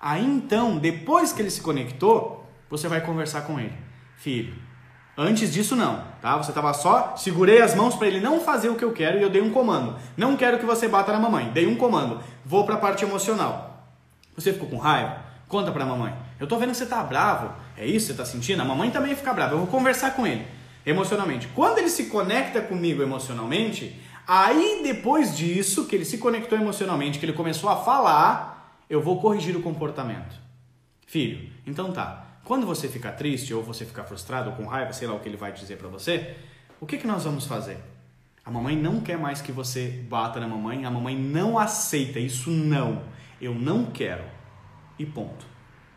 Aí 0.00 0.24
então, 0.24 0.76
depois 0.76 1.32
que 1.32 1.40
ele 1.40 1.50
se 1.50 1.62
conectou, 1.62 2.46
você 2.68 2.86
vai 2.86 3.00
conversar 3.00 3.42
com 3.42 3.58
ele. 3.58 3.87
Filho, 4.18 4.54
Antes 5.20 5.52
disso 5.52 5.74
não, 5.74 6.04
tá? 6.22 6.36
Você 6.36 6.52
tava 6.52 6.72
só, 6.72 7.16
segurei 7.16 7.60
as 7.60 7.74
mãos 7.74 7.96
para 7.96 8.06
ele 8.06 8.20
não 8.20 8.40
fazer 8.40 8.68
o 8.68 8.76
que 8.76 8.84
eu 8.84 8.92
quero 8.92 9.18
e 9.18 9.22
eu 9.22 9.28
dei 9.28 9.42
um 9.42 9.50
comando. 9.50 9.96
Não 10.16 10.36
quero 10.36 10.60
que 10.60 10.64
você 10.64 10.86
bata 10.86 11.10
na 11.10 11.18
mamãe. 11.18 11.50
Dei 11.50 11.66
um 11.66 11.74
comando. 11.74 12.22
Vou 12.44 12.64
para 12.64 12.76
a 12.76 12.78
parte 12.78 13.04
emocional. 13.04 13.84
Você 14.36 14.52
ficou 14.52 14.68
com 14.68 14.76
raiva? 14.76 15.20
Conta 15.48 15.72
para 15.72 15.82
a 15.82 15.86
mamãe. 15.88 16.14
Eu 16.38 16.46
tô 16.46 16.56
vendo 16.56 16.70
que 16.70 16.76
você 16.76 16.86
tá 16.86 17.02
bravo. 17.02 17.52
É 17.76 17.84
isso 17.84 18.06
que 18.06 18.12
você 18.12 18.18
tá 18.18 18.24
sentindo? 18.24 18.62
A 18.62 18.64
mamãe 18.64 18.92
também 18.92 19.16
fica 19.16 19.34
brava. 19.34 19.54
Eu 19.54 19.58
vou 19.58 19.66
conversar 19.66 20.14
com 20.14 20.24
ele 20.24 20.46
emocionalmente. 20.86 21.48
Quando 21.48 21.78
ele 21.78 21.90
se 21.90 22.04
conecta 22.04 22.60
comigo 22.60 23.02
emocionalmente, 23.02 24.00
aí 24.24 24.82
depois 24.84 25.36
disso, 25.36 25.86
que 25.86 25.96
ele 25.96 26.04
se 26.04 26.18
conectou 26.18 26.56
emocionalmente, 26.56 27.18
que 27.18 27.26
ele 27.26 27.32
começou 27.32 27.68
a 27.68 27.76
falar, 27.76 28.78
eu 28.88 29.02
vou 29.02 29.20
corrigir 29.20 29.56
o 29.56 29.62
comportamento. 29.62 30.36
Filho, 31.08 31.50
então 31.66 31.90
tá. 31.90 32.27
Quando 32.48 32.64
você 32.64 32.88
ficar 32.88 33.12
triste 33.12 33.52
ou 33.52 33.62
você 33.62 33.84
ficar 33.84 34.04
frustrado 34.04 34.48
ou 34.48 34.56
com 34.56 34.64
raiva, 34.64 34.90
sei 34.94 35.06
lá 35.06 35.12
o 35.12 35.20
que 35.20 35.28
ele 35.28 35.36
vai 35.36 35.52
dizer 35.52 35.76
para 35.76 35.86
você, 35.86 36.34
o 36.80 36.86
que, 36.86 36.96
que 36.96 37.06
nós 37.06 37.24
vamos 37.24 37.44
fazer? 37.44 37.76
A 38.42 38.50
mamãe 38.50 38.74
não 38.74 39.02
quer 39.02 39.18
mais 39.18 39.42
que 39.42 39.52
você 39.52 40.02
bata 40.08 40.40
na 40.40 40.48
mamãe, 40.48 40.86
a 40.86 40.90
mamãe 40.90 41.14
não 41.14 41.58
aceita 41.58 42.18
isso 42.18 42.50
não. 42.50 43.02
Eu 43.38 43.54
não 43.54 43.84
quero. 43.84 44.24
E 44.98 45.04
ponto. 45.04 45.44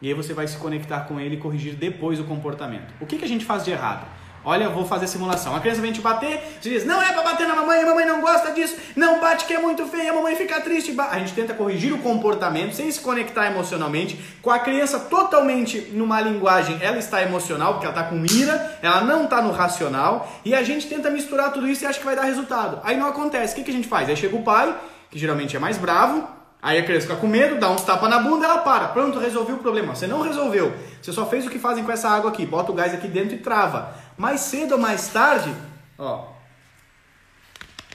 E 0.02 0.10
aí 0.10 0.14
você 0.14 0.34
vai 0.34 0.46
se 0.46 0.58
conectar 0.58 1.06
com 1.06 1.22
ele 1.22 1.36
e 1.36 1.40
corrigir 1.40 1.74
depois 1.74 2.20
o 2.20 2.26
comportamento. 2.26 2.94
O 3.00 3.06
que, 3.06 3.18
que 3.18 3.24
a 3.24 3.30
gente 3.30 3.46
faz 3.46 3.64
de 3.64 3.72
errado? 3.72 4.06
Olha, 4.44 4.64
eu 4.64 4.72
vou 4.72 4.86
fazer 4.86 5.08
simulação. 5.08 5.56
A 5.56 5.60
criança 5.60 5.82
vem 5.82 5.92
te 5.92 6.02
bater, 6.02 6.58
você 6.60 6.70
diz, 6.70 6.86
não 6.86 7.02
é 7.02 7.12
pra 7.14 7.22
bater 7.22 7.48
na 7.48 7.56
mamãe, 7.56 7.82
a 7.82 7.86
mamãe 7.86 8.06
não 8.06 8.22
gosta 8.22 8.52
disso, 8.52 8.76
não 8.96 9.20
bate 9.20 9.46
que 9.46 9.54
é 9.54 9.60
muito 9.60 9.86
feio, 9.86 10.12
a 10.12 10.16
mamãe 10.16 10.36
fica 10.36 10.60
triste. 10.62 10.96
A 11.00 11.20
gente 11.20 11.34
tenta 11.34 11.54
corrigir 11.54 11.94
o 11.94 12.00
comportamento 12.00 12.74
sem 12.74 12.92
se 12.92 13.00
conectar 13.00 13.48
emocionalmente. 13.48 14.20
Com 14.42 14.50
a 14.50 14.58
criança 14.58 15.00
totalmente 15.00 15.92
numa 15.94 16.20
linguagem, 16.20 16.80
ela 16.82 16.98
está 16.98 17.22
emocional, 17.22 17.74
porque 17.74 17.86
ela 17.86 17.96
está 17.96 18.10
com 18.10 18.26
ira, 18.26 18.80
ela 18.82 19.02
não 19.02 19.26
está 19.26 19.42
no 19.42 19.52
racional, 19.52 20.32
e 20.44 20.56
a 20.56 20.64
gente 20.64 20.88
tenta 20.88 21.12
misturar 21.12 21.54
tudo 21.54 21.68
isso 21.68 21.84
e 21.84 21.88
acha 21.88 22.00
que 22.00 22.06
vai 22.06 22.16
dar 22.16 22.24
resultado. 22.24 22.80
Aí 22.84 22.98
não 22.98 23.08
acontece. 23.08 23.54
O 23.54 23.56
que, 23.58 23.64
que 23.64 23.72
a 23.72 23.74
gente 23.74 23.88
faz? 23.88 24.10
Aí 24.10 24.18
chega 24.18 24.36
o 24.36 24.42
pai, 24.42 24.76
que 25.12 25.20
geralmente 25.20 25.56
é 25.56 25.60
mais 25.60 25.78
bravo, 25.78 26.28
Aí 26.64 26.78
a 26.78 26.84
criança 26.84 27.08
fica 27.08 27.20
com 27.20 27.26
medo, 27.26 27.60
dá 27.60 27.72
uns 27.72 27.82
tapas 27.82 28.08
na 28.08 28.20
bunda, 28.20 28.46
ela 28.46 28.60
para. 28.60 28.90
Pronto, 28.90 29.18
resolveu 29.18 29.56
o 29.56 29.60
problema. 29.60 29.96
Você 29.96 30.06
não 30.06 30.22
resolveu. 30.22 30.72
Você 31.02 31.12
só 31.12 31.26
fez 31.26 31.48
o 31.48 31.50
que 31.50 31.58
fazem 31.58 31.84
com 31.84 31.92
essa 31.92 32.08
água 32.08 32.30
aqui. 32.30 32.46
Bota 32.46 32.72
o 32.72 32.76
gás 32.76 32.94
aqui 32.94 33.08
dentro 33.08 33.34
e 33.34 33.40
trava. 33.40 33.96
Mais 34.22 34.42
cedo 34.42 34.74
ou 34.74 34.78
mais 34.78 35.08
tarde, 35.08 35.52
ó, 35.98 36.28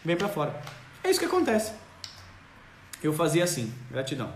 vem 0.04 0.16
para 0.16 0.26
fora. 0.26 0.60
É 1.04 1.08
isso 1.08 1.20
que 1.20 1.26
acontece. 1.26 1.72
Eu 3.00 3.12
fazia 3.12 3.44
assim, 3.44 3.72
gratidão. 3.92 4.32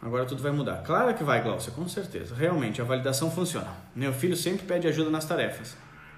Agora 0.00 0.24
tudo 0.24 0.42
vai 0.42 0.50
mudar. 0.50 0.82
Claro 0.82 1.12
que 1.12 1.22
vai, 1.22 1.42
Glaucia, 1.42 1.70
com 1.72 1.86
certeza. 1.86 2.34
Realmente, 2.34 2.80
a 2.80 2.84
validação 2.84 3.30
funciona. 3.30 3.68
Meu 3.94 4.14
filho 4.14 4.34
sempre 4.34 4.64
pede 4.64 4.88
ajuda 4.88 5.10
nas 5.10 5.26
tarefas. 5.26 5.76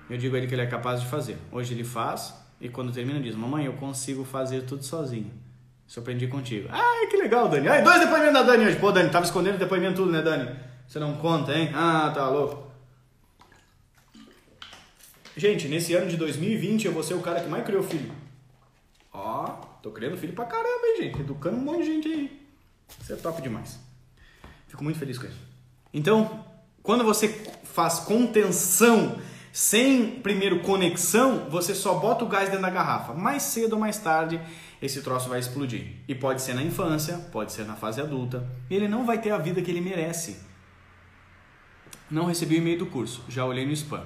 Eu 0.08 0.18
digo 0.18 0.36
a 0.36 0.38
ele 0.38 0.46
que 0.46 0.54
ele 0.54 0.62
é 0.62 0.66
capaz 0.66 1.00
de 1.00 1.08
fazer. 1.08 1.36
Hoje 1.50 1.74
ele 1.74 1.82
faz 1.82 2.32
e 2.60 2.68
quando 2.68 2.92
termina 2.92 3.18
diz: 3.18 3.34
Mamãe, 3.34 3.66
eu 3.66 3.72
consigo 3.72 4.24
fazer 4.24 4.62
tudo 4.66 4.84
sozinho. 4.84 5.32
Isso 5.84 5.98
aprendi 5.98 6.28
contigo. 6.28 6.68
Ai, 6.70 7.08
que 7.08 7.16
legal, 7.16 7.48
Dani. 7.48 7.66
Ai, 7.66 7.82
dois 7.82 7.98
depoimentos 7.98 8.34
da 8.34 8.42
Dani 8.44 8.66
hoje. 8.66 8.76
Pô, 8.76 8.92
Dani, 8.92 9.10
tava 9.10 9.24
escondendo 9.24 9.58
depoimento 9.58 9.96
tudo, 9.96 10.12
né, 10.12 10.22
Dani? 10.22 10.56
Você 10.86 11.00
não 11.00 11.14
conta, 11.14 11.52
hein? 11.52 11.72
Ah, 11.74 12.12
tá 12.14 12.28
louco. 12.28 12.63
Gente, 15.36 15.66
nesse 15.66 15.94
ano 15.94 16.08
de 16.08 16.16
2020 16.16 16.86
eu 16.86 16.92
vou 16.92 17.02
ser 17.02 17.14
o 17.14 17.20
cara 17.20 17.40
que 17.40 17.48
mais 17.48 17.64
criou 17.64 17.82
filho. 17.82 18.12
Ó, 19.12 19.46
tô 19.82 19.90
criando 19.90 20.16
filho 20.16 20.32
pra 20.32 20.44
caramba, 20.44 20.86
hein, 20.86 21.02
gente? 21.02 21.20
Educando 21.20 21.56
um 21.56 21.60
monte 21.60 21.80
de 21.80 21.86
gente 21.86 22.08
aí. 22.08 22.46
Isso 23.00 23.12
é 23.12 23.16
top 23.16 23.42
demais. 23.42 23.80
Fico 24.68 24.84
muito 24.84 24.98
feliz 24.98 25.18
com 25.18 25.26
isso. 25.26 25.40
Então, 25.92 26.44
quando 26.82 27.02
você 27.02 27.28
faz 27.64 28.00
contenção 28.00 29.18
sem 29.52 30.20
primeiro 30.20 30.60
conexão, 30.60 31.48
você 31.48 31.74
só 31.74 31.94
bota 31.94 32.24
o 32.24 32.28
gás 32.28 32.48
dentro 32.48 32.62
da 32.62 32.70
garrafa. 32.70 33.12
Mais 33.12 33.42
cedo 33.42 33.74
ou 33.74 33.78
mais 33.78 33.98
tarde, 33.98 34.40
esse 34.80 35.00
troço 35.02 35.28
vai 35.28 35.40
explodir. 35.40 35.96
E 36.06 36.14
pode 36.14 36.42
ser 36.42 36.54
na 36.54 36.62
infância, 36.62 37.18
pode 37.32 37.52
ser 37.52 37.64
na 37.64 37.74
fase 37.74 38.00
adulta. 38.00 38.46
E 38.70 38.74
ele 38.74 38.86
não 38.86 39.04
vai 39.04 39.20
ter 39.20 39.30
a 39.30 39.38
vida 39.38 39.62
que 39.62 39.70
ele 39.70 39.80
merece. 39.80 40.40
Não 42.10 42.26
recebi 42.26 42.56
o 42.56 42.58
e-mail 42.58 42.78
do 42.78 42.86
curso, 42.86 43.24
já 43.28 43.44
olhei 43.44 43.64
no 43.64 43.72
spam. 43.72 44.04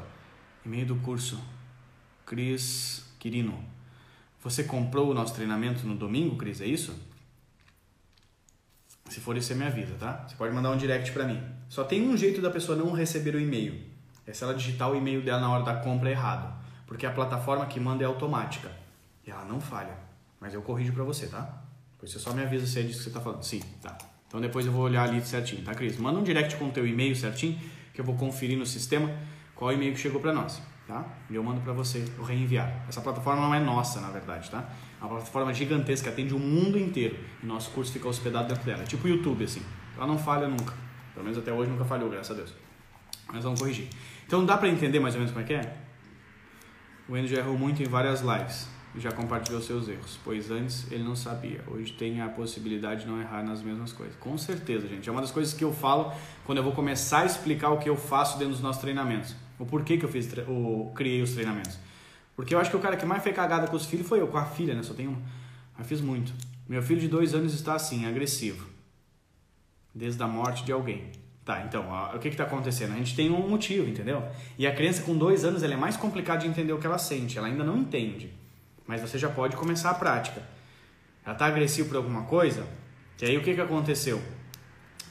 E-mail 0.64 0.86
do 0.86 0.96
curso. 0.96 1.40
Cris 2.26 3.04
Quirino. 3.18 3.64
Você 4.42 4.64
comprou 4.64 5.10
o 5.10 5.14
nosso 5.14 5.34
treinamento 5.34 5.86
no 5.86 5.96
domingo, 5.96 6.36
Cris? 6.36 6.60
É 6.60 6.66
isso? 6.66 6.94
Se 9.08 9.20
for 9.20 9.36
isso, 9.36 9.48
você 9.48 9.54
me 9.54 9.64
avisa, 9.64 9.94
tá? 9.94 10.26
Você 10.28 10.36
pode 10.36 10.54
mandar 10.54 10.70
um 10.70 10.76
direct 10.76 11.10
para 11.12 11.24
mim. 11.24 11.42
Só 11.68 11.82
tem 11.84 12.06
um 12.06 12.16
jeito 12.16 12.40
da 12.40 12.50
pessoa 12.50 12.76
não 12.76 12.92
receber 12.92 13.34
o 13.34 13.40
e-mail. 13.40 13.80
É 14.26 14.32
se 14.32 14.44
ela 14.44 14.54
digitar 14.54 14.90
o 14.90 14.96
e-mail 14.96 15.22
dela 15.22 15.40
na 15.40 15.50
hora 15.50 15.64
da 15.64 15.76
compra 15.76 16.10
errado. 16.10 16.54
Porque 16.86 17.06
a 17.06 17.10
plataforma 17.10 17.66
que 17.66 17.80
manda 17.80 18.04
é 18.04 18.06
automática. 18.06 18.70
E 19.26 19.30
ela 19.30 19.44
não 19.44 19.60
falha. 19.60 19.96
Mas 20.38 20.54
eu 20.54 20.62
corrijo 20.62 20.92
para 20.92 21.04
você, 21.04 21.26
tá? 21.26 21.62
Depois 21.92 22.12
você 22.12 22.18
só 22.18 22.32
me 22.32 22.42
avisa 22.42 22.66
se 22.66 22.78
é 22.78 22.82
disso 22.82 22.98
que 22.98 23.04
você 23.04 23.10
tá 23.10 23.20
falando. 23.20 23.42
Sim, 23.42 23.60
tá. 23.82 23.96
Então 24.28 24.40
depois 24.40 24.66
eu 24.66 24.72
vou 24.72 24.82
olhar 24.82 25.08
ali 25.08 25.20
certinho, 25.22 25.64
tá, 25.64 25.74
Cris? 25.74 25.96
Manda 25.96 26.18
um 26.18 26.22
direct 26.22 26.56
com 26.56 26.66
o 26.66 26.70
teu 26.70 26.86
e-mail 26.86 27.16
certinho, 27.16 27.58
que 27.94 28.00
eu 28.00 28.04
vou 28.04 28.14
conferir 28.14 28.58
no 28.58 28.66
sistema 28.66 29.10
qual 29.58 29.72
e-mail 29.72 29.92
que 29.92 29.98
chegou 29.98 30.20
para 30.20 30.32
nós, 30.32 30.62
tá? 30.86 31.04
E 31.28 31.34
eu 31.34 31.42
mando 31.42 31.60
para 31.60 31.72
você 31.72 32.04
o 32.16 32.22
reenviar. 32.22 32.84
Essa 32.88 33.00
plataforma 33.00 33.42
não 33.42 33.52
é 33.52 33.58
nossa, 33.58 34.00
na 34.00 34.08
verdade, 34.08 34.48
tá? 34.48 34.70
É 35.00 35.04
uma 35.04 35.16
plataforma 35.16 35.52
gigantesca, 35.52 36.10
atende 36.10 36.32
o 36.32 36.38
mundo 36.38 36.78
inteiro. 36.78 37.18
E 37.42 37.46
nosso 37.46 37.72
curso 37.72 37.92
fica 37.92 38.06
hospedado 38.06 38.46
dentro 38.46 38.64
dela. 38.64 38.84
É 38.84 38.86
tipo 38.86 39.08
o 39.08 39.10
YouTube, 39.10 39.42
assim. 39.42 39.60
Ela 39.96 40.06
não 40.06 40.16
falha 40.16 40.46
nunca. 40.46 40.72
Pelo 41.12 41.24
menos 41.24 41.36
até 41.36 41.52
hoje 41.52 41.72
nunca 41.72 41.84
falhou, 41.84 42.08
graças 42.08 42.30
a 42.30 42.34
Deus. 42.34 42.54
Mas 43.32 43.42
vamos 43.42 43.58
corrigir. 43.60 43.88
Então 44.28 44.46
dá 44.46 44.56
para 44.56 44.68
entender 44.68 45.00
mais 45.00 45.14
ou 45.16 45.20
menos 45.20 45.32
como 45.32 45.44
é 45.44 45.48
que 45.48 45.54
é? 45.54 45.76
O 47.08 47.16
Endo 47.16 47.26
já 47.26 47.38
errou 47.38 47.58
muito 47.58 47.82
em 47.82 47.86
várias 47.86 48.20
lives 48.20 48.68
e 48.94 49.00
já 49.00 49.10
compartilhou 49.10 49.60
seus 49.60 49.88
erros, 49.88 50.20
pois 50.22 50.52
antes 50.52 50.86
ele 50.92 51.02
não 51.02 51.16
sabia. 51.16 51.64
Hoje 51.66 51.92
tem 51.94 52.20
a 52.20 52.28
possibilidade 52.28 53.00
de 53.00 53.08
não 53.08 53.20
errar 53.20 53.42
nas 53.42 53.60
mesmas 53.60 53.92
coisas. 53.92 54.14
Com 54.20 54.38
certeza, 54.38 54.86
gente. 54.86 55.08
É 55.08 55.10
uma 55.10 55.20
das 55.20 55.32
coisas 55.32 55.52
que 55.52 55.64
eu 55.64 55.72
falo 55.72 56.12
quando 56.44 56.58
eu 56.58 56.64
vou 56.64 56.72
começar 56.72 57.22
a 57.22 57.26
explicar 57.26 57.70
o 57.70 57.78
que 57.78 57.88
eu 57.88 57.96
faço 57.96 58.38
dentro 58.38 58.52
dos 58.52 58.62
nossos 58.62 58.80
treinamentos 58.80 59.34
o 59.58 59.66
porquê 59.66 59.96
que 59.96 60.04
eu 60.04 60.08
fiz 60.08 60.28
o, 60.46 60.92
criei 60.94 61.22
os 61.22 61.32
treinamentos. 61.32 61.78
Porque 62.36 62.54
eu 62.54 62.60
acho 62.60 62.70
que 62.70 62.76
o 62.76 62.80
cara 62.80 62.96
que 62.96 63.04
mais 63.04 63.22
fez 63.22 63.34
cagada 63.34 63.66
com 63.66 63.76
os 63.76 63.86
filhos 63.86 64.06
foi 64.06 64.20
eu, 64.20 64.28
com 64.28 64.38
a 64.38 64.44
filha, 64.44 64.74
né? 64.74 64.82
Só 64.82 64.94
tenho 64.94 65.10
um. 65.10 65.22
Eu 65.78 65.84
fiz 65.84 66.00
muito. 66.00 66.32
Meu 66.68 66.82
filho 66.82 67.00
de 67.00 67.08
dois 67.08 67.34
anos 67.34 67.54
está 67.54 67.74
assim, 67.74 68.06
agressivo. 68.06 68.66
desde 69.94 70.22
a 70.22 70.26
morte 70.28 70.64
de 70.64 70.70
alguém. 70.70 71.10
Tá, 71.44 71.64
então, 71.66 71.86
ó, 71.88 72.14
o 72.14 72.18
que 72.18 72.28
está 72.28 72.44
acontecendo? 72.44 72.92
A 72.92 72.96
gente 72.96 73.16
tem 73.16 73.30
um 73.30 73.48
motivo, 73.48 73.88
entendeu? 73.88 74.22
E 74.58 74.66
a 74.66 74.74
criança 74.74 75.02
com 75.02 75.16
dois 75.16 75.46
anos 75.46 75.62
ela 75.62 75.72
é 75.72 75.76
mais 75.78 75.96
complicada 75.96 76.40
de 76.40 76.46
entender 76.46 76.74
o 76.74 76.78
que 76.78 76.86
ela 76.86 76.98
sente, 76.98 77.38
ela 77.38 77.46
ainda 77.46 77.64
não 77.64 77.78
entende. 77.78 78.30
Mas 78.86 79.00
você 79.00 79.18
já 79.18 79.30
pode 79.30 79.56
começar 79.56 79.90
a 79.90 79.94
prática. 79.94 80.42
Ela 81.24 81.32
está 81.32 81.46
agressiva 81.46 81.88
por 81.88 81.96
alguma 81.96 82.24
coisa? 82.24 82.66
E 83.20 83.24
aí 83.24 83.36
o 83.36 83.42
que, 83.42 83.54
que 83.54 83.60
aconteceu? 83.60 84.22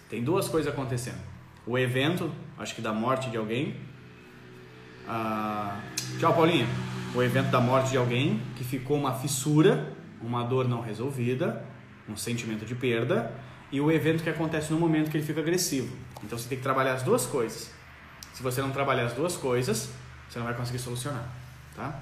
Tem 0.10 0.24
duas 0.24 0.48
coisas 0.48 0.72
acontecendo. 0.72 1.20
O 1.66 1.78
evento, 1.78 2.32
acho 2.58 2.76
que 2.76 2.82
da 2.82 2.94
morte 2.94 3.30
de 3.30 3.38
alguém. 3.38 3.76
Ah, 5.08 5.80
tchau, 6.20 6.34
Paulinha. 6.34 6.68
O 7.16 7.24
evento 7.24 7.50
da 7.50 7.62
morte 7.62 7.92
de 7.92 7.98
alguém 7.98 8.42
que 8.58 8.64
ficou 8.64 8.98
uma 8.98 9.14
fissura, 9.14 9.94
uma 10.22 10.44
dor 10.44 10.68
não 10.68 10.82
resolvida, 10.82 11.64
um 12.10 12.18
sentimento 12.18 12.66
de 12.66 12.76
perda 12.76 13.34
e 13.72 13.80
o 13.80 13.90
evento 13.90 14.22
que 14.22 14.30
acontece 14.30 14.72
no 14.72 14.80
momento 14.80 15.10
que 15.10 15.18
ele 15.18 15.26
fica 15.26 15.40
agressivo. 15.40 15.96
Então 16.24 16.38
você 16.38 16.50
tem 16.50 16.58
que 16.58 16.64
trabalhar 16.64 16.94
as 16.94 17.04
duas 17.04 17.26
coisas. 17.26 17.72
Se 18.34 18.44
você 18.44 18.62
não 18.62 18.72
trabalhar 18.72 19.06
as 19.06 19.14
duas 19.14 19.38
coisas, 19.38 19.90
você 20.30 20.40
não 20.40 20.46
vai 20.46 20.56
conseguir 20.56 20.80
solucionar, 20.80 21.28
tá? 21.74 22.02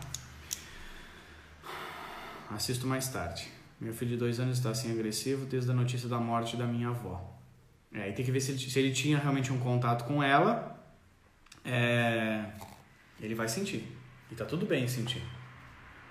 Assisto 2.49 2.87
mais 2.87 3.07
tarde. 3.07 3.47
Meu 3.79 3.93
filho 3.93 4.11
de 4.11 4.17
dois 4.17 4.39
anos 4.39 4.57
está 4.57 4.71
assim 4.71 4.91
agressivo 4.91 5.45
desde 5.45 5.69
a 5.69 5.73
notícia 5.73 6.09
da 6.09 6.17
morte 6.17 6.57
da 6.57 6.65
minha 6.65 6.89
avó. 6.89 7.35
É, 7.93 8.03
aí 8.03 8.13
tem 8.13 8.25
que 8.25 8.31
ver 8.31 8.39
se 8.39 8.51
ele, 8.51 8.59
se 8.59 8.79
ele 8.79 8.91
tinha 8.91 9.17
realmente 9.17 9.53
um 9.53 9.59
contato 9.59 10.05
com 10.05 10.23
ela. 10.23 10.75
É, 11.63 12.45
ele 13.21 13.35
vai 13.35 13.47
sentir. 13.47 13.87
E 14.31 14.35
tá 14.35 14.45
tudo 14.45 14.65
bem 14.65 14.87
sentir. 14.87 15.23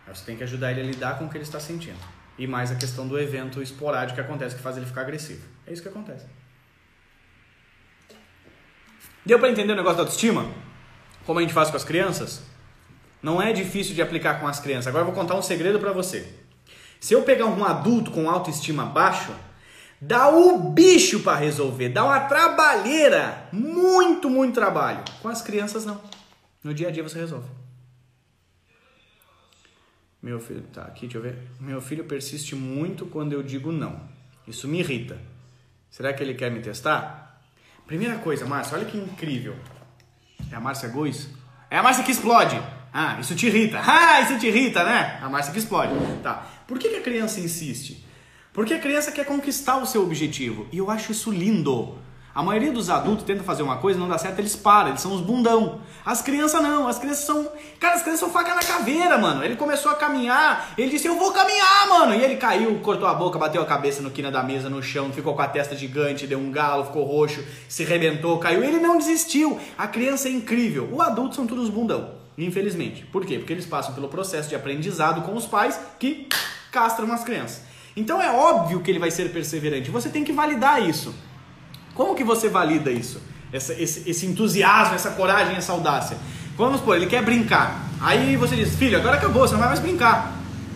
Mas 0.06 0.18
você 0.18 0.24
tem 0.24 0.36
que 0.36 0.42
ajudar 0.42 0.72
ele 0.72 0.80
a 0.80 0.84
lidar 0.84 1.18
com 1.18 1.26
o 1.26 1.30
que 1.30 1.36
ele 1.36 1.44
está 1.44 1.58
sentindo 1.58 1.98
e 2.38 2.46
mais 2.46 2.70
a 2.70 2.74
questão 2.74 3.06
do 3.06 3.18
evento 3.18 3.62
esporádico 3.62 4.14
que 4.14 4.20
acontece 4.20 4.56
que 4.56 4.62
faz 4.62 4.76
ele 4.76 4.86
ficar 4.86 5.02
agressivo. 5.02 5.42
É 5.66 5.72
isso 5.72 5.82
que 5.82 5.88
acontece. 5.88 6.26
Deu 9.24 9.38
para 9.38 9.48
entender 9.48 9.72
o 9.72 9.76
negócio 9.76 9.96
da 9.96 10.02
autoestima? 10.02 10.46
Como 11.24 11.38
a 11.38 11.42
gente 11.42 11.54
faz 11.54 11.70
com 11.70 11.76
as 11.76 11.84
crianças? 11.84 12.42
Não 13.22 13.40
é 13.40 13.52
difícil 13.52 13.94
de 13.94 14.02
aplicar 14.02 14.40
com 14.40 14.46
as 14.46 14.60
crianças. 14.60 14.88
Agora 14.88 15.02
eu 15.02 15.06
vou 15.06 15.14
contar 15.14 15.34
um 15.34 15.42
segredo 15.42 15.78
para 15.78 15.92
você. 15.92 16.28
Se 17.00 17.14
eu 17.14 17.22
pegar 17.22 17.46
um 17.46 17.64
adulto 17.64 18.10
com 18.10 18.28
autoestima 18.28 18.84
baixo, 18.84 19.32
dá 20.00 20.28
o 20.28 20.58
bicho 20.70 21.20
para 21.20 21.38
resolver, 21.38 21.88
dá 21.88 22.04
uma 22.04 22.20
trabalheira, 22.20 23.48
muito, 23.50 24.28
muito 24.28 24.54
trabalho. 24.54 25.02
Com 25.22 25.28
as 25.28 25.40
crianças 25.40 25.86
não. 25.86 26.00
No 26.64 26.72
dia 26.72 26.88
a 26.88 26.90
dia 26.90 27.02
você 27.02 27.18
resolve. 27.18 27.48
Meu 30.22 30.40
filho, 30.40 30.62
tá 30.72 30.82
aqui, 30.84 31.02
deixa 31.02 31.18
eu 31.18 31.22
ver. 31.22 31.36
Meu 31.60 31.82
filho 31.82 32.04
persiste 32.04 32.56
muito 32.56 33.04
quando 33.04 33.34
eu 33.34 33.42
digo 33.42 33.70
não. 33.70 34.00
Isso 34.48 34.66
me 34.66 34.80
irrita. 34.80 35.20
Será 35.90 36.14
que 36.14 36.22
ele 36.22 36.32
quer 36.32 36.50
me 36.50 36.60
testar? 36.62 37.42
Primeira 37.86 38.16
coisa, 38.16 38.46
Márcia, 38.46 38.78
olha 38.78 38.86
que 38.86 38.96
incrível. 38.96 39.54
É 40.50 40.56
a 40.56 40.60
Márcia 40.60 40.88
Gois? 40.88 41.28
É 41.68 41.76
a 41.76 41.82
Márcia 41.82 42.02
que 42.02 42.12
explode. 42.12 42.58
Ah, 42.90 43.18
isso 43.20 43.36
te 43.36 43.46
irrita. 43.46 43.78
Ah, 43.84 44.22
isso 44.22 44.38
te 44.38 44.46
irrita, 44.46 44.82
né? 44.84 45.18
A 45.20 45.28
Márcia 45.28 45.52
que 45.52 45.58
explode. 45.58 45.92
Tá. 46.22 46.46
Por 46.66 46.78
que, 46.78 46.88
que 46.88 46.96
a 46.96 47.02
criança 47.02 47.40
insiste? 47.40 48.02
Porque 48.54 48.72
a 48.72 48.78
criança 48.78 49.12
quer 49.12 49.26
conquistar 49.26 49.76
o 49.76 49.86
seu 49.86 50.02
objetivo. 50.02 50.66
E 50.72 50.78
eu 50.78 50.90
acho 50.90 51.12
isso 51.12 51.30
lindo. 51.30 51.98
A 52.34 52.42
maioria 52.42 52.72
dos 52.72 52.90
adultos 52.90 53.24
tenta 53.24 53.44
fazer 53.44 53.62
uma 53.62 53.76
coisa, 53.76 53.96
não 53.96 54.08
dá 54.08 54.18
certo, 54.18 54.40
eles 54.40 54.56
param, 54.56 54.88
eles 54.88 55.00
são 55.00 55.14
os 55.14 55.20
bundão. 55.20 55.80
As 56.04 56.20
crianças 56.20 56.60
não, 56.60 56.88
as 56.88 56.98
crianças 56.98 57.24
são. 57.24 57.48
Cara, 57.78 57.94
as 57.94 58.02
crianças 58.02 58.20
são 58.20 58.30
faca 58.30 58.52
na 58.56 58.60
caveira, 58.60 59.16
mano. 59.16 59.44
Ele 59.44 59.54
começou 59.54 59.92
a 59.92 59.94
caminhar, 59.94 60.74
ele 60.76 60.90
disse, 60.90 61.06
eu 61.06 61.16
vou 61.16 61.30
caminhar, 61.30 61.88
mano. 61.88 62.12
E 62.12 62.24
ele 62.24 62.34
caiu, 62.34 62.76
cortou 62.80 63.06
a 63.06 63.14
boca, 63.14 63.38
bateu 63.38 63.62
a 63.62 63.64
cabeça 63.64 64.02
no 64.02 64.10
quina 64.10 64.32
da 64.32 64.42
mesa, 64.42 64.68
no 64.68 64.82
chão, 64.82 65.12
ficou 65.12 65.32
com 65.34 65.42
a 65.42 65.46
testa 65.46 65.76
gigante, 65.76 66.26
deu 66.26 66.40
um 66.40 66.50
galo, 66.50 66.86
ficou 66.86 67.04
roxo, 67.04 67.44
se 67.68 67.84
rebentou, 67.84 68.36
caiu. 68.38 68.64
Ele 68.64 68.80
não 68.80 68.98
desistiu. 68.98 69.60
A 69.78 69.86
criança 69.86 70.26
é 70.26 70.32
incrível. 70.32 70.88
O 70.90 71.00
adulto 71.00 71.36
são 71.36 71.46
todos 71.46 71.70
bundão, 71.70 72.14
infelizmente. 72.36 73.06
Por 73.06 73.24
quê? 73.24 73.38
Porque 73.38 73.52
eles 73.52 73.64
passam 73.64 73.94
pelo 73.94 74.08
processo 74.08 74.48
de 74.48 74.56
aprendizado 74.56 75.22
com 75.22 75.36
os 75.36 75.46
pais 75.46 75.78
que 76.00 76.28
castram 76.72 77.12
as 77.12 77.22
crianças. 77.22 77.62
Então 77.96 78.20
é 78.20 78.28
óbvio 78.28 78.80
que 78.80 78.90
ele 78.90 78.98
vai 78.98 79.12
ser 79.12 79.32
perseverante. 79.32 79.88
Você 79.88 80.08
tem 80.08 80.24
que 80.24 80.32
validar 80.32 80.82
isso. 80.82 81.14
Como 81.94 82.14
que 82.14 82.24
você 82.24 82.48
valida 82.48 82.90
isso? 82.90 83.20
Essa, 83.52 83.72
esse, 83.74 84.08
esse 84.08 84.26
entusiasmo, 84.26 84.94
essa 84.94 85.10
coragem, 85.10 85.56
essa 85.56 85.72
audácia. 85.72 86.18
Vamos 86.56 86.80
supor, 86.80 86.96
ele 86.96 87.06
quer 87.06 87.22
brincar. 87.22 87.88
Aí 88.00 88.36
você 88.36 88.56
diz, 88.56 88.74
filho, 88.74 88.98
agora 88.98 89.16
acabou, 89.16 89.46
você 89.46 89.52
não 89.52 89.60
vai 89.60 89.68
mais 89.68 89.80
brincar. 89.80 90.32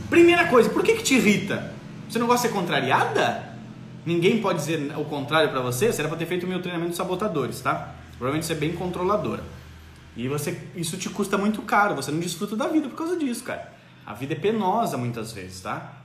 Primeira 0.09 0.47
coisa, 0.47 0.71
por 0.71 0.83
que, 0.83 0.95
que 0.95 1.03
te 1.03 1.15
irrita? 1.15 1.73
Você 2.09 2.19
não 2.19 2.27
gosta 2.27 2.47
de 2.47 2.55
ser 2.55 2.59
contrariada? 2.59 3.49
Ninguém 4.07 4.41
pode 4.41 4.59
dizer 4.61 4.93
o 4.97 5.05
contrário 5.05 5.51
para 5.51 5.61
você? 5.61 5.87
Era 5.87 6.09
para 6.09 6.17
ter 6.17 6.27
feito 6.27 6.47
o 6.47 6.49
meu 6.49 6.63
treinamento 6.63 6.93
de 6.93 6.97
sabotadores, 6.97 7.61
tá? 7.61 7.95
Provavelmente 8.13 8.47
você 8.47 8.55
é 8.55 8.57
bem 8.57 8.73
controladora. 8.73 9.43
E 10.17 10.27
você, 10.27 10.59
isso 10.75 10.97
te 10.97 11.11
custa 11.11 11.37
muito 11.37 11.61
caro, 11.63 11.95
você 11.95 12.11
não 12.11 12.19
desfruta 12.19 12.57
da 12.57 12.67
vida 12.67 12.89
por 12.89 12.97
causa 12.97 13.17
disso, 13.17 13.45
cara. 13.45 13.73
A 14.07 14.15
vida 14.15 14.33
é 14.33 14.37
penosa 14.37 14.97
muitas 14.97 15.33
vezes, 15.33 15.61
tá? 15.61 15.98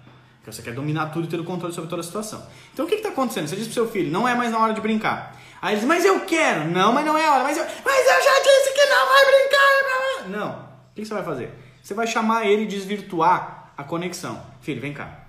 Porque 0.44 0.52
você 0.52 0.62
quer 0.62 0.74
dominar 0.74 1.06
tudo 1.06 1.24
e 1.24 1.30
ter 1.30 1.39
o 1.39 1.46
controle 1.46 1.74
sobre 1.74 1.89
toda 1.89 2.02
a 2.02 2.04
situação. 2.04 2.46
Então 2.74 2.86
o 2.86 2.89
que 2.89 2.96
está 2.96 3.08
acontecendo? 3.08 3.48
Você 3.48 3.56
diz 3.56 3.64
pro 3.64 3.74
seu 3.76 3.89
filho, 3.89 4.12
não 4.12 4.28
é 4.28 4.36
mais 4.36 4.52
na 4.52 4.60
hora 4.60 4.74
de 4.74 4.82
brincar. 4.82 5.39
Aí 5.62 5.74
ele 5.74 5.80
diz, 5.80 5.88
mas 5.88 6.04
eu 6.04 6.20
quero. 6.26 6.70
Não, 6.70 6.91
mas 6.91 7.06
não 7.06 7.18
é 7.18 7.30
hora. 7.30 7.44
Mas 7.44 7.58
eu, 7.58 7.64
mas 7.64 8.06
eu 8.06 8.24
já 8.24 8.39
disse 8.41 8.74
que 8.74 8.86
não 8.86 9.08
vai 9.08 9.26
brincar. 9.26 10.30
Não. 10.30 10.60
O 10.91 10.96
que 10.96 11.06
você 11.06 11.14
vai 11.14 11.24
fazer? 11.24 11.58
Você 11.82 11.94
vai 11.94 12.06
chamar 12.06 12.46
ele 12.46 12.64
e 12.64 12.68
desvirtuar 12.68 13.72
a 13.78 13.84
conexão. 13.86 14.46
Filho, 14.60 14.82
vem 14.82 14.94
cá. 14.94 15.22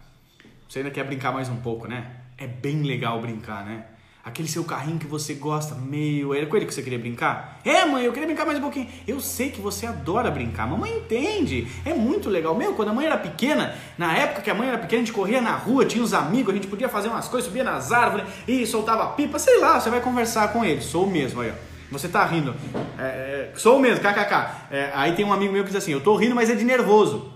Você 0.69 0.81
ainda 0.81 0.91
quer 0.91 1.05
brincar 1.05 1.33
mais 1.33 1.49
um 1.49 1.57
pouco, 1.59 1.87
né? 1.87 2.17
É 2.37 2.49
bem 2.49 2.83
legal 2.83 3.21
brincar, 3.21 3.65
né? 3.65 3.87
Aquele 4.25 4.49
seu 4.49 4.65
carrinho 4.65 4.99
que 4.99 5.07
você 5.07 5.35
gosta, 5.35 5.75
meio. 5.75 6.33
Era 6.33 6.47
com 6.47 6.57
ele 6.57 6.65
que 6.65 6.73
você 6.73 6.83
queria 6.83 6.99
brincar? 6.99 7.61
É, 7.63 7.85
mãe, 7.85 8.07
eu 8.07 8.13
queria 8.13 8.27
brincar 8.27 8.47
mais 8.47 8.59
um 8.59 8.63
pouquinho. 8.63 8.89
Eu 9.07 9.21
sei 9.21 9.51
que 9.51 9.61
você 9.61 9.85
adora 9.85 10.31
brincar. 10.31 10.67
Mamãe 10.67 10.97
entende. 10.97 11.69
É 11.85 11.93
muito 11.93 12.31
legal. 12.31 12.55
Meu, 12.55 12.73
quando 12.73 12.89
a 12.89 12.95
mãe 12.95 13.05
era 13.05 13.19
pequena, 13.19 13.77
na 13.99 14.17
época 14.17 14.41
que 14.41 14.51
a 14.51 14.55
mãe 14.55 14.69
era 14.69 14.79
pequena, 14.79 15.03
a 15.03 15.05
gente 15.05 15.15
corria 15.15 15.43
na 15.43 15.55
rua, 15.55 15.85
tinha 15.85 16.03
os 16.03 16.15
amigos, 16.15 16.53
a 16.53 16.57
gente 16.57 16.69
podia 16.69 16.89
fazer 16.89 17.09
umas 17.09 17.29
coisas, 17.29 17.47
subia 17.47 17.63
nas 17.63 17.93
árvores 17.93 18.27
e 18.49 18.67
soltava 18.67 19.09
pipa, 19.09 19.39
sei 19.39 19.61
lá, 19.61 19.79
você 19.79 19.91
vai 19.91 20.01
conversar 20.01 20.55
com 20.55 20.65
ele. 20.65 20.81
Sou 20.81 21.07
mesmo 21.07 21.43
aí, 21.43 21.51
ó. 21.51 21.75
Você 21.93 22.09
tá 22.09 22.25
rindo. 22.25 22.55
É, 22.99 23.53
é, 23.53 23.53
sou 23.57 23.79
mesmo, 23.79 24.03
kkk. 24.03 24.51
É, 24.71 24.91
aí 24.95 25.15
tem 25.15 25.25
um 25.25 25.35
amigo 25.35 25.53
meu 25.53 25.65
que 25.65 25.71
diz 25.71 25.77
assim: 25.77 25.93
eu 25.93 26.01
tô 26.01 26.17
rindo, 26.17 26.35
mas 26.35 26.49
é 26.49 26.55
de 26.55 26.65
nervoso. 26.65 27.31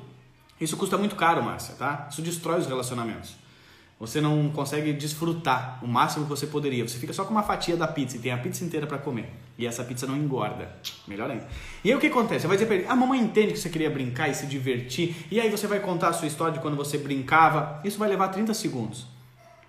Isso 0.58 0.74
custa 0.74 0.96
muito 0.96 1.14
caro, 1.16 1.42
Márcia, 1.42 1.74
tá? 1.78 2.08
Isso 2.10 2.22
destrói 2.22 2.58
os 2.58 2.66
relacionamentos. 2.66 3.36
Você 4.00 4.20
não 4.20 4.48
consegue 4.50 4.92
desfrutar 4.92 5.80
o 5.82 5.88
máximo 5.88 6.24
que 6.24 6.30
você 6.30 6.46
poderia. 6.46 6.86
Você 6.86 6.98
fica 6.98 7.12
só 7.12 7.24
com 7.24 7.32
uma 7.32 7.42
fatia 7.42 7.76
da 7.76 7.88
pizza 7.88 8.16
e 8.16 8.20
tem 8.20 8.30
a 8.30 8.38
pizza 8.38 8.64
inteira 8.64 8.86
para 8.86 8.96
comer. 8.98 9.28
E 9.58 9.66
essa 9.66 9.82
pizza 9.82 10.06
não 10.06 10.16
engorda. 10.16 10.70
Melhor 11.08 11.28
ainda. 11.28 11.48
E 11.82 11.90
aí 11.90 11.96
o 11.96 11.98
que 11.98 12.06
acontece? 12.06 12.42
Você 12.42 12.46
vai 12.46 12.56
dizer 12.56 12.66
pra 12.66 12.76
ele: 12.76 12.86
a 12.86 12.94
mamãe 12.94 13.20
entende 13.20 13.52
que 13.52 13.58
você 13.58 13.68
queria 13.68 13.90
brincar 13.90 14.28
e 14.28 14.34
se 14.34 14.46
divertir. 14.46 15.26
E 15.30 15.40
aí 15.40 15.50
você 15.50 15.66
vai 15.66 15.80
contar 15.80 16.08
a 16.08 16.12
sua 16.12 16.28
história 16.28 16.54
de 16.54 16.60
quando 16.60 16.76
você 16.76 16.96
brincava. 16.96 17.80
Isso 17.84 17.98
vai 17.98 18.08
levar 18.08 18.28
30 18.28 18.54
segundos. 18.54 19.04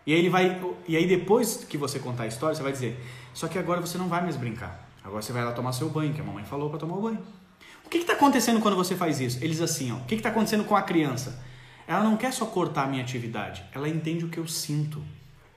E 0.05 0.13
aí 0.13 0.19
ele 0.19 0.29
vai. 0.29 0.61
E 0.87 0.95
aí 0.95 1.07
depois 1.07 1.65
que 1.67 1.77
você 1.77 1.97
contar 1.97 2.23
a 2.23 2.27
história, 2.27 2.55
você 2.55 2.61
vai 2.61 2.71
dizer: 2.71 3.03
só 3.33 3.47
que 3.47 3.57
agora 3.57 3.81
você 3.81 3.97
não 3.97 4.07
vai 4.07 4.21
mais 4.21 4.35
brincar. 4.35 4.87
Agora 5.03 5.23
você 5.23 5.33
vai 5.33 5.43
lá 5.43 5.53
tomar 5.53 5.73
seu 5.73 5.89
banho, 5.89 6.13
que 6.13 6.21
a 6.21 6.23
mamãe 6.23 6.43
falou 6.43 6.69
para 6.69 6.77
tomar 6.77 6.97
o 6.97 7.01
banho. 7.01 7.19
O 7.83 7.89
que 7.89 7.97
está 7.97 8.13
acontecendo 8.13 8.59
quando 8.59 8.75
você 8.75 8.95
faz 8.95 9.19
isso? 9.19 9.43
Eles 9.43 9.59
assim, 9.59 9.91
ó. 9.91 9.95
O 9.95 10.05
que 10.05 10.13
está 10.13 10.29
acontecendo 10.29 10.63
com 10.65 10.75
a 10.75 10.83
criança? 10.83 11.43
Ela 11.89 12.03
não 12.03 12.15
quer 12.15 12.31
só 12.31 12.45
cortar 12.45 12.83
a 12.83 12.85
minha 12.85 13.01
atividade, 13.01 13.65
ela 13.73 13.89
entende 13.89 14.23
o 14.23 14.29
que 14.29 14.37
eu 14.37 14.47
sinto. 14.47 15.01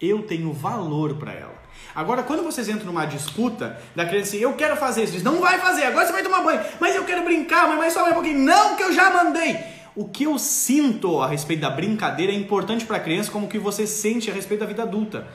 Eu 0.01 0.23
tenho 0.23 0.51
valor 0.51 1.17
para 1.17 1.31
ela. 1.31 1.55
Agora, 1.95 2.23
quando 2.23 2.43
vocês 2.43 2.71
entram 2.71 2.87
numa 2.87 3.05
disputa 3.05 3.79
da 3.95 4.07
criança 4.07 4.31
assim, 4.31 4.39
eu 4.39 4.55
quero 4.55 4.75
fazer 4.75 5.05
isso, 5.05 5.13
diz, 5.13 5.23
não 5.23 5.43
vai 5.43 5.59
fazer, 5.59 5.85
agora 5.85 6.07
você 6.07 6.13
vai 6.13 6.23
tomar 6.23 6.43
banho, 6.43 6.63
mas 6.81 6.97
eu 6.97 7.05
quero 7.05 7.23
brincar, 7.23 7.69
mas, 7.77 7.93
só 7.93 8.09
um 8.09 8.15
pouquinho, 8.15 8.39
não, 8.39 8.77
que 8.77 8.83
eu 8.83 8.95
já 8.95 9.11
mandei. 9.11 9.59
O 9.95 10.09
que 10.09 10.25
eu 10.25 10.39
sinto 10.39 11.21
a 11.21 11.27
respeito 11.27 11.61
da 11.61 11.69
brincadeira 11.69 12.33
é 12.33 12.35
importante 12.35 12.87
para 12.87 12.97
a 12.97 13.01
criança, 13.01 13.31
como 13.31 13.45
o 13.45 13.49
que 13.49 13.59
você 13.59 13.87
sente 13.87 14.31
a 14.31 14.35
respeito 14.35 14.61
da 14.61 14.67
vida 14.67 14.85
adulta. 14.85 15.29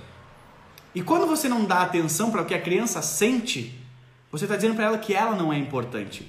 E 0.95 1.03
quando 1.03 1.27
você 1.27 1.47
não 1.47 1.63
dá 1.63 1.83
atenção 1.83 2.31
para 2.31 2.41
o 2.41 2.45
que 2.45 2.55
a 2.55 2.61
criança 2.61 3.03
sente, 3.03 3.79
você 4.31 4.45
está 4.45 4.55
dizendo 4.55 4.73
para 4.73 4.85
ela 4.85 4.97
que 4.97 5.13
ela 5.13 5.35
não 5.35 5.53
é 5.53 5.59
importante. 5.59 6.27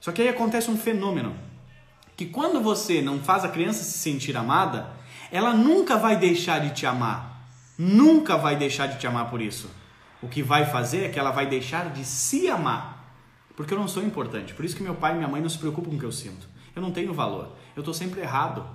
Só 0.00 0.10
que 0.10 0.20
aí 0.20 0.28
acontece 0.28 0.68
um 0.68 0.76
fenômeno 0.76 1.48
que 2.20 2.26
quando 2.26 2.60
você 2.60 3.00
não 3.00 3.18
faz 3.18 3.46
a 3.46 3.48
criança 3.48 3.82
se 3.82 3.96
sentir 3.96 4.36
amada, 4.36 4.90
ela 5.32 5.54
nunca 5.54 5.96
vai 5.96 6.18
deixar 6.18 6.58
de 6.58 6.74
te 6.74 6.84
amar. 6.84 7.48
Nunca 7.78 8.36
vai 8.36 8.56
deixar 8.56 8.88
de 8.88 8.98
te 8.98 9.06
amar 9.06 9.30
por 9.30 9.40
isso. 9.40 9.70
O 10.20 10.28
que 10.28 10.42
vai 10.42 10.66
fazer 10.66 11.04
é 11.04 11.08
que 11.08 11.18
ela 11.18 11.30
vai 11.30 11.46
deixar 11.46 11.88
de 11.90 12.04
se 12.04 12.46
amar. 12.46 13.16
Porque 13.56 13.72
eu 13.72 13.78
não 13.78 13.88
sou 13.88 14.02
importante. 14.02 14.52
Por 14.52 14.66
isso 14.66 14.76
que 14.76 14.82
meu 14.82 14.96
pai 14.96 15.12
e 15.12 15.16
minha 15.16 15.28
mãe 15.28 15.40
não 15.40 15.48
se 15.48 15.56
preocupam 15.56 15.88
com 15.88 15.96
o 15.96 15.98
que 15.98 16.04
eu 16.04 16.12
sinto. 16.12 16.46
Eu 16.76 16.82
não 16.82 16.92
tenho 16.92 17.14
valor. 17.14 17.56
Eu 17.74 17.80
estou 17.80 17.94
sempre 17.94 18.20
errado. 18.20 18.66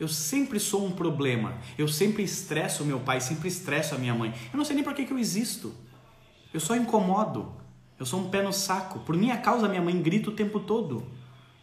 Eu 0.00 0.08
sempre 0.08 0.58
sou 0.58 0.86
um 0.86 0.92
problema. 0.92 1.58
Eu 1.76 1.88
sempre 1.88 2.22
estresso 2.22 2.86
meu 2.86 3.00
pai, 3.00 3.20
sempre 3.20 3.48
estresso 3.48 3.96
a 3.96 3.98
minha 3.98 4.14
mãe. 4.14 4.32
Eu 4.50 4.56
não 4.56 4.64
sei 4.64 4.74
nem 4.74 4.82
por 4.82 4.94
que, 4.94 5.04
que 5.04 5.12
eu 5.12 5.18
existo. 5.18 5.74
Eu 6.54 6.60
só 6.60 6.74
incomodo. 6.74 7.52
Eu 8.00 8.06
sou 8.06 8.18
um 8.18 8.30
pé 8.30 8.40
no 8.40 8.50
saco. 8.50 9.00
Por 9.00 9.14
minha 9.14 9.36
causa, 9.36 9.68
minha 9.68 9.82
mãe 9.82 10.00
grita 10.00 10.30
o 10.30 10.32
tempo 10.32 10.58
todo. 10.58 11.17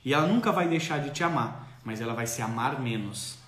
E 0.05 0.13
ela 0.13 0.27
nunca 0.27 0.51
vai 0.51 0.67
deixar 0.67 0.99
de 0.99 1.09
te 1.09 1.23
amar, 1.23 1.79
mas 1.83 1.99
ela 1.99 2.13
vai 2.13 2.27
se 2.27 2.39
amar 2.39 2.79
menos. 2.79 3.39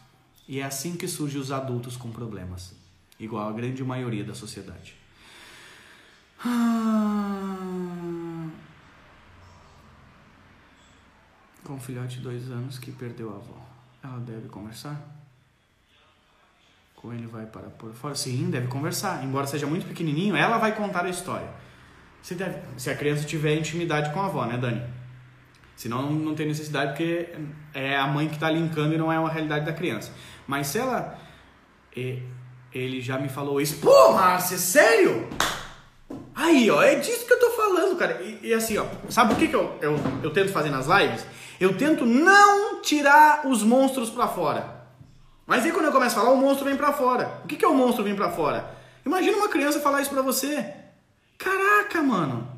E 0.47 0.59
é 0.59 0.63
assim 0.63 0.97
que 0.97 1.07
surgem 1.07 1.39
os 1.39 1.51
adultos 1.51 1.95
com 1.95 2.11
problemas, 2.11 2.73
igual 3.19 3.47
a 3.47 3.53
grande 3.53 3.83
maioria 3.83 4.23
da 4.23 4.33
sociedade. 4.33 4.95
Ah. 6.43 8.47
Com 11.63 11.73
um 11.73 11.79
filhote 11.79 12.17
de 12.17 12.23
dois 12.23 12.49
anos 12.49 12.79
que 12.79 12.91
perdeu 12.91 13.29
a 13.29 13.35
avó, 13.35 13.63
ela 14.03 14.19
deve 14.19 14.47
conversar? 14.47 14.99
Com 16.95 17.13
ele 17.13 17.27
vai 17.27 17.45
para 17.45 17.69
por 17.69 17.93
fora? 17.93 18.15
Sim, 18.15 18.49
deve 18.49 18.67
conversar. 18.67 19.23
Embora 19.23 19.45
seja 19.45 19.67
muito 19.67 19.85
pequenininho, 19.85 20.35
ela 20.35 20.57
vai 20.57 20.75
contar 20.75 21.05
a 21.05 21.09
história. 21.09 21.49
Se, 22.23 22.33
deve, 22.33 22.61
se 22.79 22.89
a 22.89 22.95
criança 22.95 23.25
tiver 23.25 23.55
intimidade 23.55 24.11
com 24.11 24.21
a 24.21 24.25
avó, 24.25 24.45
né, 24.45 24.57
Dani? 24.57 24.81
Senão 25.77 26.11
não 26.11 26.33
tem 26.33 26.47
necessidade, 26.47 26.93
porque 26.93 27.29
é 27.71 27.95
a 27.95 28.07
mãe 28.07 28.27
que 28.27 28.33
está 28.33 28.49
linkando 28.49 28.95
e 28.95 28.97
não 28.97 29.13
é 29.13 29.19
uma 29.19 29.29
realidade 29.29 29.63
da 29.63 29.71
criança. 29.71 30.11
Mas 30.47 30.67
se 30.67 30.79
ela. 30.79 31.17
Ele 32.73 32.99
já 32.99 33.17
me 33.19 33.29
falou 33.29 33.61
isso. 33.61 33.77
Pô, 33.77 34.11
Márcia, 34.11 34.57
sério? 34.57 35.29
Aí, 36.35 36.69
ó, 36.69 36.81
é 36.81 36.95
disso 36.95 37.25
que 37.25 37.33
eu 37.33 37.39
tô 37.39 37.51
falando, 37.51 37.95
cara. 37.95 38.21
E, 38.23 38.47
e 38.47 38.53
assim, 38.53 38.77
ó, 38.77 38.85
sabe 39.07 39.33
o 39.33 39.35
que, 39.35 39.47
que 39.47 39.55
eu, 39.55 39.77
eu, 39.79 39.95
eu 40.23 40.31
tento 40.31 40.51
fazer 40.51 40.69
nas 40.69 40.87
lives? 40.87 41.25
Eu 41.59 41.77
tento 41.77 42.05
não 42.05 42.81
tirar 42.81 43.47
os 43.47 43.63
monstros 43.63 44.09
pra 44.09 44.27
fora. 44.27 44.77
Mas 45.45 45.63
aí 45.63 45.71
quando 45.71 45.85
eu 45.85 45.91
começo 45.91 46.17
a 46.17 46.21
falar, 46.21 46.33
o 46.33 46.37
monstro 46.37 46.65
vem 46.65 46.75
pra 46.75 46.91
fora. 46.91 47.39
O 47.43 47.47
que, 47.47 47.55
que 47.55 47.65
é 47.65 47.67
o 47.67 47.73
monstro 47.75 48.03
vir 48.03 48.15
pra 48.15 48.31
fora? 48.31 48.75
Imagina 49.05 49.37
uma 49.37 49.47
criança 49.47 49.79
falar 49.79 50.01
isso 50.01 50.11
pra 50.11 50.21
você. 50.21 50.73
Caraca, 51.37 52.01
mano. 52.01 52.56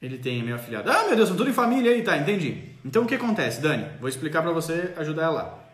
Ele 0.00 0.18
tem 0.18 0.42
meu 0.42 0.56
afilhado. 0.56 0.90
Ah, 0.90 1.04
meu 1.04 1.16
Deus, 1.16 1.28
são 1.28 1.36
tudo 1.36 1.48
em 1.48 1.54
família 1.54 1.90
aí, 1.90 2.02
tá, 2.02 2.16
entendi. 2.16 2.62
Então 2.84 3.04
o 3.04 3.06
que 3.06 3.14
acontece, 3.14 3.60
Dani? 3.60 3.86
Vou 3.98 4.08
explicar 4.08 4.42
pra 4.42 4.52
você 4.52 4.92
ajudar 4.96 5.24
ela 5.24 5.42
lá. 5.42 5.66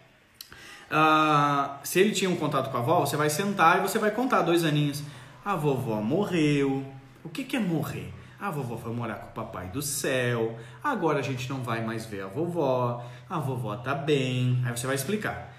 Uh, 0.93 1.79
se 1.83 1.99
ele 1.99 2.13
tinha 2.13 2.31
um 2.31 2.37
contato 2.37 2.71
com 2.71 2.77
a 2.77 2.81
avó, 2.81 3.01
você 3.01 3.17
vai 3.17 3.31
sentar 3.31 3.79
e 3.79 3.81
você 3.81 3.99
vai 3.99 4.11
contar 4.11 4.43
dois 4.43 4.65
aninhos. 4.65 5.03
A 5.45 5.57
vovó 5.57 6.01
morreu. 6.01 6.87
O 7.25 7.29
que, 7.29 7.45
que 7.45 7.57
é 7.57 7.61
morrer? 7.61 8.13
A 8.39 8.51
vovó 8.51 8.77
foi 8.77 8.93
morar 8.93 9.15
com 9.15 9.29
o 9.29 9.33
papai 9.33 9.69
do 9.69 9.81
céu. 9.81 10.59
Agora 10.83 11.21
a 11.21 11.23
gente 11.23 11.49
não 11.49 11.63
vai 11.63 11.85
mais 11.85 12.05
ver 12.05 12.23
a 12.23 12.27
vovó. 12.27 13.05
A 13.29 13.39
vovó 13.39 13.77
tá 13.77 13.95
bem. 13.95 14.63
Aí 14.65 14.77
você 14.77 14.87
vai 14.87 14.97
explicar. 14.97 15.57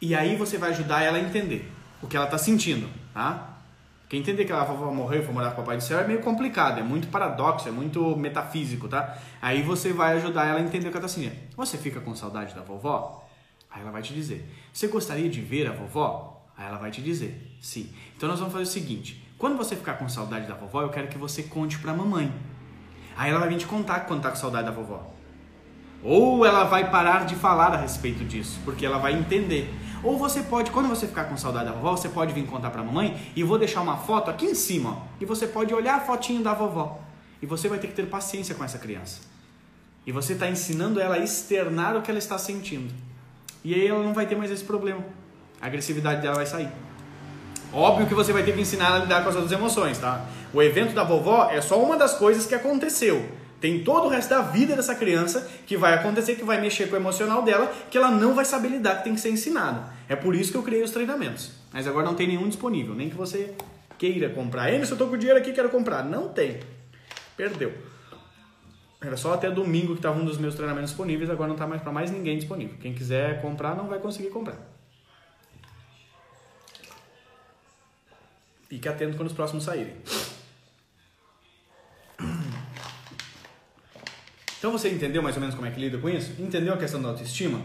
E 0.00 0.14
aí 0.14 0.36
você 0.36 0.58
vai 0.58 0.70
ajudar 0.70 1.02
ela 1.02 1.18
a 1.18 1.20
entender 1.20 1.70
o 2.02 2.06
que 2.06 2.16
ela 2.16 2.26
tá 2.26 2.36
sentindo, 2.36 2.88
tá? 3.14 3.51
Porque 4.12 4.20
entender 4.20 4.44
que 4.44 4.52
a 4.52 4.62
vovó 4.62 4.92
morreu 4.92 5.22
e 5.22 5.24
foi 5.24 5.32
morar 5.32 5.52
com 5.52 5.62
o 5.62 5.64
papai 5.64 5.78
do 5.78 5.82
céu 5.82 5.98
é 5.98 6.06
meio 6.06 6.20
complicado, 6.20 6.78
é 6.78 6.82
muito 6.82 7.08
paradoxo, 7.08 7.66
é 7.66 7.72
muito 7.72 8.14
metafísico, 8.14 8.86
tá? 8.86 9.16
Aí 9.40 9.62
você 9.62 9.90
vai 9.90 10.18
ajudar 10.18 10.44
ela 10.44 10.58
a 10.58 10.62
entender 10.62 10.88
o 10.88 10.90
que 10.90 10.98
ela 10.98 11.08
sentindo. 11.08 11.34
Você 11.56 11.78
fica 11.78 11.98
com 11.98 12.14
saudade 12.14 12.54
da 12.54 12.60
vovó? 12.60 13.26
Aí 13.70 13.80
ela 13.80 13.90
vai 13.90 14.02
te 14.02 14.12
dizer. 14.12 14.46
Você 14.70 14.86
gostaria 14.88 15.30
de 15.30 15.40
ver 15.40 15.66
a 15.66 15.72
vovó? 15.72 16.46
Aí 16.58 16.66
ela 16.66 16.76
vai 16.76 16.90
te 16.90 17.00
dizer. 17.00 17.56
Sim. 17.58 17.90
Então 18.14 18.28
nós 18.28 18.38
vamos 18.38 18.52
fazer 18.52 18.64
o 18.64 18.70
seguinte: 18.70 19.26
quando 19.38 19.56
você 19.56 19.74
ficar 19.74 19.94
com 19.94 20.06
saudade 20.10 20.46
da 20.46 20.56
vovó, 20.56 20.82
eu 20.82 20.90
quero 20.90 21.08
que 21.08 21.16
você 21.16 21.44
conte 21.44 21.78
pra 21.78 21.94
mamãe. 21.94 22.30
Aí 23.16 23.30
ela 23.30 23.40
vai 23.40 23.48
vir 23.48 23.56
te 23.56 23.66
contar 23.66 24.00
quando 24.00 24.20
tá 24.20 24.28
com 24.28 24.36
saudade 24.36 24.66
da 24.66 24.72
vovó. 24.72 25.10
Ou 26.02 26.44
ela 26.44 26.64
vai 26.64 26.90
parar 26.90 27.24
de 27.24 27.34
falar 27.34 27.72
a 27.72 27.78
respeito 27.78 28.26
disso, 28.26 28.60
porque 28.62 28.84
ela 28.84 28.98
vai 28.98 29.14
entender. 29.14 29.72
Ou 30.02 30.18
você 30.18 30.42
pode, 30.42 30.70
quando 30.70 30.88
você 30.88 31.06
ficar 31.06 31.24
com 31.24 31.36
saudade 31.36 31.66
da 31.66 31.72
vovó, 31.72 31.92
você 31.92 32.08
pode 32.08 32.32
vir 32.32 32.44
contar 32.46 32.70
pra 32.70 32.82
mamãe 32.82 33.16
e 33.36 33.44
vou 33.44 33.58
deixar 33.58 33.80
uma 33.80 33.96
foto 33.96 34.30
aqui 34.30 34.46
em 34.46 34.54
cima. 34.54 34.90
Ó, 34.90 34.96
e 35.20 35.24
você 35.24 35.46
pode 35.46 35.72
olhar 35.72 35.96
a 35.96 36.00
fotinho 36.00 36.42
da 36.42 36.52
vovó. 36.52 37.00
E 37.40 37.46
você 37.46 37.68
vai 37.68 37.78
ter 37.78 37.86
que 37.86 37.94
ter 37.94 38.06
paciência 38.06 38.54
com 38.54 38.64
essa 38.64 38.78
criança. 38.78 39.20
E 40.04 40.10
você 40.10 40.32
está 40.32 40.48
ensinando 40.48 41.00
ela 41.00 41.14
a 41.14 41.18
externar 41.18 41.96
o 41.96 42.02
que 42.02 42.10
ela 42.10 42.18
está 42.18 42.36
sentindo. 42.36 42.92
E 43.64 43.74
aí 43.74 43.86
ela 43.86 44.02
não 44.02 44.12
vai 44.12 44.26
ter 44.26 44.34
mais 44.34 44.50
esse 44.50 44.64
problema. 44.64 45.04
A 45.60 45.66
agressividade 45.66 46.20
dela 46.20 46.34
vai 46.34 46.46
sair. 46.46 46.68
Óbvio 47.72 48.06
que 48.06 48.14
você 48.14 48.32
vai 48.32 48.42
ter 48.42 48.52
que 48.52 48.60
ensinar 48.60 48.86
ela 48.86 48.96
a 48.96 48.98
lidar 49.00 49.22
com 49.22 49.28
as 49.28 49.36
outras 49.36 49.52
emoções, 49.52 49.98
tá? 49.98 50.26
O 50.52 50.60
evento 50.60 50.94
da 50.94 51.04
vovó 51.04 51.48
é 51.50 51.60
só 51.60 51.80
uma 51.80 51.96
das 51.96 52.14
coisas 52.14 52.44
que 52.44 52.54
aconteceu. 52.54 53.24
Tem 53.62 53.84
todo 53.84 54.06
o 54.06 54.08
resto 54.08 54.30
da 54.30 54.42
vida 54.42 54.74
dessa 54.74 54.92
criança 54.92 55.48
que 55.64 55.76
vai 55.76 55.94
acontecer, 55.94 56.34
que 56.34 56.44
vai 56.44 56.60
mexer 56.60 56.88
com 56.88 56.94
o 56.94 56.98
emocional 56.98 57.42
dela, 57.42 57.72
que 57.88 57.96
ela 57.96 58.10
não 58.10 58.34
vai 58.34 58.44
saber 58.44 58.66
lidar, 58.66 58.96
que 58.96 59.04
tem 59.04 59.14
que 59.14 59.20
ser 59.20 59.30
ensinado. 59.30 59.88
É 60.08 60.16
por 60.16 60.34
isso 60.34 60.50
que 60.50 60.58
eu 60.58 60.64
criei 60.64 60.82
os 60.82 60.90
treinamentos. 60.90 61.52
Mas 61.72 61.86
agora 61.86 62.04
não 62.04 62.16
tem 62.16 62.26
nenhum 62.26 62.48
disponível, 62.48 62.92
nem 62.92 63.08
que 63.08 63.14
você 63.14 63.54
queira 63.96 64.28
comprar. 64.30 64.68
Se 64.84 64.90
eu 64.90 64.98
tô 64.98 65.06
com 65.06 65.16
dinheiro 65.16 65.38
aqui, 65.38 65.52
quero 65.52 65.68
comprar. 65.68 66.02
Não 66.04 66.28
tem. 66.28 66.58
Perdeu. 67.36 67.72
Era 69.00 69.16
só 69.16 69.34
até 69.34 69.48
domingo 69.48 69.92
que 69.92 70.00
estava 70.00 70.18
um 70.18 70.24
dos 70.24 70.38
meus 70.38 70.56
treinamentos 70.56 70.90
disponíveis, 70.90 71.30
agora 71.30 71.46
não 71.46 71.54
está 71.54 71.66
mais 71.66 71.80
para 71.80 71.92
mais 71.92 72.10
ninguém 72.10 72.38
disponível. 72.38 72.76
Quem 72.80 72.92
quiser 72.92 73.40
comprar 73.40 73.76
não 73.76 73.86
vai 73.86 74.00
conseguir 74.00 74.30
comprar. 74.30 74.58
Fique 78.68 78.88
atento 78.88 79.16
quando 79.16 79.28
os 79.28 79.34
próximos 79.34 79.62
saírem. 79.62 79.94
Então 84.62 84.70
você 84.70 84.88
entendeu 84.88 85.20
mais 85.20 85.34
ou 85.34 85.40
menos 85.40 85.56
como 85.56 85.66
é 85.66 85.72
que 85.72 85.80
lida 85.80 85.98
com 85.98 86.08
isso? 86.08 86.40
Entendeu 86.40 86.72
a 86.72 86.76
questão 86.76 87.02
da 87.02 87.08
autoestima? 87.08 87.60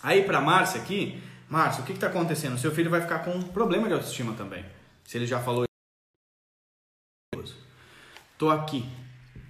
Aí 0.00 0.22
para 0.22 0.40
Márcia 0.40 0.80
aqui, 0.80 1.20
Márcia, 1.50 1.82
o 1.82 1.84
que 1.84 1.90
está 1.90 2.06
acontecendo? 2.06 2.56
Seu 2.56 2.70
filho 2.70 2.88
vai 2.88 3.00
ficar 3.00 3.24
com 3.24 3.32
um 3.32 3.42
problema 3.42 3.88
de 3.88 3.94
autoestima 3.94 4.32
também. 4.34 4.64
Se 5.02 5.18
ele 5.18 5.26
já 5.26 5.40
falou. 5.40 5.64
Tô 8.38 8.48
aqui. 8.48 8.88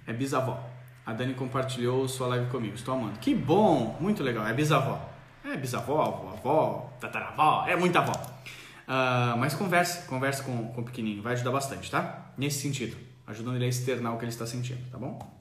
É 0.07 0.13
bisavó. 0.13 0.67
A 1.05 1.13
Dani 1.13 1.35
compartilhou 1.35 2.07
sua 2.07 2.25
live 2.29 2.49
comigo. 2.49 2.73
Estou 2.73 2.95
amando. 2.95 3.19
Que 3.19 3.35
bom! 3.35 3.95
Muito 4.01 4.23
legal. 4.23 4.47
É 4.47 4.51
bisavó. 4.51 5.07
É 5.43 5.55
bisavó, 5.55 6.01
avó, 6.01 6.33
avó 6.33 6.93
tataravó. 6.99 7.67
É 7.67 7.75
muita 7.75 7.99
avó. 7.99 8.13
Uh, 8.13 9.37
mas 9.37 9.53
converse, 9.53 10.07
converse 10.07 10.41
com, 10.41 10.69
com 10.69 10.81
o 10.81 10.83
pequenininho. 10.83 11.21
Vai 11.21 11.33
ajudar 11.33 11.51
bastante, 11.51 11.91
tá? 11.91 12.31
Nesse 12.35 12.59
sentido. 12.59 12.97
Ajudando 13.27 13.57
ele 13.57 13.65
a 13.65 13.69
externar 13.69 14.15
o 14.15 14.17
que 14.17 14.25
ele 14.25 14.31
está 14.31 14.47
sentindo, 14.47 14.81
tá 14.89 14.97
bom? 14.97 15.34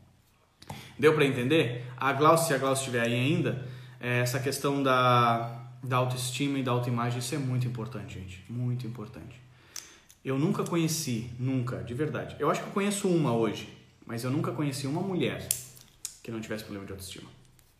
Deu 0.99 1.14
para 1.14 1.24
entender? 1.24 1.84
A 1.97 2.12
Glaucia, 2.12 2.47
se 2.47 2.55
a 2.55 2.59
Glaucia 2.59 2.82
estiver 2.82 3.03
aí 3.03 3.14
ainda, 3.14 3.66
é 4.01 4.20
essa 4.20 4.38
questão 4.38 4.82
da, 4.82 5.66
da 5.82 5.97
autoestima 5.97 6.59
e 6.59 6.62
da 6.62 6.72
autoimagem, 6.72 7.18
isso 7.18 7.34
é 7.34 7.38
muito 7.38 7.66
importante, 7.66 8.14
gente. 8.14 8.45
Muito 8.49 8.86
importante. 8.86 9.40
Eu 10.24 10.38
nunca 10.38 10.64
conheci, 10.64 11.30
nunca, 11.38 11.82
de 11.82 11.95
verdade. 11.95 12.36
Eu 12.38 12.51
acho 12.51 12.62
que 12.62 12.68
eu 12.68 12.72
conheço 12.72 13.09
uma 13.09 13.34
hoje 13.34 13.74
mas 14.07 14.22
eu 14.22 14.30
nunca 14.30 14.53
conheci 14.53 14.86
uma 14.86 15.01
mulher 15.01 15.47
que 16.22 16.30
não 16.30 16.40
tivesse 16.40 16.64
problema 16.64 16.86
de 16.86 16.92
autoestima. 16.92 17.30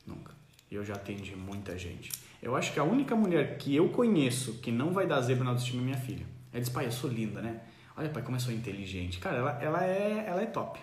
Nunca. 0.07 0.33
E 0.71 0.75
eu 0.75 0.85
já 0.85 0.95
atendi 0.95 1.37
muita 1.37 1.79
gente. 1.79 2.11
Eu 2.43 2.57
acho 2.57 2.73
que 2.73 2.81
a 2.81 2.85
única 2.85 3.15
mulher 3.15 3.59
que 3.59 3.75
eu 3.75 3.89
conheço 3.91 4.55
que 4.55 4.71
não 4.71 4.93
vai 4.93 5.07
dar 5.07 5.21
zebra 5.21 5.45
na 5.45 5.51
autoestima 5.51 5.83
é 5.83 5.85
minha 5.85 5.97
filha. 5.97 6.27
Ela 6.53 6.61
diz, 6.61 6.71
pai, 6.71 6.87
eu 6.87 6.93
sou 6.93 7.11
linda, 7.11 7.41
né? 7.41 7.61
Olha, 7.97 8.09
pai, 8.09 8.23
como 8.23 8.37
eu 8.37 8.41
sou 8.41 8.53
inteligente. 8.53 9.19
Cara, 9.19 9.39
ela, 9.39 9.63
ela, 9.63 9.85
é, 9.85 10.25
ela 10.27 10.43
é 10.43 10.47
top. 10.47 10.81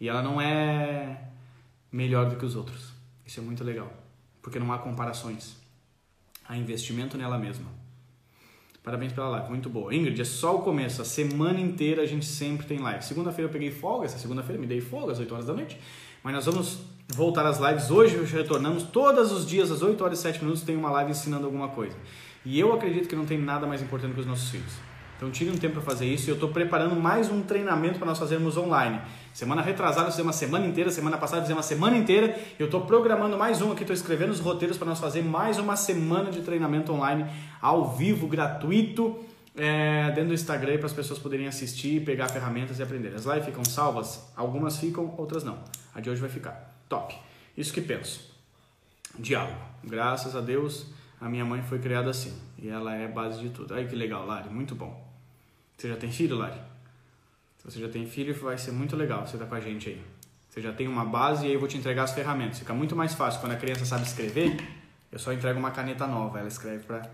E 0.00 0.08
ela 0.08 0.22
não 0.22 0.40
é 0.40 1.28
melhor 1.92 2.28
do 2.28 2.36
que 2.36 2.44
os 2.44 2.56
outros. 2.56 2.92
Isso 3.26 3.38
é 3.38 3.42
muito 3.42 3.62
legal. 3.62 3.92
Porque 4.40 4.58
não 4.58 4.72
há 4.72 4.78
comparações. 4.78 5.56
Há 6.48 6.56
investimento 6.56 7.18
nela 7.18 7.38
mesma. 7.38 7.66
Parabéns 8.82 9.12
pela 9.12 9.28
live, 9.28 9.50
muito 9.50 9.68
boa. 9.68 9.94
Ingrid, 9.94 10.18
é 10.18 10.24
só 10.24 10.56
o 10.56 10.62
começo, 10.62 11.02
a 11.02 11.04
semana 11.04 11.60
inteira 11.60 12.00
a 12.00 12.06
gente 12.06 12.24
sempre 12.24 12.66
tem 12.66 12.78
live. 12.78 13.04
Segunda-feira 13.04 13.48
eu 13.48 13.52
peguei 13.52 13.70
folga, 13.70 14.06
essa 14.06 14.18
segunda-feira 14.18 14.58
me 14.58 14.66
dei 14.66 14.80
folga 14.80 15.12
às 15.12 15.18
8 15.18 15.34
horas 15.34 15.46
da 15.46 15.52
noite. 15.52 15.78
Mas 16.24 16.32
nós 16.32 16.46
vamos 16.46 16.78
voltar 17.06 17.44
às 17.44 17.58
lives 17.58 17.90
hoje, 17.90 18.16
retornamos 18.24 18.84
todos 18.84 19.32
os 19.32 19.46
dias 19.46 19.70
às 19.70 19.82
8 19.82 20.02
horas 20.02 20.18
e 20.18 20.22
7 20.22 20.40
minutos 20.40 20.62
tem 20.62 20.76
uma 20.76 20.90
live 20.90 21.10
ensinando 21.10 21.44
alguma 21.44 21.68
coisa. 21.68 21.96
E 22.44 22.58
eu 22.58 22.72
acredito 22.72 23.06
que 23.06 23.14
não 23.14 23.26
tem 23.26 23.38
nada 23.38 23.66
mais 23.66 23.82
importante 23.82 24.14
que 24.14 24.20
os 24.20 24.26
nossos 24.26 24.48
filhos. 24.48 24.89
Então 25.20 25.30
tire 25.30 25.50
um 25.50 25.56
tempo 25.58 25.74
para 25.74 25.82
fazer 25.82 26.06
isso 26.06 26.28
e 26.28 26.30
eu 26.30 26.34
estou 26.34 26.48
preparando 26.48 26.96
mais 26.96 27.30
um 27.30 27.42
treinamento 27.42 27.98
para 27.98 28.06
nós 28.06 28.18
fazermos 28.18 28.56
online. 28.56 29.02
Semana 29.34 29.60
retrasada 29.60 30.08
eu 30.08 30.12
fiz 30.12 30.20
uma 30.20 30.32
semana 30.32 30.64
inteira, 30.64 30.90
semana 30.90 31.18
passada 31.18 31.42
eu 31.42 31.46
fiz 31.46 31.54
uma 31.54 31.62
semana 31.62 31.94
inteira. 31.94 32.34
Eu 32.58 32.64
estou 32.64 32.86
programando 32.86 33.36
mais 33.36 33.60
um 33.60 33.70
aqui, 33.70 33.82
estou 33.82 33.92
escrevendo 33.92 34.30
os 34.30 34.40
roteiros 34.40 34.78
para 34.78 34.86
nós 34.86 34.98
fazer 34.98 35.22
mais 35.22 35.58
uma 35.58 35.76
semana 35.76 36.30
de 36.30 36.40
treinamento 36.40 36.90
online 36.90 37.26
ao 37.60 37.94
vivo, 37.94 38.26
gratuito, 38.26 39.22
é, 39.54 40.06
dentro 40.12 40.28
do 40.28 40.32
Instagram 40.32 40.78
para 40.78 40.86
as 40.86 40.94
pessoas 40.94 41.18
poderem 41.18 41.46
assistir, 41.46 42.02
pegar 42.02 42.28
ferramentas 42.28 42.78
e 42.78 42.82
aprender. 42.82 43.14
As 43.14 43.26
lives 43.26 43.44
ficam 43.44 43.62
salvas, 43.62 44.26
algumas 44.34 44.78
ficam, 44.78 45.14
outras 45.18 45.44
não. 45.44 45.58
A 45.94 46.00
de 46.00 46.08
hoje 46.08 46.22
vai 46.22 46.30
ficar. 46.30 46.74
Top. 46.88 47.14
Isso 47.54 47.74
que 47.74 47.82
penso. 47.82 48.34
Diálogo. 49.18 49.60
Graças 49.84 50.34
a 50.34 50.40
Deus, 50.40 50.86
a 51.20 51.28
minha 51.28 51.44
mãe 51.44 51.62
foi 51.62 51.78
criada 51.78 52.08
assim. 52.08 52.32
E 52.58 52.70
ela 52.70 52.94
é 52.94 53.06
base 53.06 53.38
de 53.38 53.50
tudo. 53.50 53.74
Ai 53.74 53.86
que 53.86 53.94
legal, 53.94 54.24
Lari, 54.24 54.48
muito 54.48 54.74
bom. 54.74 55.09
Você 55.80 55.88
já 55.88 55.96
tem 55.96 56.12
filho, 56.12 56.36
Lari? 56.36 56.60
Se 57.56 57.64
você 57.64 57.80
já 57.80 57.88
tem 57.88 58.04
filho, 58.04 58.34
vai 58.34 58.58
ser 58.58 58.70
muito 58.70 58.94
legal 58.94 59.26
você 59.26 59.36
estar 59.36 59.46
tá 59.46 59.48
com 59.48 59.54
a 59.54 59.60
gente 59.60 59.88
aí. 59.88 60.04
Você 60.46 60.60
já 60.60 60.74
tem 60.74 60.86
uma 60.86 61.06
base 61.06 61.46
e 61.46 61.48
aí 61.48 61.54
eu 61.54 61.58
vou 61.58 61.66
te 61.66 61.78
entregar 61.78 62.02
as 62.02 62.12
ferramentas. 62.12 62.58
Fica 62.58 62.74
muito 62.74 62.94
mais 62.94 63.14
fácil 63.14 63.40
quando 63.40 63.52
a 63.52 63.56
criança 63.56 63.86
sabe 63.86 64.02
escrever. 64.02 64.58
Eu 65.10 65.18
só 65.18 65.32
entrego 65.32 65.58
uma 65.58 65.70
caneta 65.70 66.06
nova, 66.06 66.38
ela 66.38 66.48
escreve 66.48 66.84
para 66.84 67.10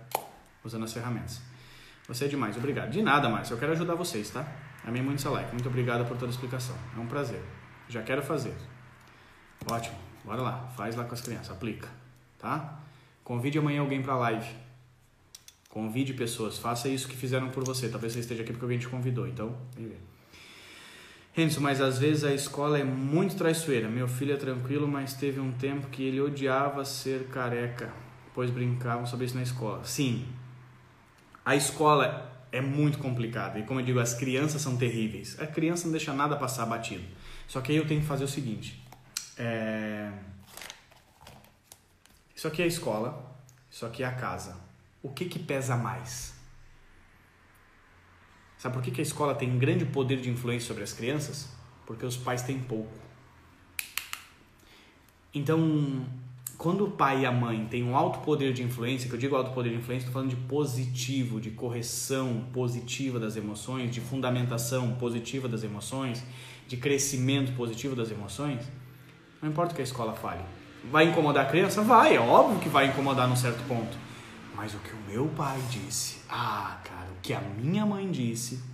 usando 0.64 0.84
as 0.84 0.92
ferramentas. 0.92 1.40
Você 2.08 2.24
é 2.24 2.28
demais, 2.28 2.56
obrigado. 2.56 2.90
De 2.90 3.00
nada, 3.02 3.28
Márcio, 3.28 3.54
eu 3.54 3.58
quero 3.58 3.70
ajudar 3.70 3.94
vocês, 3.94 4.30
tá? 4.30 4.44
A 4.84 4.90
minha 4.90 5.04
mãe 5.04 5.14
like. 5.16 5.52
Muito 5.52 5.68
obrigado 5.68 6.04
por 6.04 6.16
toda 6.16 6.26
a 6.26 6.34
explicação. 6.34 6.74
É 6.96 6.98
um 6.98 7.06
prazer. 7.06 7.40
Já 7.88 8.02
quero 8.02 8.20
fazer. 8.20 8.54
Ótimo. 9.70 9.96
Bora 10.24 10.42
lá. 10.42 10.72
Faz 10.76 10.96
lá 10.96 11.04
com 11.04 11.14
as 11.14 11.20
crianças. 11.20 11.52
Aplica. 11.52 11.88
Tá? 12.36 12.80
Convide 13.22 13.58
amanhã 13.58 13.82
alguém 13.82 14.02
para 14.02 14.16
live. 14.16 14.65
Convide 15.76 16.14
pessoas, 16.14 16.56
faça 16.56 16.88
isso 16.88 17.06
que 17.06 17.14
fizeram 17.14 17.50
por 17.50 17.62
você. 17.62 17.86
Talvez 17.90 18.14
você 18.14 18.20
esteja 18.20 18.40
aqui 18.42 18.50
porque 18.50 18.64
alguém 18.64 18.78
te 18.78 18.88
convidou, 18.88 19.28
então, 19.28 19.54
Renzo, 21.34 21.60
mas 21.60 21.82
às 21.82 21.98
vezes 21.98 22.24
a 22.24 22.32
escola 22.32 22.78
é 22.78 22.82
muito 22.82 23.36
traiçoeira. 23.36 23.86
Meu 23.86 24.08
filho 24.08 24.32
é 24.32 24.38
tranquilo, 24.38 24.88
mas 24.88 25.12
teve 25.12 25.38
um 25.38 25.52
tempo 25.52 25.88
que 25.88 26.02
ele 26.02 26.18
odiava 26.18 26.82
ser 26.82 27.26
careca, 27.26 27.92
pois 28.32 28.50
brincavam 28.50 29.04
sobre 29.04 29.26
isso 29.26 29.34
na 29.34 29.42
escola. 29.42 29.84
Sim, 29.84 30.26
a 31.44 31.54
escola 31.54 32.32
é 32.50 32.62
muito 32.62 32.96
complicada. 32.96 33.58
E 33.58 33.62
como 33.64 33.78
eu 33.78 33.84
digo, 33.84 34.00
as 34.00 34.14
crianças 34.14 34.62
são 34.62 34.78
terríveis. 34.78 35.38
A 35.38 35.46
criança 35.46 35.84
não 35.84 35.92
deixa 35.92 36.14
nada 36.14 36.36
passar 36.36 36.64
batido. 36.64 37.04
Só 37.46 37.60
que 37.60 37.72
aí 37.72 37.76
eu 37.76 37.86
tenho 37.86 38.00
que 38.00 38.06
fazer 38.06 38.24
o 38.24 38.28
seguinte. 38.28 38.82
É... 39.36 40.10
Isso 42.34 42.48
aqui 42.48 42.62
é 42.62 42.64
a 42.64 42.68
escola, 42.68 43.36
isso 43.70 43.84
aqui 43.84 44.02
é 44.02 44.06
a 44.06 44.12
casa. 44.12 44.64
O 45.02 45.08
que 45.10 45.24
que 45.26 45.38
pesa 45.38 45.76
mais? 45.76 46.34
Sabe 48.58 48.74
por 48.74 48.82
que, 48.82 48.90
que 48.90 49.00
a 49.00 49.02
escola 49.02 49.34
tem 49.34 49.50
um 49.50 49.58
grande 49.58 49.84
poder 49.84 50.20
de 50.20 50.30
influência 50.30 50.66
sobre 50.66 50.82
as 50.82 50.92
crianças? 50.92 51.48
Porque 51.84 52.04
os 52.04 52.16
pais 52.16 52.42
têm 52.42 52.58
pouco. 52.58 52.92
Então, 55.32 56.06
quando 56.56 56.86
o 56.86 56.90
pai 56.90 57.20
e 57.20 57.26
a 57.26 57.30
mãe 57.30 57.66
têm 57.66 57.84
um 57.84 57.94
alto 57.94 58.20
poder 58.20 58.52
de 58.54 58.62
influência, 58.62 59.08
que 59.08 59.14
eu 59.14 59.18
digo 59.18 59.36
alto 59.36 59.52
poder 59.52 59.70
de 59.70 59.76
influência, 59.76 60.06
estou 60.06 60.14
falando 60.14 60.30
de 60.30 60.36
positivo, 60.36 61.40
de 61.40 61.50
correção 61.50 62.46
positiva 62.52 63.20
das 63.20 63.36
emoções, 63.36 63.90
de 63.90 64.00
fundamentação 64.00 64.94
positiva 64.94 65.46
das 65.46 65.62
emoções, 65.62 66.24
de 66.66 66.76
crescimento 66.78 67.54
positivo 67.54 67.94
das 67.94 68.10
emoções, 68.10 68.62
não 69.42 69.50
importa 69.50 69.72
o 69.72 69.76
que 69.76 69.82
a 69.82 69.84
escola 69.84 70.14
fale. 70.14 70.42
Vai 70.90 71.10
incomodar 71.10 71.44
a 71.44 71.48
criança? 71.48 71.82
Vai, 71.82 72.16
é 72.16 72.20
óbvio 72.20 72.58
que 72.58 72.68
vai 72.68 72.86
incomodar 72.86 73.28
num 73.28 73.36
certo 73.36 73.62
ponto. 73.68 74.05
Mas 74.56 74.74
o 74.74 74.78
que 74.78 74.90
o 74.90 75.00
meu 75.02 75.28
pai 75.28 75.60
disse, 75.70 76.22
ah, 76.30 76.80
cara, 76.82 77.10
o 77.10 77.20
que 77.20 77.34
a 77.34 77.40
minha 77.40 77.84
mãe 77.84 78.10
disse, 78.10 78.64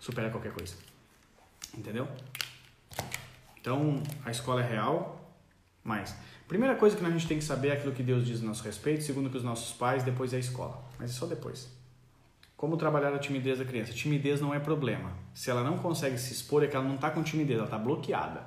supera 0.00 0.30
qualquer 0.30 0.52
coisa. 0.52 0.74
Entendeu? 1.76 2.08
Então, 3.60 4.02
a 4.24 4.30
escola 4.30 4.62
é 4.62 4.66
real, 4.66 5.30
mas 5.84 6.16
primeira 6.48 6.74
coisa 6.74 6.96
que 6.96 7.04
a 7.04 7.10
gente 7.10 7.28
tem 7.28 7.38
que 7.38 7.44
saber 7.44 7.68
é 7.68 7.72
aquilo 7.72 7.92
que 7.92 8.02
Deus 8.02 8.26
diz 8.26 8.42
a 8.42 8.46
nosso 8.46 8.64
respeito, 8.64 9.04
segundo 9.04 9.28
que 9.28 9.36
os 9.36 9.44
nossos 9.44 9.74
pais, 9.74 10.02
depois 10.02 10.32
é 10.32 10.36
a 10.36 10.40
escola. 10.40 10.82
Mas 10.98 11.10
é 11.10 11.12
só 11.12 11.26
depois. 11.26 11.68
Como 12.56 12.78
trabalhar 12.78 13.12
a 13.12 13.18
timidez 13.18 13.58
da 13.58 13.64
criança? 13.66 13.92
Timidez 13.92 14.40
não 14.40 14.54
é 14.54 14.58
problema. 14.58 15.12
Se 15.34 15.50
ela 15.50 15.62
não 15.62 15.76
consegue 15.76 16.16
se 16.16 16.32
expor, 16.32 16.64
é 16.64 16.66
que 16.66 16.74
ela 16.74 16.86
não 16.86 16.94
está 16.94 17.10
com 17.10 17.22
timidez, 17.22 17.58
ela 17.58 17.66
está 17.66 17.78
bloqueada. 17.78 18.46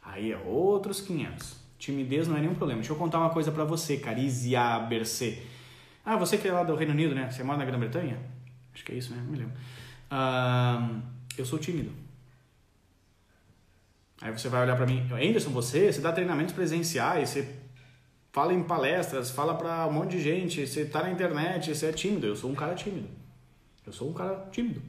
Aí 0.00 0.30
é 0.30 0.36
outros 0.38 1.00
500. 1.00 1.56
Timidez 1.80 2.28
não 2.28 2.36
é 2.36 2.40
nenhum 2.40 2.54
problema. 2.54 2.80
Deixa 2.80 2.92
eu 2.92 2.96
contar 2.96 3.18
uma 3.18 3.30
coisa 3.30 3.50
para 3.50 3.64
você, 3.64 3.96
Carizia 3.96 4.78
Bercê. 4.80 5.42
Ah, 6.04 6.14
você 6.14 6.36
que 6.36 6.46
é 6.46 6.52
lá 6.52 6.62
do 6.62 6.76
Reino 6.76 6.92
Unido, 6.92 7.14
né? 7.14 7.30
Você 7.30 7.42
mora 7.42 7.58
na 7.58 7.64
Grã-Bretanha? 7.64 8.18
Acho 8.72 8.84
que 8.84 8.92
é 8.92 8.96
isso, 8.96 9.12
né? 9.12 9.22
Não 9.24 9.32
me 9.32 9.38
lembro. 9.38 9.54
Uh, 10.12 11.02
eu 11.38 11.44
sou 11.44 11.58
tímido. 11.58 11.90
Aí 14.20 14.30
você 14.30 14.50
vai 14.50 14.62
olhar 14.62 14.76
para 14.76 14.86
mim, 14.86 15.08
Anderson, 15.10 15.48
você, 15.50 15.90
você 15.90 16.02
dá 16.02 16.12
treinamentos 16.12 16.52
presenciais, 16.52 17.30
você 17.30 17.56
fala 18.30 18.52
em 18.52 18.62
palestras, 18.62 19.30
fala 19.30 19.54
para 19.54 19.86
um 19.86 19.92
monte 19.92 20.10
de 20.10 20.22
gente, 20.22 20.66
você 20.66 20.84
tá 20.84 21.02
na 21.02 21.10
internet, 21.10 21.74
você 21.74 21.86
é 21.86 21.92
tímido. 21.92 22.26
Eu 22.26 22.36
sou 22.36 22.50
um 22.50 22.54
cara 22.54 22.74
tímido. 22.74 23.08
Eu 23.86 23.92
sou 23.92 24.10
um 24.10 24.12
cara 24.12 24.46
tímido. 24.52 24.82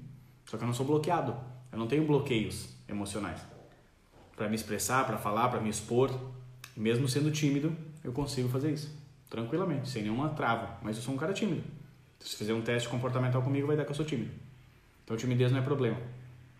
Só 0.45 0.57
que 0.57 0.63
eu 0.63 0.67
não 0.67 0.73
sou 0.73 0.85
bloqueado. 0.85 1.33
Eu 1.71 1.79
não 1.79 1.87
tenho 1.87 2.05
bloqueios 2.05 2.67
emocionais 2.89 3.39
para 4.35 4.49
me 4.49 4.55
expressar, 4.55 5.05
para 5.05 5.17
falar, 5.17 5.47
para 5.47 5.61
me 5.61 5.69
expor. 5.69 6.11
Mesmo 6.75 7.07
sendo 7.07 7.31
tímido, 7.31 7.75
eu 8.03 8.11
consigo 8.11 8.49
fazer 8.49 8.71
isso 8.71 9.01
tranquilamente, 9.29 9.89
sem 9.89 10.03
nenhuma 10.03 10.29
trava. 10.29 10.77
Mas 10.83 10.97
eu 10.97 11.03
sou 11.03 11.13
um 11.13 11.17
cara 11.17 11.33
tímido. 11.33 11.63
Se 12.19 12.35
fizer 12.35 12.53
um 12.53 12.61
teste 12.61 12.87
comportamental 12.89 13.41
comigo, 13.41 13.65
vai 13.65 13.77
dar 13.77 13.85
que 13.85 13.91
eu 13.91 13.95
sou 13.95 14.05
tímido. 14.05 14.31
Então, 15.03 15.17
timidez 15.17 15.51
não 15.51 15.59
é 15.59 15.61
problema, 15.61 15.97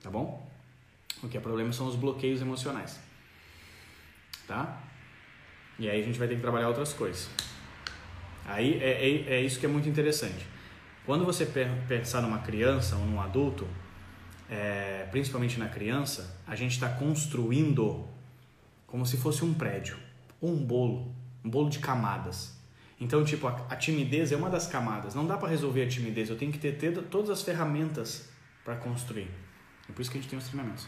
tá 0.02 0.10
bom? 0.10 0.50
O 1.22 1.28
que 1.28 1.38
é 1.38 1.40
problema 1.40 1.72
são 1.72 1.86
os 1.88 1.96
bloqueios 1.96 2.42
emocionais, 2.42 3.00
tá? 4.48 4.82
E 5.78 5.90
aí 5.90 6.02
a 6.02 6.04
gente 6.04 6.18
vai 6.18 6.28
ter 6.28 6.36
que 6.36 6.42
trabalhar 6.42 6.70
outras 6.70 6.94
coisas. 6.94 7.30
Aí 8.46 8.82
é, 8.82 9.08
é, 9.08 9.34
é 9.36 9.42
isso 9.42 9.60
que 9.60 9.66
é 9.66 9.70
muito 9.70 9.88
interessante. 9.88 10.48
Quando 11.06 11.26
você 11.26 11.46
pensar 11.88 12.22
numa 12.22 12.40
criança 12.40 12.96
ou 12.96 13.06
num 13.06 13.22
adulto, 13.22 13.68
é, 14.50 15.08
principalmente 15.12 15.60
na 15.60 15.68
criança, 15.68 16.40
a 16.48 16.56
gente 16.56 16.72
está 16.72 16.90
construindo 16.90 18.08
como 18.92 19.06
se 19.06 19.16
fosse 19.16 19.46
um 19.46 19.54
prédio, 19.54 19.98
ou 20.42 20.52
um 20.52 20.66
bolo, 20.66 21.16
um 21.46 21.50
bolo 21.50 21.70
de 21.70 21.80
camadas. 21.80 22.60
Então, 23.00 23.24
tipo, 23.24 23.48
a, 23.48 23.56
a 23.70 23.76
timidez 23.78 24.34
é 24.34 24.36
uma 24.36 24.50
das 24.50 24.68
camadas. 24.68 25.16
Não 25.16 25.26
dá 25.26 25.38
para 25.38 25.48
resolver 25.48 25.84
a 25.84 25.88
timidez. 25.88 26.30
Eu 26.30 26.38
tenho 26.38 26.52
que 26.52 26.60
ter, 26.60 26.78
ter 26.78 26.92
todas 27.04 27.30
as 27.30 27.42
ferramentas 27.42 28.30
para 28.66 28.76
construir. 28.76 29.30
É 29.90 29.94
por 29.94 30.02
isso 30.02 30.12
que 30.12 30.18
a 30.18 30.22
gente 30.22 30.30
tem 30.30 30.38
os 30.38 30.46
treinamentos. 30.46 30.86